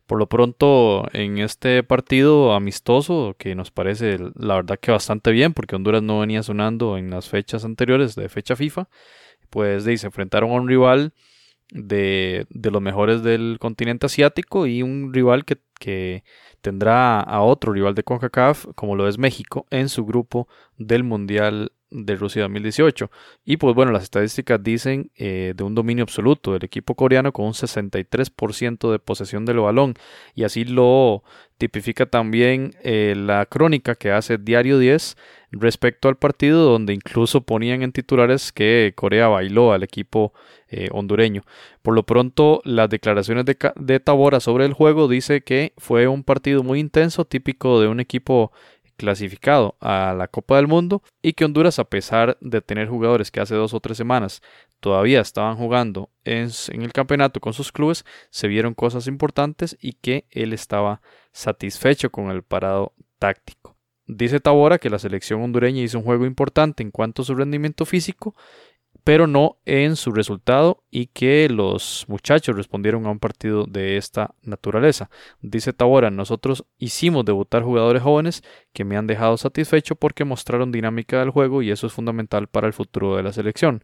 Por 0.07 0.17
lo 0.17 0.27
pronto, 0.29 1.09
en 1.11 1.39
este 1.39 1.83
partido 1.83 2.53
amistoso, 2.53 3.35
que 3.37 3.53
nos 3.53 3.69
parece 3.69 4.17
la 4.35 4.55
verdad 4.55 4.79
que 4.79 4.91
bastante 4.91 5.31
bien, 5.31 5.53
porque 5.53 5.75
Honduras 5.75 6.01
no 6.01 6.21
venía 6.21 6.41
sonando 6.41 6.97
en 6.97 7.09
las 7.09 7.27
fechas 7.27 7.65
anteriores 7.65 8.15
de 8.15 8.29
fecha 8.29 8.55
FIFA, 8.55 8.87
pues 9.49 9.83
se 9.83 10.05
enfrentaron 10.05 10.51
a 10.51 10.53
un 10.53 10.69
rival 10.69 11.11
de, 11.71 12.45
de 12.49 12.71
los 12.71 12.81
mejores 12.81 13.23
del 13.23 13.57
continente 13.59 14.05
asiático 14.05 14.67
y 14.67 14.83
un 14.83 15.13
rival 15.13 15.45
que, 15.45 15.57
que 15.79 16.23
tendrá 16.61 17.19
a 17.19 17.41
otro 17.41 17.73
rival 17.73 17.95
de 17.95 18.03
CONCACAF, 18.03 18.67
como 18.75 18.95
lo 18.95 19.07
es 19.07 19.17
México, 19.17 19.65
en 19.71 19.89
su 19.89 20.05
grupo 20.05 20.47
del 20.77 21.03
Mundial 21.03 21.71
de 21.91 22.15
Rusia 22.15 22.43
2018. 22.43 23.11
Y 23.45 23.57
pues 23.57 23.75
bueno, 23.75 23.91
las 23.91 24.03
estadísticas 24.03 24.63
dicen 24.63 25.11
eh, 25.15 25.53
de 25.55 25.63
un 25.63 25.75
dominio 25.75 26.03
absoluto 26.03 26.53
del 26.53 26.63
equipo 26.63 26.95
coreano 26.95 27.31
con 27.31 27.45
un 27.45 27.53
63% 27.53 28.91
de 28.91 28.99
posesión 28.99 29.45
del 29.45 29.59
balón. 29.59 29.93
Y 30.33 30.43
así 30.43 30.63
lo 30.63 31.23
tipifica 31.57 32.07
también 32.07 32.73
eh, 32.83 33.13
la 33.15 33.45
crónica 33.45 33.93
que 33.93 34.11
hace 34.11 34.39
Diario 34.39 34.79
10 34.79 35.15
respecto 35.51 36.07
al 36.07 36.15
partido, 36.17 36.63
donde 36.63 36.93
incluso 36.93 37.41
ponían 37.41 37.83
en 37.83 37.91
titulares 37.91 38.51
que 38.51 38.93
Corea 38.95 39.27
bailó 39.27 39.73
al 39.73 39.83
equipo 39.83 40.33
eh, 40.69 40.87
hondureño. 40.91 41.43
Por 41.81 41.93
lo 41.93 42.03
pronto, 42.03 42.61
las 42.63 42.89
declaraciones 42.89 43.45
de, 43.45 43.57
de 43.75 43.99
Tabora 43.99 44.39
sobre 44.39 44.65
el 44.65 44.73
juego 44.73 45.07
dice 45.07 45.41
que 45.41 45.73
fue 45.77 46.07
un 46.07 46.23
partido 46.23 46.63
muy 46.63 46.79
intenso, 46.79 47.25
típico 47.25 47.81
de 47.81 47.87
un 47.87 47.99
equipo 47.99 48.51
clasificado 49.01 49.75
a 49.79 50.13
la 50.15 50.27
Copa 50.27 50.57
del 50.57 50.67
Mundo 50.67 51.01
y 51.23 51.33
que 51.33 51.43
Honduras, 51.43 51.79
a 51.79 51.85
pesar 51.85 52.37
de 52.39 52.61
tener 52.61 52.87
jugadores 52.87 53.31
que 53.31 53.39
hace 53.39 53.55
dos 53.55 53.73
o 53.73 53.79
tres 53.79 53.97
semanas 53.97 54.43
todavía 54.79 55.21
estaban 55.21 55.57
jugando 55.57 56.11
en, 56.23 56.51
el 56.69 56.93
campeonato 56.93 57.39
con 57.39 57.53
sus 57.53 57.71
clubes, 57.71 58.05
se 58.29 58.47
vieron 58.47 58.75
cosas 58.75 59.07
importantes 59.07 59.75
y 59.81 59.93
que 59.93 60.25
él 60.29 60.53
estaba 60.53 61.01
satisfecho 61.31 62.11
con 62.11 62.29
el 62.29 62.43
parado 62.43 62.93
táctico. 63.17 63.75
Dice 64.05 64.39
Tabora 64.39 64.77
que 64.77 64.91
la 64.91 64.99
selección 64.99 65.41
hondureña 65.41 65.81
hizo 65.81 65.97
un 65.97 66.05
juego 66.05 66.27
importante 66.27 66.83
en 66.83 66.91
cuanto 66.91 67.23
a 67.23 67.25
su 67.25 67.33
rendimiento 67.33 67.85
físico 67.85 68.35
pero 69.03 69.27
no 69.27 69.57
en 69.65 69.95
su 69.95 70.11
resultado 70.11 70.83
y 70.91 71.07
que 71.07 71.49
los 71.49 72.05
muchachos 72.07 72.55
respondieron 72.55 73.05
a 73.05 73.11
un 73.11 73.19
partido 73.19 73.65
de 73.65 73.97
esta 73.97 74.35
naturaleza. 74.43 75.09
Dice 75.41 75.73
Tabora, 75.73 76.11
nosotros 76.11 76.65
hicimos 76.77 77.25
debutar 77.25 77.63
jugadores 77.63 78.03
jóvenes 78.03 78.43
que 78.73 78.85
me 78.85 78.97
han 78.97 79.07
dejado 79.07 79.37
satisfecho 79.37 79.95
porque 79.95 80.25
mostraron 80.25 80.71
dinámica 80.71 81.19
del 81.19 81.31
juego 81.31 81.61
y 81.61 81.71
eso 81.71 81.87
es 81.87 81.93
fundamental 81.93 82.47
para 82.47 82.67
el 82.67 82.73
futuro 82.73 83.15
de 83.15 83.23
la 83.23 83.33
selección. 83.33 83.81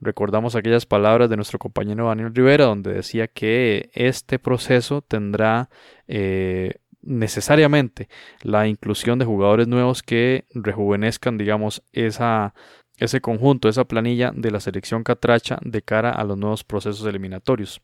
Recordamos 0.00 0.54
aquellas 0.54 0.86
palabras 0.86 1.30
de 1.30 1.36
nuestro 1.36 1.58
compañero 1.58 2.08
Daniel 2.08 2.34
Rivera 2.34 2.66
donde 2.66 2.92
decía 2.92 3.28
que 3.28 3.90
este 3.94 4.38
proceso 4.38 5.02
tendrá... 5.02 5.70
Eh, 6.06 6.74
necesariamente 7.00 8.08
la 8.42 8.66
inclusión 8.66 9.18
de 9.20 9.24
jugadores 9.24 9.68
nuevos 9.68 10.02
que 10.02 10.46
rejuvenezcan, 10.52 11.38
digamos, 11.38 11.82
esa 11.92 12.54
ese 12.98 13.20
conjunto, 13.20 13.68
esa 13.68 13.84
planilla 13.84 14.32
de 14.34 14.50
la 14.50 14.60
selección 14.60 15.02
catracha 15.02 15.58
de 15.62 15.82
cara 15.82 16.10
a 16.10 16.24
los 16.24 16.36
nuevos 16.36 16.64
procesos 16.64 17.06
eliminatorios. 17.06 17.80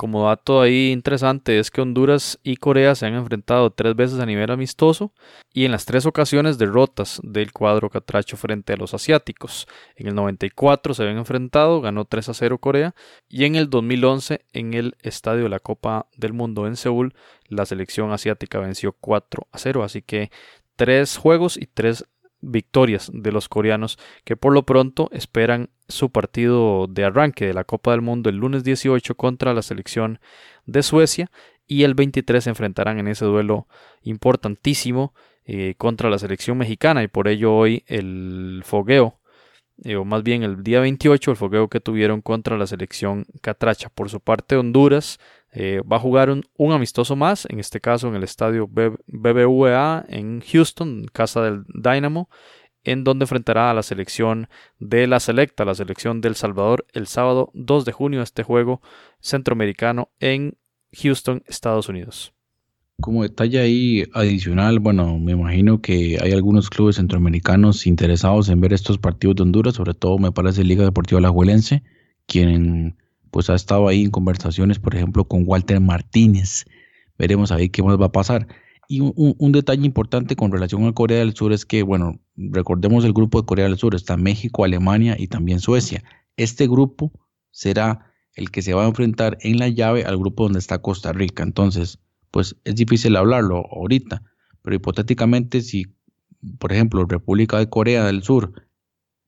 Como 0.00 0.24
dato 0.24 0.62
ahí 0.62 0.92
interesante 0.92 1.58
es 1.58 1.70
que 1.70 1.82
Honduras 1.82 2.38
y 2.42 2.56
Corea 2.56 2.94
se 2.94 3.04
han 3.04 3.12
enfrentado 3.14 3.70
tres 3.70 3.94
veces 3.94 4.18
a 4.18 4.24
nivel 4.24 4.50
amistoso 4.50 5.12
y 5.52 5.66
en 5.66 5.72
las 5.72 5.84
tres 5.84 6.06
ocasiones 6.06 6.56
derrotas 6.56 7.20
del 7.22 7.52
cuadro 7.52 7.90
catracho 7.90 8.38
frente 8.38 8.72
a 8.72 8.76
los 8.78 8.94
asiáticos. 8.94 9.68
En 9.96 10.06
el 10.06 10.14
94 10.14 10.94
se 10.94 11.02
habían 11.02 11.18
enfrentado, 11.18 11.82
ganó 11.82 12.06
3 12.06 12.30
a 12.30 12.34
0 12.34 12.58
Corea 12.58 12.94
y 13.28 13.44
en 13.44 13.56
el 13.56 13.68
2011 13.68 14.46
en 14.54 14.72
el 14.72 14.96
estadio 15.02 15.42
de 15.42 15.50
la 15.50 15.60
Copa 15.60 16.06
del 16.16 16.32
Mundo 16.32 16.66
en 16.66 16.76
Seúl 16.76 17.14
la 17.48 17.66
selección 17.66 18.10
asiática 18.10 18.58
venció 18.58 18.92
4 18.92 19.48
a 19.52 19.58
0, 19.58 19.82
así 19.82 20.00
que 20.00 20.30
tres 20.76 21.18
juegos 21.18 21.58
y 21.58 21.66
tres 21.66 22.06
victorias 22.40 23.10
de 23.12 23.32
los 23.32 23.48
coreanos 23.48 23.98
que 24.24 24.36
por 24.36 24.52
lo 24.52 24.64
pronto 24.64 25.10
esperan 25.12 25.70
su 25.88 26.10
partido 26.10 26.86
de 26.86 27.04
arranque 27.04 27.46
de 27.46 27.54
la 27.54 27.64
Copa 27.64 27.90
del 27.92 28.00
Mundo 28.00 28.30
el 28.30 28.36
lunes 28.36 28.64
18 28.64 29.14
contra 29.14 29.54
la 29.54 29.62
selección 29.62 30.20
de 30.66 30.82
Suecia 30.82 31.30
y 31.66 31.84
el 31.84 31.94
23 31.94 32.44
se 32.44 32.50
enfrentarán 32.50 32.98
en 32.98 33.08
ese 33.08 33.24
duelo 33.24 33.66
importantísimo 34.02 35.14
eh, 35.44 35.74
contra 35.76 36.10
la 36.10 36.18
selección 36.18 36.58
mexicana 36.58 37.02
y 37.02 37.08
por 37.08 37.28
ello 37.28 37.54
hoy 37.54 37.84
el 37.86 38.62
fogueo 38.64 39.19
eh, 39.84 39.96
o 39.96 40.04
más 40.04 40.22
bien 40.22 40.42
el 40.42 40.62
día 40.62 40.80
28 40.80 41.30
el 41.30 41.36
fogueo 41.36 41.68
que 41.68 41.80
tuvieron 41.80 42.20
contra 42.20 42.58
la 42.58 42.66
selección 42.66 43.26
catracha 43.40 43.88
por 43.88 44.10
su 44.10 44.20
parte 44.20 44.56
Honduras 44.56 45.18
eh, 45.52 45.80
va 45.90 45.96
a 45.96 46.00
jugar 46.00 46.30
un, 46.30 46.44
un, 46.56 46.72
amistoso 46.72 47.16
más, 47.16 47.46
en 47.50 47.58
este 47.58 47.80
caso 47.80 48.08
en 48.08 48.14
el 48.14 48.22
estadio 48.22 48.68
BBVA 48.68 50.04
en 50.08 50.40
Houston, 50.42 51.06
casa 51.12 51.42
del 51.42 51.64
Dynamo, 51.74 52.28
en 52.84 53.04
donde 53.04 53.24
enfrentará 53.24 53.70
a 53.70 53.74
la 53.74 53.82
selección 53.82 54.48
de 54.78 55.06
la 55.06 55.20
Selecta, 55.20 55.64
la 55.64 55.74
selección 55.74 56.20
del 56.20 56.36
Salvador, 56.36 56.86
el 56.92 57.06
sábado 57.06 57.50
2 57.54 57.84
de 57.84 57.92
junio, 57.92 58.22
este 58.22 58.42
juego 58.42 58.80
centroamericano 59.20 60.10
en 60.20 60.56
Houston, 60.92 61.42
Estados 61.46 61.88
Unidos. 61.88 62.32
Como 63.00 63.22
detalle 63.22 63.60
ahí 63.60 64.04
adicional, 64.14 64.78
bueno, 64.78 65.18
me 65.18 65.32
imagino 65.32 65.80
que 65.80 66.18
hay 66.22 66.32
algunos 66.32 66.70
clubes 66.70 66.96
centroamericanos 66.96 67.86
interesados 67.86 68.48
en 68.48 68.60
ver 68.60 68.72
estos 68.72 68.98
partidos 68.98 69.36
de 69.36 69.42
Honduras, 69.42 69.74
sobre 69.74 69.94
todo 69.94 70.18
me 70.18 70.32
parece 70.32 70.64
Liga 70.64 70.84
Deportiva 70.84 71.18
Alajuelense, 71.18 71.82
quien 72.26 72.96
pues 73.30 73.48
ha 73.50 73.54
estado 73.54 73.88
ahí 73.88 74.04
en 74.04 74.10
conversaciones, 74.10 74.78
por 74.78 74.94
ejemplo, 74.94 75.24
con 75.24 75.44
Walter 75.46 75.80
Martínez. 75.80 76.64
Veremos 77.18 77.52
ahí 77.52 77.68
qué 77.68 77.82
más 77.82 78.00
va 78.00 78.06
a 78.06 78.12
pasar. 78.12 78.48
Y 78.88 79.00
un, 79.00 79.14
un, 79.14 79.52
detalle 79.52 79.86
importante 79.86 80.34
con 80.34 80.50
relación 80.50 80.84
a 80.86 80.92
Corea 80.92 81.18
del 81.18 81.34
Sur 81.34 81.52
es 81.52 81.64
que, 81.64 81.84
bueno, 81.84 82.18
recordemos 82.36 83.04
el 83.04 83.12
grupo 83.12 83.40
de 83.40 83.46
Corea 83.46 83.66
del 83.66 83.78
Sur, 83.78 83.94
está 83.94 84.16
México, 84.16 84.64
Alemania 84.64 85.16
y 85.16 85.28
también 85.28 85.60
Suecia. 85.60 86.02
Este 86.36 86.66
grupo 86.66 87.12
será 87.52 88.10
el 88.34 88.50
que 88.50 88.62
se 88.62 88.74
va 88.74 88.84
a 88.84 88.88
enfrentar 88.88 89.38
en 89.42 89.58
la 89.58 89.68
llave 89.68 90.04
al 90.04 90.18
grupo 90.18 90.44
donde 90.44 90.58
está 90.58 90.78
Costa 90.78 91.12
Rica. 91.12 91.42
Entonces, 91.42 92.00
pues 92.30 92.56
es 92.64 92.74
difícil 92.74 93.16
hablarlo 93.16 93.66
ahorita, 93.70 94.22
pero 94.62 94.76
hipotéticamente 94.76 95.60
si, 95.60 95.86
por 96.58 96.72
ejemplo, 96.72 97.04
República 97.04 97.58
de 97.58 97.68
Corea 97.68 98.04
del 98.04 98.22
Sur 98.22 98.66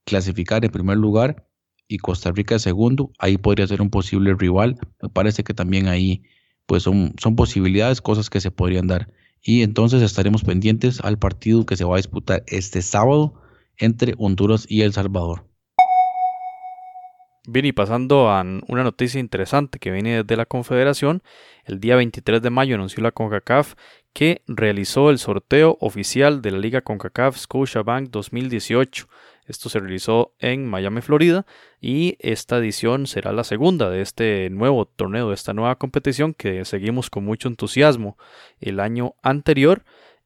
clasificar 0.05 0.65
en 0.65 0.73
primer 0.73 0.99
lugar, 0.99 1.47
y 1.93 1.99
Costa 1.99 2.33
Rica 2.33 2.59
segundo, 2.59 3.13
ahí 3.19 3.37
podría 3.37 3.67
ser 3.67 3.83
un 3.83 3.91
posible 3.91 4.35
rival. 4.35 4.79
Me 5.03 5.09
parece 5.11 5.45
que 5.45 5.55
también 5.55 5.89
ahí 5.89 6.23
pues 6.67 6.85
son, 6.85 7.15
son 7.19 7.37
posibilidades, 7.37 8.01
cosas 8.01 8.31
que 8.31 8.41
se 8.41 8.51
podrían 8.51 8.87
dar. 8.87 9.13
Y 9.43 9.63
entonces 9.63 10.01
estaremos 10.03 10.43
pendientes 10.45 11.01
al 11.01 11.19
partido 11.19 11.67
que 11.67 11.77
se 11.77 11.85
va 11.85 11.95
a 11.95 11.99
disputar 11.99 12.45
este 12.47 12.81
sábado 12.81 13.35
entre 13.77 14.15
Honduras 14.17 14.65
y 14.69 14.83
El 14.83 14.93
Salvador. 14.93 15.47
Bien, 17.45 17.65
y 17.67 17.73
pasando 17.73 18.31
a 18.31 18.41
una 18.69 18.85
noticia 18.85 19.19
interesante 19.19 19.81
que 19.81 19.91
viene 19.91 20.23
desde 20.23 20.37
la 20.37 20.47
Confederación, 20.47 21.25
el 21.65 21.81
día 21.81 21.97
23 21.97 22.41
de 22.41 22.51
mayo 22.51 22.77
anunció 22.77 23.03
la 23.03 23.11
CONCACAF 23.11 23.75
que 24.13 24.43
realizó 24.47 25.11
el 25.11 25.19
sorteo 25.19 25.77
oficial 25.81 26.41
de 26.41 26.53
la 26.53 26.59
Liga 26.59 26.83
CONCACAF 26.83 27.37
Scotiabank 27.37 28.11
2018. 28.11 29.09
Esto 29.47 29.69
se 29.69 29.81
realizó 29.81 30.35
en 30.39 30.71
Miami, 30.71 31.01
Florida, 31.01 31.45
y 31.81 32.17
esta 32.21 32.59
edición 32.59 33.09
será 33.09 33.33
la 33.33 33.43
segunda 33.43 33.91
de 33.91 34.03
este 34.03 34.49
nuevo 34.51 34.87
torneo, 34.87 35.29
de 35.31 35.35
esta 35.35 35.53
nueva 35.53 35.75
competición 35.75 36.35
que 36.35 36.65
seguimos 36.65 37.11
con 37.11 37.25
mucho 37.25 37.49
entusiasmo. 37.49 38.17
El 38.61 38.79
año 38.79 39.17
anterior, 39.21 39.83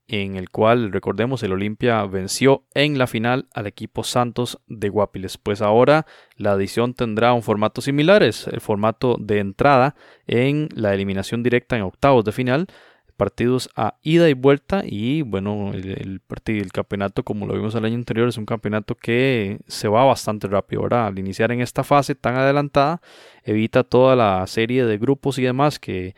en 0.09 0.37
el 0.37 0.51
cual, 0.51 0.93
recordemos, 0.93 1.43
el 1.43 1.53
Olimpia 1.53 2.05
venció 2.05 2.65
en 2.75 2.99
la 2.99 3.07
final 3.07 3.49
al 3.53 3.67
equipo 3.67 4.05
Santos 4.05 4.61
de 4.67 4.89
Guapiles. 4.89 5.39
Pues 5.39 5.63
ahora 5.63 6.07
la 6.37 6.53
edición 6.55 6.95
tendrá 6.95 7.33
un 7.33 7.43
formato 7.43 7.81
similar, 7.81 8.23
es 8.23 8.47
el 8.47 8.61
formato 8.61 9.17
de 9.19 9.41
entrada 9.41 9.97
en 10.27 10.69
la 10.75 10.95
eliminación 10.95 11.43
directa 11.43 11.77
en 11.77 11.83
octavos 11.83 12.25
de 12.25 12.33
final 12.33 12.69
partidos 13.17 13.71
a 13.77 13.97
ida 14.03 14.29
y 14.29 14.35
vuelta 14.35 14.83
y 14.85 15.23
bueno, 15.23 15.73
el, 15.73 16.21
partido, 16.21 16.63
el 16.63 16.73
campeonato 16.73 17.25
como 17.25 17.47
lo 17.47 17.55
vimos 17.55 17.75
el 17.75 17.85
año 17.85 17.95
anterior 17.95 18.29
es 18.29 18.37
un 18.37 18.47
campeonato 18.47 18.95
que 18.95 19.59
se 19.67 19.89
va 19.89 20.05
bastante 20.05 20.47
rápido. 20.47 20.83
Ahora, 20.83 21.07
al 21.07 21.19
iniciar 21.19 21.51
en 21.53 21.61
esta 21.61 21.83
fase 21.83 22.15
tan 22.15 22.37
adelantada, 22.37 23.01
evita 23.43 23.85
toda 23.85 24.15
la 24.17 24.47
serie 24.47 24.85
de 24.85 24.99
grupos 24.99 25.39
y 25.39 25.43
demás 25.43 25.79
que 25.79 26.15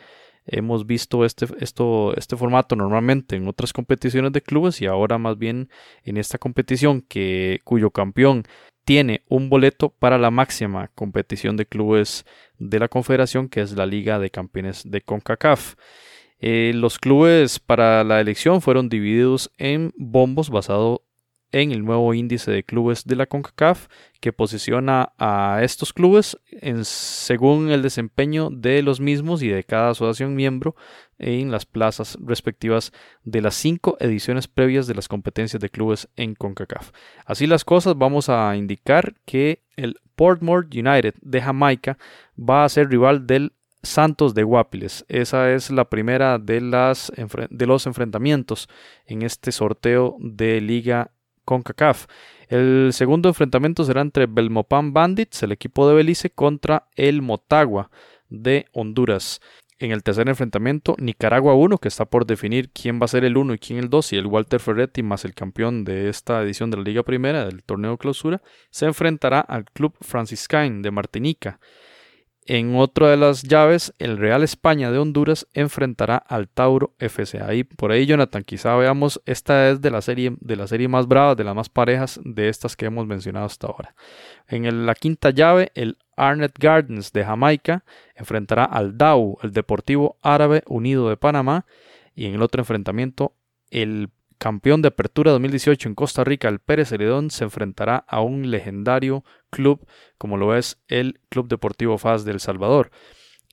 hemos 0.48 0.86
visto 0.86 1.24
este, 1.24 1.46
esto, 1.60 2.16
este 2.16 2.36
formato 2.36 2.76
normalmente 2.76 3.36
en 3.36 3.48
otras 3.48 3.72
competiciones 3.72 4.32
de 4.32 4.42
clubes 4.42 4.80
y 4.82 4.86
ahora 4.86 5.18
más 5.18 5.38
bien 5.38 5.70
en 6.04 6.16
esta 6.16 6.38
competición 6.38 7.02
que, 7.02 7.60
cuyo 7.64 7.90
campeón 7.90 8.44
tiene 8.84 9.22
un 9.28 9.50
boleto 9.50 9.90
para 9.90 10.18
la 10.18 10.30
máxima 10.30 10.88
competición 10.94 11.56
de 11.56 11.66
clubes 11.66 12.24
de 12.58 12.78
la 12.78 12.88
confederación 12.88 13.48
que 13.48 13.60
es 13.60 13.72
la 13.72 13.86
Liga 13.86 14.18
de 14.18 14.30
Campeones 14.30 14.82
de 14.84 15.02
CONCACAF. 15.02 15.74
Eh, 16.40 16.72
los 16.74 16.98
clubes 16.98 17.58
para 17.58 18.04
la 18.04 18.20
elección 18.20 18.62
fueron 18.62 18.88
divididos 18.88 19.52
en 19.58 19.92
bombos 19.96 20.50
basado 20.50 21.02
en 21.52 21.72
el 21.72 21.84
nuevo 21.84 22.12
índice 22.14 22.50
de 22.50 22.62
clubes 22.62 23.04
de 23.04 23.16
la 23.16 23.26
CONCACAF 23.26 23.88
que 24.20 24.32
posiciona 24.32 25.12
a 25.18 25.60
estos 25.62 25.92
clubes 25.92 26.38
según 26.82 27.70
el 27.70 27.82
desempeño 27.82 28.50
de 28.50 28.82
los 28.82 29.00
mismos 29.00 29.42
y 29.42 29.48
de 29.48 29.64
cada 29.64 29.90
asociación 29.90 30.34
miembro 30.34 30.76
en 31.18 31.50
las 31.50 31.66
plazas 31.66 32.18
respectivas 32.20 32.92
de 33.24 33.40
las 33.40 33.54
cinco 33.54 33.96
ediciones 34.00 34.46
previas 34.48 34.86
de 34.86 34.94
las 34.94 35.08
competencias 35.08 35.60
de 35.60 35.70
clubes 35.70 36.08
en 36.16 36.34
CONCACAF. 36.34 36.90
Así 37.24 37.46
las 37.46 37.64
cosas, 37.64 37.96
vamos 37.96 38.28
a 38.28 38.54
indicar 38.56 39.14
que 39.24 39.62
el 39.76 39.96
Portmore 40.16 40.66
United 40.66 41.14
de 41.20 41.40
Jamaica 41.40 41.98
va 42.38 42.64
a 42.64 42.68
ser 42.68 42.88
rival 42.88 43.26
del 43.26 43.52
Santos 43.82 44.34
de 44.34 44.42
Guapiles. 44.42 45.04
Esa 45.08 45.52
es 45.52 45.70
la 45.70 45.88
primera 45.88 46.38
de, 46.38 46.60
de 47.50 47.66
los 47.66 47.86
enfrentamientos 47.86 48.68
en 49.06 49.22
este 49.22 49.52
sorteo 49.52 50.16
de 50.18 50.60
Liga 50.60 51.12
CONCACAF. 51.48 52.04
El 52.48 52.90
segundo 52.92 53.30
enfrentamiento 53.30 53.82
será 53.82 54.02
entre 54.02 54.26
Belmopan 54.26 54.92
Bandits, 54.92 55.42
el 55.42 55.52
equipo 55.52 55.88
de 55.88 55.94
Belice, 55.94 56.28
contra 56.28 56.88
el 56.94 57.22
Motagua 57.22 57.90
de 58.28 58.66
Honduras. 58.72 59.40
En 59.78 59.90
el 59.90 60.02
tercer 60.02 60.28
enfrentamiento, 60.28 60.94
Nicaragua 60.98 61.54
1, 61.54 61.78
que 61.78 61.88
está 61.88 62.04
por 62.04 62.26
definir 62.26 62.68
quién 62.68 63.00
va 63.00 63.06
a 63.06 63.08
ser 63.08 63.24
el 63.24 63.38
1 63.38 63.54
y 63.54 63.58
quién 63.58 63.78
el 63.78 63.88
2, 63.88 64.12
y 64.12 64.16
el 64.16 64.26
Walter 64.26 64.60
Ferretti 64.60 65.02
más 65.02 65.24
el 65.24 65.34
campeón 65.34 65.84
de 65.84 66.10
esta 66.10 66.42
edición 66.42 66.70
de 66.70 66.76
la 66.76 66.82
Liga 66.82 67.02
Primera 67.02 67.46
del 67.46 67.62
torneo 67.62 67.96
clausura, 67.96 68.42
se 68.70 68.84
enfrentará 68.84 69.40
al 69.40 69.64
Club 69.64 69.94
Franciscain 70.02 70.82
de 70.82 70.90
Martinica. 70.90 71.60
En 72.50 72.76
otra 72.76 73.10
de 73.10 73.18
las 73.18 73.42
llaves, 73.42 73.92
el 73.98 74.16
Real 74.16 74.42
España 74.42 74.90
de 74.90 74.96
Honduras 74.96 75.46
enfrentará 75.52 76.16
al 76.16 76.48
Tauro 76.48 76.94
FC. 76.98 77.42
Ahí, 77.42 77.62
por 77.62 77.92
ahí, 77.92 78.06
Jonathan, 78.06 78.42
quizá 78.42 78.74
veamos, 78.74 79.20
esta 79.26 79.68
es 79.68 79.82
de 79.82 79.90
la 79.90 80.00
serie, 80.00 80.34
de 80.40 80.88
más 80.88 81.06
brava, 81.06 81.34
de 81.34 81.44
las 81.44 81.54
más 81.54 81.68
parejas 81.68 82.18
de 82.24 82.48
estas 82.48 82.74
que 82.74 82.86
hemos 82.86 83.06
mencionado 83.06 83.44
hasta 83.44 83.66
ahora. 83.66 83.94
En 84.46 84.86
la 84.86 84.94
quinta 84.94 85.28
llave, 85.28 85.72
el 85.74 85.98
Arnett 86.16 86.58
Gardens 86.58 87.12
de 87.12 87.22
Jamaica 87.22 87.84
enfrentará 88.14 88.64
al 88.64 88.96
DAU, 88.96 89.36
el 89.42 89.52
Deportivo 89.52 90.16
Árabe 90.22 90.62
Unido 90.68 91.10
de 91.10 91.18
Panamá. 91.18 91.66
Y 92.14 92.24
en 92.24 92.34
el 92.34 92.40
otro 92.40 92.62
enfrentamiento, 92.62 93.34
el 93.70 94.08
campeón 94.38 94.82
de 94.82 94.88
Apertura 94.88 95.32
2018 95.32 95.88
en 95.88 95.94
Costa 95.94 96.24
Rica, 96.24 96.48
el 96.48 96.60
Pérez 96.60 96.92
Heredón, 96.92 97.30
se 97.30 97.44
enfrentará 97.44 98.04
a 98.08 98.20
un 98.20 98.50
legendario 98.50 99.24
club 99.50 99.86
como 100.16 100.36
lo 100.36 100.56
es 100.56 100.78
el 100.88 101.20
Club 101.28 101.48
Deportivo 101.48 101.98
FAS 101.98 102.24
de 102.24 102.32
El 102.32 102.40
Salvador. 102.40 102.90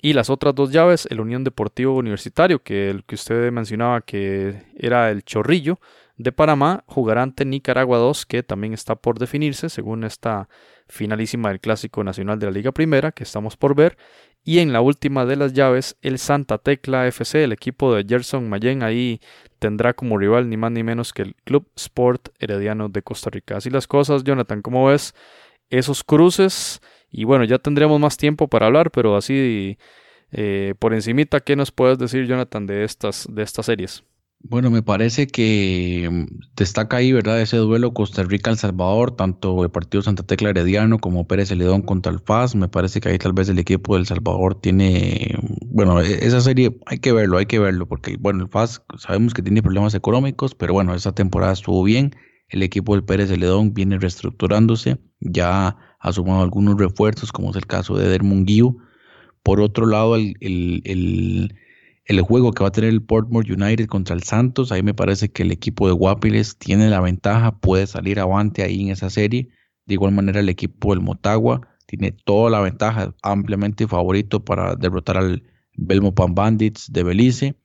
Y 0.01 0.13
las 0.13 0.29
otras 0.29 0.53
dos 0.53 0.71
llaves, 0.71 1.07
el 1.09 1.19
Unión 1.19 1.43
Deportivo 1.43 1.95
Universitario, 1.95 2.61
que 2.61 2.89
el 2.89 3.03
que 3.05 3.15
usted 3.15 3.51
mencionaba 3.51 4.01
que 4.01 4.63
era 4.77 5.09
el 5.09 5.23
Chorrillo 5.23 5.79
de 6.17 6.31
Panamá, 6.31 6.83
jugará 6.87 7.23
ante 7.23 7.43
Nicaragua 7.43 7.97
2, 7.97 8.25
que 8.25 8.43
también 8.43 8.73
está 8.73 8.95
por 8.95 9.19
definirse, 9.19 9.69
según 9.69 10.03
esta 10.03 10.47
finalísima 10.87 11.49
del 11.49 11.59
Clásico 11.59 12.03
Nacional 12.03 12.39
de 12.39 12.45
la 12.45 12.51
Liga 12.51 12.71
Primera, 12.71 13.11
que 13.11 13.23
estamos 13.23 13.57
por 13.57 13.75
ver. 13.75 13.97
Y 14.45 14.59
en 14.59 14.71
la 14.71 14.81
última 14.81 15.25
de 15.25 15.35
las 15.35 15.53
llaves, 15.53 15.97
el 16.03 16.19
Santa 16.19 16.59
Tecla 16.59 17.07
FC, 17.07 17.43
el 17.43 17.51
equipo 17.51 17.93
de 17.95 18.05
Gerson 18.07 18.47
Mayen, 18.47 18.83
ahí 18.83 19.19
tendrá 19.59 19.93
como 19.95 20.17
rival 20.19 20.49
ni 20.49 20.55
más 20.55 20.71
ni 20.71 20.83
menos 20.83 21.13
que 21.13 21.23
el 21.23 21.35
Club 21.43 21.67
Sport 21.75 22.29
Herediano 22.39 22.87
de 22.89 23.01
Costa 23.01 23.31
Rica. 23.31 23.57
Así 23.57 23.71
las 23.71 23.87
cosas, 23.87 24.23
Jonathan, 24.23 24.61
¿cómo 24.61 24.85
ves 24.85 25.15
esos 25.69 26.03
cruces? 26.03 26.79
Y 27.09 27.23
bueno, 27.23 27.43
ya 27.45 27.57
tendremos 27.59 27.99
más 27.99 28.17
tiempo 28.17 28.47
para 28.47 28.67
hablar, 28.67 28.91
pero 28.91 29.15
así 29.17 29.77
Eh, 30.31 30.73
por 30.79 30.93
encimita, 30.93 31.39
¿qué 31.39 31.55
nos 31.55 31.71
puedes 31.71 31.97
decir, 31.97 32.25
Jonathan, 32.27 32.67
de 32.67 32.83
estas, 32.83 33.27
de 33.29 33.43
estas 33.43 33.67
series? 33.67 34.03
Bueno, 34.39 34.69
me 34.69 34.83
parece 34.83 35.25
que 35.27 36.07
mm, 36.11 36.25
destaca 36.55 36.97
ahí, 36.97 37.11
¿verdad? 37.11 37.41
Ese 37.41 37.57
duelo 37.57 37.93
Costa 37.93 38.23
Rica-El 38.23 38.57
Salvador, 38.57 39.15
tanto 39.15 39.63
el 39.63 39.71
partido 39.71 40.03
Santa 40.03 40.21
Tecla 40.23 40.49
Herediano 40.51 40.99
como 40.99 41.27
Pérez 41.27 41.49
Celedón 41.49 41.81
contra 41.81 42.11
el 42.11 42.19
FAS. 42.19 42.55
Me 42.55 42.67
parece 42.67 43.01
que 43.01 43.09
ahí 43.09 43.17
tal 43.17 43.33
vez 43.33 43.49
el 43.49 43.57
equipo 43.57 43.95
del 43.95 44.05
Salvador 44.05 44.55
tiene, 44.61 45.35
bueno, 45.65 45.99
e- 46.01 46.25
esa 46.25 46.41
serie 46.41 46.77
hay 46.85 46.99
que 46.99 47.11
verlo, 47.11 47.37
hay 47.39 47.47
que 47.47 47.57
verlo, 47.59 47.87
porque 47.87 48.17
bueno, 48.17 48.43
el 48.43 48.49
FAS 48.49 48.83
sabemos 48.99 49.33
que 49.33 49.41
tiene 49.41 49.63
problemas 49.63 49.95
económicos, 49.95 50.53
pero 50.53 50.73
bueno, 50.73 50.93
esa 50.93 51.13
temporada 51.15 51.53
estuvo 51.53 51.81
bien. 51.83 52.15
El 52.49 52.61
equipo 52.61 52.93
del 52.93 53.03
Pérez 53.03 53.29
Celedón 53.29 53.73
viene 53.73 53.97
reestructurándose, 53.97 54.99
ya 55.19 55.75
ha 55.99 56.13
sumado 56.13 56.43
algunos 56.43 56.77
refuerzos, 56.79 57.31
como 57.31 57.49
es 57.49 57.55
el 57.55 57.65
caso 57.65 57.97
de 57.97 58.05
Eder 58.05 58.21
Munguío. 58.23 58.77
Por 59.43 59.61
otro 59.61 59.85
lado, 59.87 60.15
el 60.17 61.53
el 62.05 62.21
juego 62.21 62.51
que 62.51 62.63
va 62.63 62.69
a 62.69 62.71
tener 62.71 62.91
el 62.91 63.01
Portmore 63.01 63.51
United 63.51 63.87
contra 63.87 64.15
el 64.15 64.23
Santos, 64.23 64.71
ahí 64.71 64.83
me 64.83 64.93
parece 64.93 65.31
que 65.31 65.43
el 65.43 65.51
equipo 65.51 65.87
de 65.87 65.93
Guapiles 65.93 66.57
tiene 66.57 66.89
la 66.89 67.01
ventaja, 67.01 67.59
puede 67.59 67.87
salir 67.87 68.19
avante 68.19 68.63
ahí 68.63 68.81
en 68.83 68.89
esa 68.89 69.09
serie. 69.09 69.49
De 69.85 69.95
igual 69.95 70.13
manera 70.13 70.39
el 70.39 70.49
equipo 70.49 70.93
del 70.93 71.01
Motagua 71.01 71.67
tiene 71.87 72.11
toda 72.11 72.49
la 72.49 72.61
ventaja, 72.61 73.15
ampliamente 73.21 73.87
favorito 73.87 74.43
para 74.43 74.75
derrotar 74.75 75.17
al 75.17 75.43
Belmopan 75.73 76.35
Bandits 76.35 76.91
de 76.91 77.03
Belice. 77.03 77.55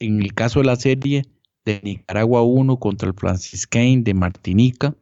En 0.00 0.22
el 0.22 0.34
caso 0.34 0.60
de 0.60 0.66
la 0.66 0.76
serie 0.76 1.24
de 1.64 1.80
Nicaragua 1.82 2.42
1 2.42 2.78
contra 2.78 3.08
el 3.08 3.14
Franciscain 3.14 4.02
de 4.02 4.14
Martinica, 4.14 4.94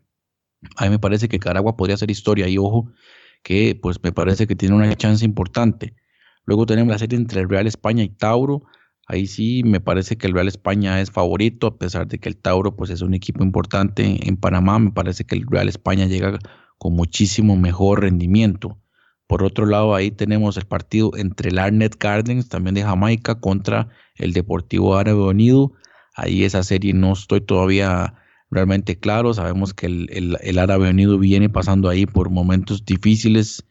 ahí 0.77 0.91
me 0.91 0.99
parece 0.99 1.29
que 1.29 1.37
Nicaragua 1.37 1.77
podría 1.77 1.95
hacer 1.95 2.11
historia 2.11 2.49
y 2.49 2.59
ojo 2.59 2.91
que 3.43 3.79
pues 3.81 4.03
me 4.03 4.11
parece 4.11 4.49
que 4.49 4.57
tiene 4.57 4.75
una 4.75 4.93
chance 4.97 5.25
importante. 5.25 5.95
Luego 6.47 6.65
tenemos 6.65 6.93
la 6.93 6.99
serie 6.99 7.19
entre 7.19 7.41
el 7.41 7.49
Real 7.49 7.67
España 7.67 8.05
y 8.05 8.09
Tauro. 8.09 8.63
Ahí 9.09 9.27
sí 9.27 9.63
me 9.65 9.81
parece 9.81 10.17
que 10.17 10.27
el 10.27 10.33
Real 10.33 10.49
España 10.49 11.01
es 11.01 11.11
favorito, 11.11 11.67
a 11.67 11.79
pesar 11.79 12.07
de 12.07 12.19
que 12.19 12.29
el 12.29 12.37
Tauro 12.37 12.77
pues, 12.77 12.91
es 12.91 13.03
un 13.03 13.15
equipo 13.15 13.45
importante 13.45 14.29
en 14.29 14.37
Panamá. 14.37 14.79
Me 14.79 14.93
parece 14.93 15.25
que 15.25 15.35
el 15.35 15.47
Real 15.49 15.69
España 15.69 16.07
llega 16.07 16.39
con 16.79 16.95
muchísimo 16.95 17.57
mejor 17.57 18.03
rendimiento. 18.03 18.79
Por 19.27 19.43
otro 19.43 19.67
lado, 19.67 19.95
ahí 19.95 20.13
tenemos 20.13 20.57
el 20.57 20.67
partido 20.67 21.11
entre 21.17 21.51
el 21.51 21.59
Arnet 21.59 21.97
Gardens, 21.99 22.49
también 22.49 22.75
de 22.77 22.85
Jamaica, 22.85 23.41
contra 23.41 23.89
el 24.15 24.33
Deportivo 24.33 24.97
Árabe 24.97 25.21
Unido. 25.21 25.73
Ahí 26.15 26.45
esa 26.45 26.63
serie 26.63 26.95
no 26.95 27.13
estoy 27.13 27.41
todavía 27.41 28.15
realmente 28.53 29.01
claro. 29.01 29.35
Sabemos 29.35 29.75
que 29.75 29.87
el, 29.87 30.09
el, 30.13 30.39
el 30.43 30.59
Árabe 30.61 30.91
Unido 30.91 31.19
viene 31.19 31.49
pasando 31.49 31.89
ahí 31.89 32.07
por 32.07 32.31
momentos 32.31 32.85
difíciles 32.85 33.65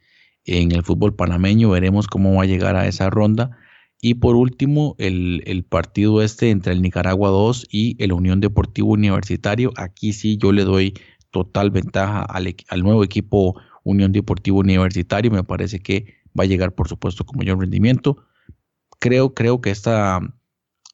en 0.45 0.71
el 0.71 0.83
fútbol 0.83 1.15
panameño. 1.15 1.69
Veremos 1.69 2.07
cómo 2.07 2.35
va 2.35 2.43
a 2.43 2.47
llegar 2.47 2.75
a 2.75 2.87
esa 2.87 3.09
ronda. 3.09 3.57
Y 4.01 4.15
por 4.15 4.35
último, 4.35 4.95
el, 4.99 5.43
el, 5.45 5.63
partido 5.63 6.21
este 6.21 6.51
entre 6.51 6.73
el 6.73 6.81
Nicaragua 6.81 7.29
2 7.29 7.67
y 7.71 8.01
el 8.03 8.13
Unión 8.13 8.39
Deportivo 8.39 8.91
Universitario. 8.91 9.71
Aquí 9.77 10.13
sí 10.13 10.37
yo 10.37 10.51
le 10.51 10.63
doy 10.63 10.93
total 11.31 11.71
ventaja 11.71 12.21
al, 12.21 12.55
al, 12.69 12.83
nuevo 12.83 13.03
equipo 13.03 13.59
Unión 13.83 14.11
Deportivo 14.11 14.59
Universitario. 14.59 15.31
Me 15.31 15.43
parece 15.43 15.79
que 15.79 16.15
va 16.37 16.43
a 16.43 16.47
llegar, 16.47 16.73
por 16.73 16.87
supuesto, 16.87 17.25
con 17.25 17.37
mayor 17.37 17.59
rendimiento. 17.59 18.17
Creo, 18.99 19.33
creo 19.33 19.61
que 19.61 19.71
esta, 19.71 20.19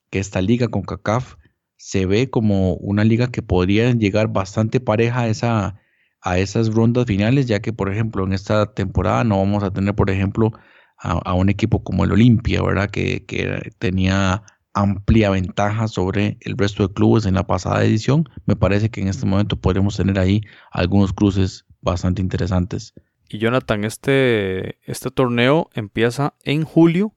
que 0.09 0.19
esta 0.19 0.41
liga 0.41 0.67
con 0.69 0.83
CACAF 0.83 1.35
se 1.77 2.05
ve 2.05 2.29
como 2.29 2.75
una 2.75 3.03
liga 3.03 3.31
que 3.31 3.41
podría 3.41 3.91
llegar 3.91 4.31
bastante 4.31 4.79
pareja 4.79 5.21
a 5.21 5.27
esa, 5.29 5.80
a 6.21 6.37
esas 6.37 6.73
rondas 6.73 7.05
finales, 7.05 7.47
ya 7.47 7.61
que, 7.61 7.73
por 7.73 7.91
ejemplo, 7.91 8.23
en 8.23 8.33
esta 8.33 8.73
temporada 8.73 9.23
no 9.23 9.37
vamos 9.37 9.63
a 9.63 9.71
tener, 9.71 9.95
por 9.95 10.09
ejemplo, 10.09 10.51
a, 10.97 11.33
un 11.33 11.49
equipo 11.49 11.83
como 11.83 12.03
el 12.03 12.11
Olimpia, 12.11 12.61
¿verdad? 12.61 12.89
Que, 12.89 13.25
que, 13.25 13.71
tenía 13.79 14.43
amplia 14.73 15.31
ventaja 15.31 15.87
sobre 15.87 16.37
el 16.41 16.57
resto 16.57 16.87
de 16.87 16.93
clubes 16.93 17.25
en 17.25 17.33
la 17.33 17.47
pasada 17.47 17.83
edición. 17.83 18.29
Me 18.45 18.55
parece 18.55 18.89
que 18.89 19.01
en 19.01 19.07
este 19.07 19.25
momento 19.25 19.59
podremos 19.59 19.97
tener 19.97 20.19
ahí 20.19 20.41
algunos 20.71 21.11
cruces 21.11 21.65
bastante 21.81 22.21
interesantes. 22.21 22.93
Y 23.27 23.39
Jonathan, 23.39 23.83
este, 23.83 24.77
este 24.83 25.09
torneo 25.09 25.69
empieza 25.73 26.35
en 26.43 26.63
julio 26.63 27.15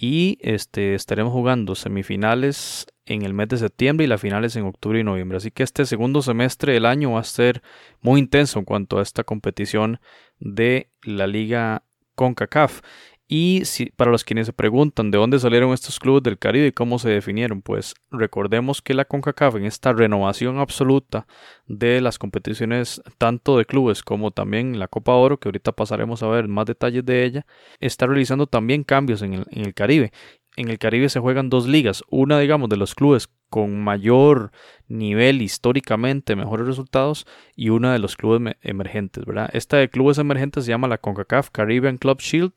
y 0.00 0.38
este, 0.40 0.94
estaremos 0.94 1.32
jugando 1.32 1.74
semifinales 1.74 2.86
en 3.04 3.22
el 3.22 3.34
mes 3.34 3.48
de 3.48 3.58
septiembre 3.58 4.04
y 4.04 4.08
las 4.08 4.20
finales 4.20 4.54
en 4.54 4.64
octubre 4.64 5.00
y 5.00 5.04
noviembre. 5.04 5.38
Así 5.38 5.50
que 5.50 5.64
este 5.64 5.84
segundo 5.86 6.22
semestre 6.22 6.72
del 6.72 6.86
año 6.86 7.12
va 7.12 7.20
a 7.20 7.24
ser 7.24 7.62
muy 8.00 8.20
intenso 8.20 8.60
en 8.60 8.64
cuanto 8.64 8.98
a 8.98 9.02
esta 9.02 9.24
competición 9.24 10.00
de 10.38 10.92
la 11.02 11.26
liga 11.26 11.82
CONCACAF. 12.14 12.82
Y 13.30 13.62
si, 13.66 13.86
para 13.90 14.10
los 14.10 14.24
quienes 14.24 14.46
se 14.46 14.54
preguntan 14.54 15.10
de 15.10 15.18
dónde 15.18 15.38
salieron 15.38 15.74
estos 15.74 15.98
clubes 16.00 16.22
del 16.22 16.38
Caribe 16.38 16.68
y 16.68 16.72
cómo 16.72 16.98
se 16.98 17.10
definieron, 17.10 17.60
pues 17.60 17.94
recordemos 18.10 18.80
que 18.80 18.94
la 18.94 19.04
CONCACAF 19.04 19.56
en 19.56 19.66
esta 19.66 19.92
renovación 19.92 20.58
absoluta 20.58 21.26
de 21.66 22.00
las 22.00 22.18
competiciones 22.18 23.02
tanto 23.18 23.58
de 23.58 23.66
clubes 23.66 24.02
como 24.02 24.30
también 24.30 24.78
la 24.78 24.88
Copa 24.88 25.12
Oro, 25.12 25.38
que 25.38 25.48
ahorita 25.48 25.72
pasaremos 25.72 26.22
a 26.22 26.28
ver 26.28 26.48
más 26.48 26.64
detalles 26.64 27.04
de 27.04 27.24
ella, 27.24 27.46
está 27.80 28.06
realizando 28.06 28.46
también 28.46 28.82
cambios 28.82 29.20
en 29.20 29.34
el, 29.34 29.46
en 29.50 29.66
el 29.66 29.74
Caribe 29.74 30.10
en 30.58 30.70
el 30.70 30.78
Caribe 30.78 31.08
se 31.08 31.20
juegan 31.20 31.50
dos 31.50 31.68
ligas, 31.68 32.02
una 32.10 32.38
digamos 32.40 32.68
de 32.68 32.76
los 32.76 32.96
clubes 32.96 33.28
con 33.48 33.80
mayor 33.80 34.50
nivel 34.88 35.40
históricamente, 35.40 36.34
mejores 36.34 36.66
resultados, 36.66 37.26
y 37.54 37.68
una 37.68 37.92
de 37.92 38.00
los 38.00 38.16
clubes 38.16 38.56
emergentes, 38.62 39.24
¿verdad? 39.24 39.48
Esta 39.52 39.76
de 39.76 39.88
clubes 39.88 40.18
emergentes 40.18 40.64
se 40.64 40.70
llama 40.70 40.88
la 40.88 40.98
CONCACAF 40.98 41.50
Caribbean 41.50 41.96
Club 41.96 42.18
Shield 42.20 42.52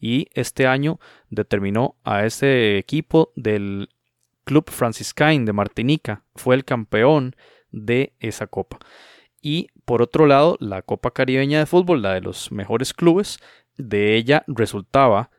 y 0.00 0.26
este 0.34 0.66
año 0.66 0.98
determinó 1.30 1.94
a 2.02 2.26
ese 2.26 2.76
equipo 2.76 3.32
del 3.36 3.88
Club 4.42 4.68
Franciscain 4.70 5.44
de 5.44 5.52
Martinica, 5.52 6.24
fue 6.34 6.56
el 6.56 6.64
campeón 6.64 7.36
de 7.70 8.14
esa 8.18 8.48
copa. 8.48 8.78
Y 9.40 9.68
por 9.84 10.02
otro 10.02 10.26
lado, 10.26 10.56
la 10.58 10.82
Copa 10.82 11.12
Caribeña 11.12 11.60
de 11.60 11.66
Fútbol, 11.66 12.02
la 12.02 12.14
de 12.14 12.20
los 12.20 12.50
mejores 12.50 12.92
clubes, 12.92 13.38
de 13.76 14.16
ella 14.16 14.42
resultaba 14.48 15.30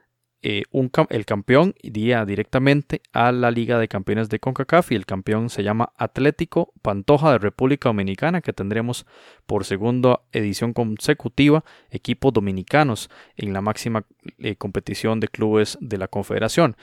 eh, 0.41 0.63
el 1.09 1.25
campeón 1.25 1.73
iría 1.81 2.25
directamente 2.25 3.01
a 3.13 3.31
la 3.31 3.51
Liga 3.51 3.79
de 3.79 3.87
Campeones 3.87 4.29
de 4.29 4.39
CONCACAF 4.39 4.91
y 4.91 4.95
el 4.95 5.05
campeón 5.05 5.49
se 5.49 5.63
llama 5.63 5.91
Atlético 5.97 6.73
Pantoja 6.81 7.31
de 7.31 7.39
República 7.39 7.89
Dominicana, 7.89 8.41
que 8.41 8.53
tendremos 8.53 9.05
por 9.45 9.65
segunda 9.65 10.21
edición 10.31 10.73
consecutiva 10.73 11.63
equipos 11.89 12.33
dominicanos 12.33 13.09
en 13.35 13.53
la 13.53 13.61
máxima 13.61 14.05
eh, 14.37 14.55
competición 14.55 15.19
de 15.19 15.27
clubes 15.27 15.77
de 15.81 15.97
la 15.97 16.07
Confederación. 16.07 16.75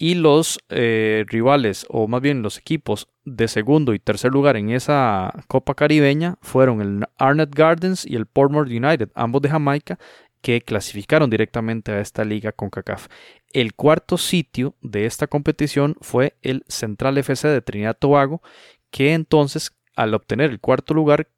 Y 0.00 0.14
los 0.14 0.60
eh, 0.68 1.24
rivales, 1.26 1.84
o 1.88 2.06
más 2.06 2.20
bien 2.20 2.40
los 2.40 2.56
equipos 2.56 3.08
de 3.24 3.48
segundo 3.48 3.94
y 3.94 3.98
tercer 3.98 4.30
lugar 4.30 4.56
en 4.56 4.70
esa 4.70 5.44
Copa 5.48 5.74
Caribeña 5.74 6.36
fueron 6.40 6.80
el 6.80 7.04
Arnett 7.18 7.52
Gardens 7.52 8.06
y 8.06 8.14
el 8.14 8.26
Portmore 8.26 8.70
United, 8.74 9.10
ambos 9.16 9.42
de 9.42 9.48
Jamaica, 9.48 9.98
que 10.40 10.60
clasificaron 10.62 11.30
directamente 11.30 11.92
a 11.92 12.00
esta 12.00 12.24
liga 12.24 12.52
con 12.52 12.70
CACAF. 12.70 13.08
El 13.52 13.74
cuarto 13.74 14.18
sitio 14.18 14.74
de 14.80 15.06
esta 15.06 15.26
competición 15.26 15.96
fue 16.00 16.36
el 16.42 16.64
Central 16.68 17.18
FC 17.18 17.48
de 17.48 17.62
Trinidad 17.62 17.96
Tobago, 17.98 18.42
que 18.90 19.14
entonces 19.14 19.72
al 19.96 20.14
obtener 20.14 20.50
el 20.50 20.60
cuarto 20.60 20.94
lugar 20.94 21.28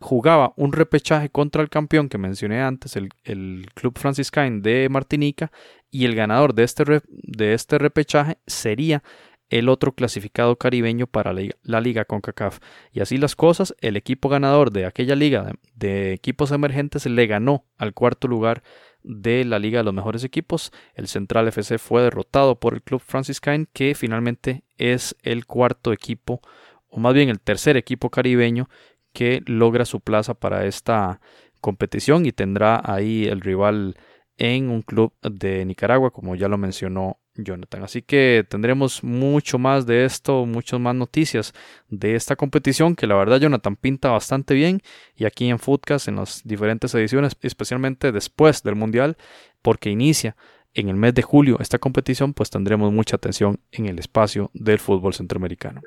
jugaba 0.00 0.52
un 0.56 0.72
repechaje 0.72 1.28
contra 1.28 1.60
el 1.62 1.68
campeón 1.68 2.08
que 2.08 2.18
mencioné 2.18 2.62
antes, 2.62 2.96
el, 2.96 3.10
el 3.24 3.66
Club 3.74 3.98
Franciscain 3.98 4.62
de 4.62 4.88
Martinica, 4.88 5.50
y 5.90 6.04
el 6.04 6.14
ganador 6.14 6.54
de 6.54 6.64
este, 6.64 6.84
de 7.06 7.54
este 7.54 7.78
repechaje 7.78 8.38
sería 8.46 9.02
el 9.50 9.68
otro 9.68 9.92
clasificado 9.92 10.56
caribeño 10.56 11.06
para 11.06 11.32
la, 11.32 11.80
liga 11.80 12.04
CONCACAF. 12.04 12.58
Y 12.92 13.00
así 13.00 13.16
las 13.16 13.34
cosas, 13.36 13.74
el 13.80 13.96
equipo 13.96 14.28
ganador 14.28 14.70
de 14.70 14.86
aquella 14.86 15.14
liga 15.14 15.44
de, 15.44 15.54
de, 15.74 16.12
equipos 16.12 16.52
emergentes 16.52 17.06
le 17.06 17.26
ganó 17.26 17.64
al 17.76 17.94
cuarto 17.94 18.28
lugar 18.28 18.62
de 19.02 19.44
la 19.44 19.58
liga 19.58 19.78
de 19.78 19.84
los 19.84 19.94
mejores 19.94 20.24
equipos. 20.24 20.72
El 20.94 21.08
Central 21.08 21.48
FC 21.48 21.78
fue 21.78 22.02
derrotado 22.02 22.60
por 22.60 22.74
el 22.74 22.82
Club 22.82 23.00
Franciscain, 23.00 23.68
que 23.72 23.94
finalmente 23.94 24.64
es 24.76 25.16
el 25.22 25.46
cuarto 25.46 25.92
equipo, 25.92 26.40
o 26.88 26.98
más 26.98 27.14
bien 27.14 27.28
el 27.28 27.40
tercer 27.40 27.76
equipo 27.76 28.10
caribeño 28.10 28.68
que 29.12 29.42
logra 29.46 29.84
su 29.84 30.00
plaza 30.00 30.34
para 30.34 30.66
esta 30.66 31.20
competición 31.60 32.26
y 32.26 32.32
tendrá 32.32 32.80
ahí 32.84 33.24
el 33.24 33.40
rival 33.40 33.96
en 34.36 34.70
un 34.70 34.82
club 34.82 35.12
de 35.22 35.64
Nicaragua, 35.64 36.12
como 36.12 36.36
ya 36.36 36.48
lo 36.48 36.58
mencionó 36.58 37.18
Jonathan. 37.38 37.82
Así 37.82 38.02
que 38.02 38.44
tendremos 38.48 39.02
mucho 39.02 39.58
más 39.58 39.86
de 39.86 40.04
esto, 40.04 40.44
muchas 40.44 40.80
más 40.80 40.94
noticias 40.94 41.54
de 41.88 42.14
esta 42.14 42.36
competición 42.36 42.94
que 42.94 43.06
la 43.06 43.14
verdad 43.14 43.40
Jonathan 43.40 43.76
pinta 43.76 44.10
bastante 44.10 44.54
bien 44.54 44.80
y 45.16 45.24
aquí 45.24 45.48
en 45.48 45.58
Foodcast 45.58 46.08
en 46.08 46.16
las 46.16 46.42
diferentes 46.44 46.94
ediciones, 46.94 47.36
especialmente 47.40 48.12
después 48.12 48.62
del 48.62 48.74
Mundial, 48.74 49.16
porque 49.62 49.90
inicia 49.90 50.36
en 50.74 50.88
el 50.88 50.96
mes 50.96 51.14
de 51.14 51.22
julio 51.22 51.58
esta 51.60 51.78
competición, 51.78 52.34
pues 52.34 52.50
tendremos 52.50 52.92
mucha 52.92 53.16
atención 53.16 53.60
en 53.72 53.86
el 53.86 53.98
espacio 53.98 54.50
del 54.54 54.78
fútbol 54.78 55.14
centroamericano. 55.14 55.80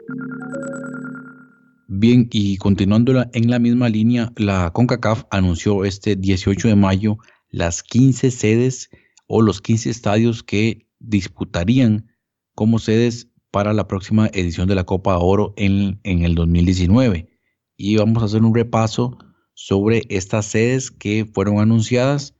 Bien, 1.87 2.27
y 2.31 2.57
continuando 2.57 3.25
en 3.33 3.49
la 3.49 3.59
misma 3.59 3.89
línea, 3.89 4.31
la 4.37 4.71
CONCACAF 4.71 5.25
anunció 5.29 5.83
este 5.83 6.15
18 6.15 6.69
de 6.69 6.75
mayo 6.75 7.17
las 7.49 7.83
15 7.83 8.31
sedes 8.31 8.89
o 9.27 9.41
los 9.41 9.61
15 9.61 9.89
estadios 9.89 10.41
que 10.41 10.87
disputarían 11.01 12.07
como 12.55 12.79
sedes 12.79 13.29
para 13.51 13.73
la 13.73 13.87
próxima 13.87 14.29
edición 14.33 14.67
de 14.67 14.75
la 14.75 14.85
Copa 14.85 15.13
de 15.13 15.19
Oro 15.21 15.53
en, 15.57 15.99
en 16.03 16.23
el 16.23 16.35
2019. 16.35 17.29
Y 17.75 17.97
vamos 17.97 18.23
a 18.23 18.27
hacer 18.27 18.43
un 18.43 18.55
repaso 18.55 19.17
sobre 19.53 20.03
estas 20.09 20.45
sedes 20.45 20.91
que 20.91 21.25
fueron 21.25 21.59
anunciadas, 21.59 22.35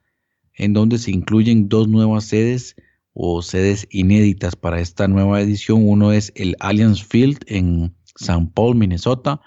en 0.54 0.72
donde 0.72 0.98
se 0.98 1.10
incluyen 1.10 1.68
dos 1.68 1.88
nuevas 1.88 2.24
sedes 2.24 2.76
o 3.12 3.42
sedes 3.42 3.86
inéditas 3.90 4.56
para 4.56 4.80
esta 4.80 5.08
nueva 5.08 5.40
edición. 5.40 5.86
Uno 5.86 6.12
es 6.12 6.32
el 6.34 6.56
Allianz 6.60 7.04
Field 7.04 7.40
en 7.46 7.94
San 8.16 8.50
Paul, 8.50 8.76
Minnesota, 8.76 9.40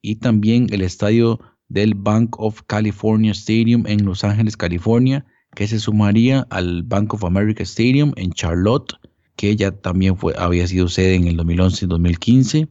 y 0.00 0.16
también 0.16 0.66
el 0.70 0.82
estadio 0.82 1.40
del 1.68 1.94
Bank 1.94 2.38
of 2.38 2.62
California 2.66 3.32
Stadium 3.32 3.86
en 3.86 4.04
Los 4.04 4.24
Ángeles, 4.24 4.56
California, 4.56 5.24
que 5.54 5.66
se 5.68 5.78
sumaría 5.78 6.46
al 6.50 6.82
Bank 6.82 7.14
of 7.14 7.24
America 7.24 7.62
Stadium 7.62 8.12
en 8.16 8.32
Charlotte, 8.32 8.94
que 9.36 9.54
ya 9.56 9.70
también 9.70 10.16
fue, 10.16 10.34
había 10.38 10.66
sido 10.66 10.88
sede 10.88 11.14
en 11.14 11.26
el 11.26 11.36
2011 11.36 11.84
y 11.84 11.88
2015. 11.88 12.68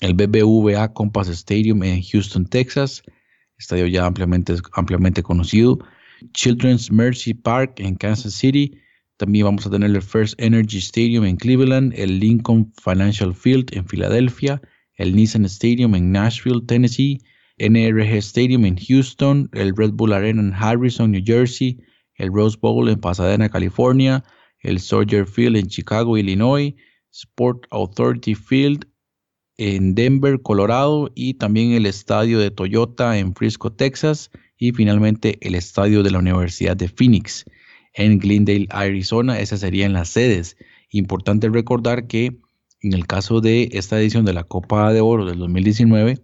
El 0.00 0.14
BBVA 0.14 0.92
Compass 0.92 1.28
Stadium 1.28 1.82
en 1.82 2.02
Houston, 2.02 2.46
Texas, 2.46 3.02
estadio 3.58 3.86
ya 3.86 4.06
ampliamente, 4.06 4.54
ampliamente 4.72 5.22
conocido. 5.22 5.78
Children's 6.32 6.90
Mercy 6.90 7.34
Park 7.34 7.80
en 7.80 7.94
Kansas 7.94 8.34
City. 8.34 8.78
También 9.16 9.44
vamos 9.44 9.66
a 9.66 9.70
tener 9.70 9.90
el 9.90 10.02
First 10.02 10.40
Energy 10.40 10.78
Stadium 10.78 11.24
en 11.24 11.36
Cleveland, 11.36 11.92
el 11.96 12.18
Lincoln 12.18 12.72
Financial 12.82 13.34
Field 13.34 13.68
en 13.72 13.86
Filadelfia, 13.86 14.60
el 14.96 15.14
Nissan 15.14 15.44
Stadium 15.44 15.94
en 15.94 16.12
Nashville, 16.12 16.62
Tennessee, 16.66 17.20
NRG 17.58 18.14
Stadium 18.16 18.64
en 18.64 18.76
Houston, 18.76 19.50
el 19.52 19.76
Red 19.76 19.92
Bull 19.92 20.14
Arena 20.14 20.40
en 20.40 20.54
Harrison, 20.54 21.10
New 21.10 21.22
Jersey, 21.24 21.78
el 22.20 22.32
Rose 22.32 22.58
Bowl 22.60 22.88
en 22.88 23.00
Pasadena, 23.00 23.48
California, 23.48 24.22
el 24.60 24.78
Soldier 24.78 25.26
Field 25.26 25.56
en 25.56 25.66
Chicago, 25.68 26.18
Illinois, 26.18 26.74
Sport 27.10 27.66
Authority 27.70 28.34
Field 28.34 28.86
en 29.56 29.94
Denver, 29.94 30.40
Colorado 30.42 31.10
y 31.14 31.34
también 31.34 31.72
el 31.72 31.86
estadio 31.86 32.38
de 32.38 32.50
Toyota 32.50 33.18
en 33.18 33.34
Frisco, 33.34 33.72
Texas 33.72 34.30
y 34.58 34.72
finalmente 34.72 35.38
el 35.40 35.54
estadio 35.54 36.02
de 36.02 36.10
la 36.10 36.18
Universidad 36.18 36.76
de 36.76 36.88
Phoenix 36.88 37.44
en 37.94 38.18
Glendale, 38.18 38.66
Arizona. 38.70 39.40
Esas 39.40 39.60
serían 39.60 39.94
las 39.94 40.10
sedes. 40.10 40.56
Importante 40.90 41.48
recordar 41.48 42.06
que 42.06 42.38
en 42.82 42.92
el 42.92 43.06
caso 43.06 43.40
de 43.40 43.70
esta 43.72 43.98
edición 43.98 44.24
de 44.24 44.34
la 44.34 44.44
Copa 44.44 44.92
de 44.92 45.00
Oro 45.00 45.24
del 45.24 45.38
2019, 45.38 46.18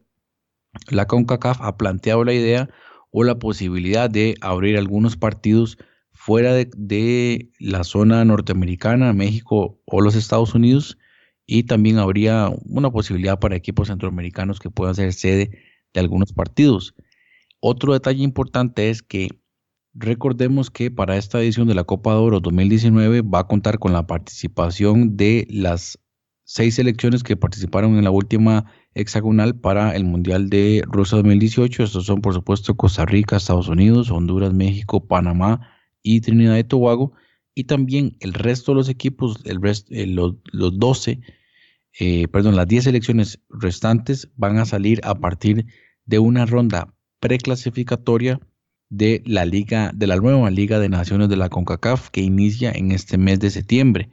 la 0.90 1.06
CONCACAF 1.06 1.60
ha 1.62 1.76
planteado 1.76 2.24
la 2.24 2.34
idea 2.34 2.68
o 3.10 3.24
la 3.24 3.38
posibilidad 3.38 4.10
de 4.10 4.34
abrir 4.40 4.76
algunos 4.76 5.16
partidos 5.16 5.78
fuera 6.12 6.54
de, 6.54 7.50
la 7.58 7.84
zona 7.84 8.24
norteamericana, 8.24 9.12
México 9.12 9.80
o 9.84 10.00
los 10.00 10.14
Estados 10.14 10.54
Unidos, 10.54 10.98
y 11.46 11.64
también 11.64 11.98
habría 11.98 12.50
una 12.64 12.90
posibilidad 12.90 13.38
para 13.38 13.54
equipos 13.54 13.88
centroamericanos 13.88 14.58
que 14.58 14.70
puedan 14.70 14.94
ser 14.94 15.12
sede 15.12 15.50
de 15.94 16.00
algunos 16.00 16.32
partidos. 16.32 16.94
Otro 17.60 17.92
detalle 17.92 18.24
importante 18.24 18.90
es 18.90 19.02
que 19.02 19.28
recordemos 19.94 20.70
que 20.70 20.90
para 20.90 21.16
esta 21.16 21.40
edición 21.40 21.68
de 21.68 21.74
la 21.74 21.84
Copa 21.84 22.12
de 22.12 22.18
Oro 22.18 22.40
2019 22.40 23.22
va 23.22 23.40
a 23.40 23.46
contar 23.46 23.78
con 23.78 23.92
la 23.92 24.06
participación 24.06 25.16
de 25.16 25.46
las 25.50 25.98
seis 26.44 26.76
selecciones 26.76 27.22
que 27.22 27.36
participaron 27.36 27.96
en 27.96 28.04
la 28.04 28.10
última 28.10 28.72
hexagonal 28.96 29.54
para 29.54 29.94
el 29.94 30.04
Mundial 30.04 30.48
de 30.48 30.82
Rusia 30.86 31.16
2018. 31.16 31.84
Estos 31.84 32.06
son, 32.06 32.20
por 32.20 32.34
supuesto, 32.34 32.76
Costa 32.76 33.04
Rica, 33.04 33.36
Estados 33.36 33.68
Unidos, 33.68 34.10
Honduras, 34.10 34.52
México, 34.52 35.06
Panamá 35.06 35.68
y 36.02 36.20
Trinidad 36.22 36.56
y 36.56 36.64
Tobago. 36.64 37.12
Y 37.54 37.64
también 37.64 38.16
el 38.20 38.34
resto 38.34 38.72
de 38.72 38.76
los 38.76 38.88
equipos, 38.88 39.38
eh, 39.44 40.06
los, 40.06 40.34
los, 40.52 40.78
12, 40.78 41.20
eh, 42.00 42.28
perdón, 42.28 42.56
las 42.56 42.66
10 42.66 42.84
selecciones 42.84 43.40
restantes 43.50 44.28
van 44.36 44.58
a 44.58 44.64
salir 44.64 45.00
a 45.04 45.14
partir 45.14 45.66
de 46.04 46.18
una 46.18 46.46
ronda 46.46 46.94
preclasificatoria 47.20 48.40
de 48.88 49.22
la 49.26 49.44
liga, 49.44 49.90
de 49.94 50.06
la 50.06 50.16
nueva 50.16 50.50
Liga 50.50 50.78
de 50.78 50.88
Naciones 50.88 51.28
de 51.28 51.36
la 51.36 51.48
CONCACAF 51.48 52.10
que 52.10 52.20
inicia 52.20 52.70
en 52.72 52.92
este 52.92 53.18
mes 53.18 53.40
de 53.40 53.50
septiembre. 53.50 54.10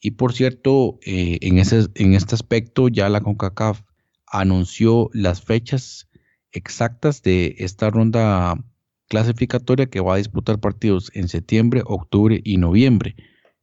Y 0.00 0.12
por 0.12 0.34
cierto, 0.34 0.98
eh, 1.04 1.38
en, 1.40 1.58
ese, 1.58 1.86
en 1.94 2.14
este 2.14 2.34
aspecto 2.34 2.88
ya 2.88 3.08
la 3.08 3.20
CONCACAF 3.20 3.82
anunció 4.26 5.10
las 5.12 5.42
fechas 5.42 6.08
exactas 6.52 7.22
de 7.22 7.56
esta 7.58 7.90
ronda 7.90 8.56
clasificatoria 9.08 9.86
que 9.86 10.00
va 10.00 10.14
a 10.14 10.18
disputar 10.18 10.60
partidos 10.60 11.10
en 11.14 11.28
septiembre, 11.28 11.82
octubre 11.84 12.40
y 12.42 12.56
noviembre. 12.56 13.16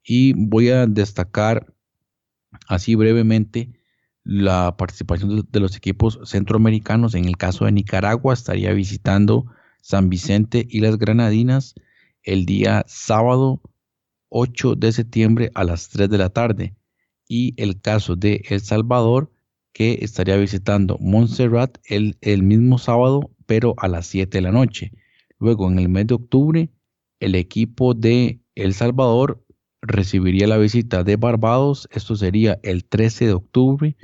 Y 0.03 0.33
voy 0.33 0.69
a 0.69 0.87
destacar 0.87 1.73
así 2.67 2.95
brevemente 2.95 3.71
la 4.23 4.75
participación 4.77 5.47
de, 5.49 5.59
los 5.59 5.75
equipos 5.75 6.19
centroamericanos. 6.25 7.15
En 7.15 7.25
el 7.25 7.37
caso 7.37 7.65
de 7.65 7.71
Nicaragua, 7.71 8.33
estaría 8.33 8.71
visitando 8.73 9.45
San 9.81 10.09
Vicente 10.09 10.67
y 10.69 10.79
las 10.79 10.97
Granadinas 10.97 11.75
el 12.23 12.45
día 12.45 12.85
sábado 12.87 13.61
8 14.29 14.75
de 14.75 14.91
septiembre 14.91 15.51
a 15.55 15.63
las 15.63 15.89
3 15.89 16.09
de 16.09 16.17
la 16.17 16.29
tarde. 16.29 16.75
Y 17.27 17.53
el 17.61 17.79
caso 17.81 18.15
de 18.15 18.43
El 18.49 18.61
Salvador 18.61 19.30
que 19.73 19.99
estaría 20.01 20.37
visitando 20.37 20.97
Montserrat 20.99 21.77
el, 21.85 22.17
el 22.21 22.43
mismo 22.43 22.77
sábado, 22.77 23.31
pero 23.45 23.73
a 23.77 23.87
las 23.87 24.07
7 24.07 24.37
de 24.37 24.41
la 24.41 24.51
noche. 24.51 24.91
Luego, 25.39 25.69
en 25.69 25.79
el 25.79 25.89
mes 25.89 26.07
de 26.07 26.15
octubre, 26.15 26.69
el 27.19 27.35
equipo 27.35 27.93
de 27.93 28.41
El 28.55 28.73
Salvador 28.73 29.43
recibiría 29.81 30.47
la 30.47 30.57
visita 30.57 31.03
de 31.03 31.15
Barbados. 31.15 31.87
Esto 31.91 32.15
sería 32.15 32.59
el 32.63 32.85
13 32.85 33.27
de 33.27 33.33
octubre 33.33 33.95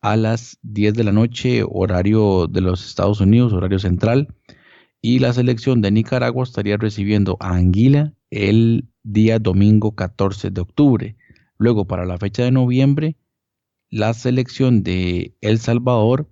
a 0.00 0.16
las 0.16 0.58
10 0.62 0.94
de 0.94 1.04
la 1.04 1.12
noche, 1.12 1.62
horario 1.66 2.48
de 2.48 2.60
los 2.60 2.86
Estados 2.86 3.20
Unidos, 3.20 3.52
horario 3.52 3.78
central. 3.78 4.34
Y 5.00 5.20
la 5.20 5.32
selección 5.32 5.80
de 5.80 5.90
Nicaragua 5.90 6.44
estaría 6.44 6.76
recibiendo 6.76 7.36
a 7.40 7.54
Anguila 7.54 8.12
el 8.30 8.88
día 9.02 9.38
domingo 9.38 9.94
14 9.94 10.50
de 10.50 10.60
octubre. 10.60 11.16
Luego, 11.58 11.86
para 11.86 12.04
la 12.04 12.18
fecha 12.18 12.44
de 12.44 12.50
noviembre, 12.50 13.16
la 13.92 14.14
selección 14.14 14.82
de 14.82 15.36
El 15.42 15.58
Salvador 15.58 16.30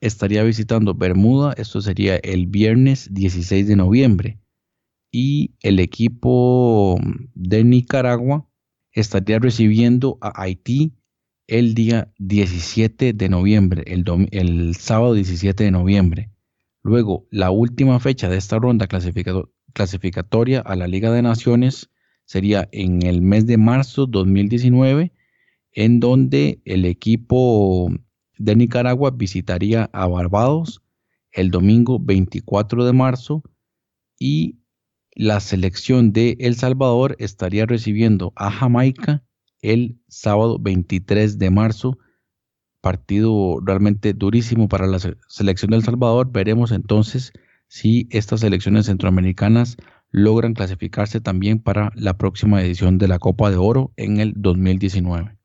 estaría 0.00 0.44
visitando 0.44 0.94
Bermuda, 0.94 1.52
esto 1.56 1.80
sería 1.80 2.14
el 2.16 2.46
viernes 2.46 3.12
16 3.12 3.66
de 3.66 3.74
noviembre, 3.74 4.38
y 5.10 5.56
el 5.62 5.80
equipo 5.80 6.96
de 7.34 7.64
Nicaragua 7.64 8.48
estaría 8.92 9.40
recibiendo 9.40 10.16
a 10.20 10.40
Haití 10.40 10.94
el 11.48 11.74
día 11.74 12.12
17 12.18 13.14
de 13.14 13.28
noviembre, 13.28 13.82
el, 13.86 14.76
sábado 14.76 15.14
17 15.14 15.64
de 15.64 15.70
noviembre. 15.72 16.30
Luego, 16.84 17.26
la 17.32 17.50
última 17.50 17.98
fecha 17.98 18.28
de 18.28 18.36
esta 18.36 18.60
ronda 18.60 18.86
clasificatoria 18.86 20.60
a 20.60 20.76
la 20.76 20.86
Liga 20.86 21.10
de 21.10 21.22
Naciones 21.22 21.90
sería 22.26 22.68
en 22.70 23.04
el 23.04 23.22
mes 23.22 23.44
de 23.46 23.58
marzo 23.58 24.06
2019 24.06 25.13
en 25.74 26.00
donde 26.00 26.60
el 26.64 26.84
equipo 26.84 27.90
de 28.38 28.56
Nicaragua 28.56 29.10
visitaría 29.10 29.90
a 29.92 30.06
Barbados 30.06 30.82
el 31.32 31.50
domingo 31.50 31.98
24 32.00 32.84
de 32.84 32.92
marzo 32.92 33.42
y 34.18 34.58
la 35.16 35.40
selección 35.40 36.12
de 36.12 36.36
El 36.40 36.54
Salvador 36.54 37.16
estaría 37.18 37.66
recibiendo 37.66 38.32
a 38.36 38.50
Jamaica 38.50 39.22
el 39.62 39.98
sábado 40.08 40.58
23 40.60 41.38
de 41.38 41.50
marzo. 41.50 41.98
Partido 42.80 43.60
realmente 43.64 44.12
durísimo 44.12 44.68
para 44.68 44.86
la 44.86 44.98
selección 45.28 45.70
de 45.70 45.78
El 45.78 45.84
Salvador. 45.84 46.30
Veremos 46.30 46.70
entonces 46.70 47.32
si 47.66 48.08
estas 48.10 48.40
selecciones 48.40 48.86
centroamericanas 48.86 49.76
logran 50.10 50.54
clasificarse 50.54 51.20
también 51.20 51.58
para 51.58 51.90
la 51.94 52.16
próxima 52.16 52.62
edición 52.62 52.98
de 52.98 53.08
la 53.08 53.18
Copa 53.18 53.50
de 53.50 53.56
Oro 53.56 53.92
en 53.96 54.20
el 54.20 54.34
2019. 54.36 55.36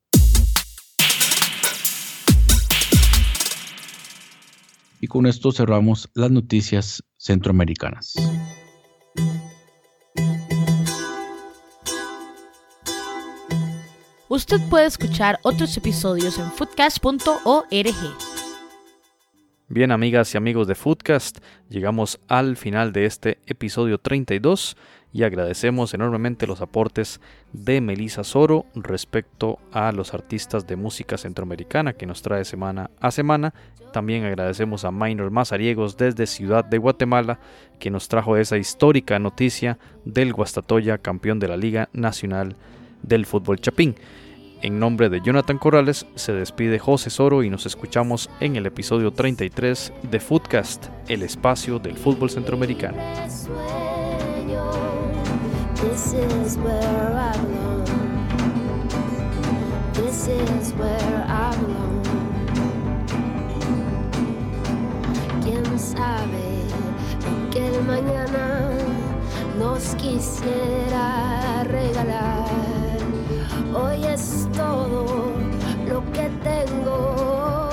Y 5.00 5.08
con 5.08 5.26
esto 5.26 5.52
cerramos 5.52 6.10
las 6.14 6.32
noticias 6.32 7.04
centroamericanas. 7.18 8.16
Usted 14.30 14.62
puede 14.70 14.86
escuchar 14.86 15.40
otros 15.42 15.76
episodios 15.76 16.38
en 16.38 16.52
foodcast.org. 16.52 18.29
Bien, 19.72 19.92
amigas 19.92 20.34
y 20.34 20.38
amigos 20.38 20.66
de 20.66 20.74
Foodcast, 20.74 21.38
llegamos 21.70 22.20
al 22.28 22.58
final 22.58 22.92
de 22.92 23.06
este 23.06 23.38
episodio 23.46 24.00
32 24.00 24.76
y 25.14 25.22
agradecemos 25.22 25.94
enormemente 25.94 26.48
los 26.48 26.62
aportes 26.62 27.22
de 27.54 27.80
Melissa 27.80 28.24
Soro 28.24 28.66
respecto 28.74 29.60
a 29.72 29.92
los 29.92 30.16
artistas 30.16 30.66
de 30.66 30.76
música 30.76 31.20
centroamericana 31.20 31.94
que 31.94 32.08
nos 32.08 32.24
trae 32.24 32.46
semana 32.46 32.90
a 33.00 33.12
semana. 33.12 33.54
También 33.94 34.26
agradecemos 34.26 34.86
a 34.86 34.92
Minor 34.92 35.30
Mazariegos 35.30 35.98
desde 35.98 36.26
Ciudad 36.26 36.66
de 36.66 36.80
Guatemala 36.80 37.40
que 37.78 37.92
nos 37.92 38.08
trajo 38.08 38.38
esa 38.38 38.58
histórica 38.58 39.20
noticia 39.20 39.78
del 40.04 40.34
Guastatoya, 40.34 40.98
campeón 40.98 41.38
de 41.38 41.48
la 41.48 41.58
Liga 41.58 41.90
Nacional 41.94 42.56
del 43.04 43.28
Fútbol 43.28 43.60
Chapín. 43.60 43.94
En 44.62 44.78
nombre 44.78 45.08
de 45.10 45.22
Jonathan 45.22 45.58
Corrales 45.58 46.06
se 46.16 46.34
despide 46.34 46.80
José 46.80 47.10
Soro 47.10 47.44
y 47.44 47.50
nos 47.50 47.66
escuchamos 47.66 48.30
en 48.42 48.58
el 48.58 48.66
episodio 48.66 49.12
33 49.12 49.94
de 50.04 50.20
Foodcast, 50.20 50.88
el 51.08 51.24
espacio 51.24 51.80
del 51.80 51.96
fútbol 51.96 52.30
centroamericano. 52.30 52.98
que 67.52 67.68
el 67.68 67.84
mañana 67.84 68.78
nos 69.58 69.96
quisiera 69.96 71.64
regalar. 71.64 72.49
Hoy 73.74 74.04
es 74.04 74.48
todo 74.56 75.06
lo 75.88 76.04
que 76.12 76.30
tengo 76.44 77.69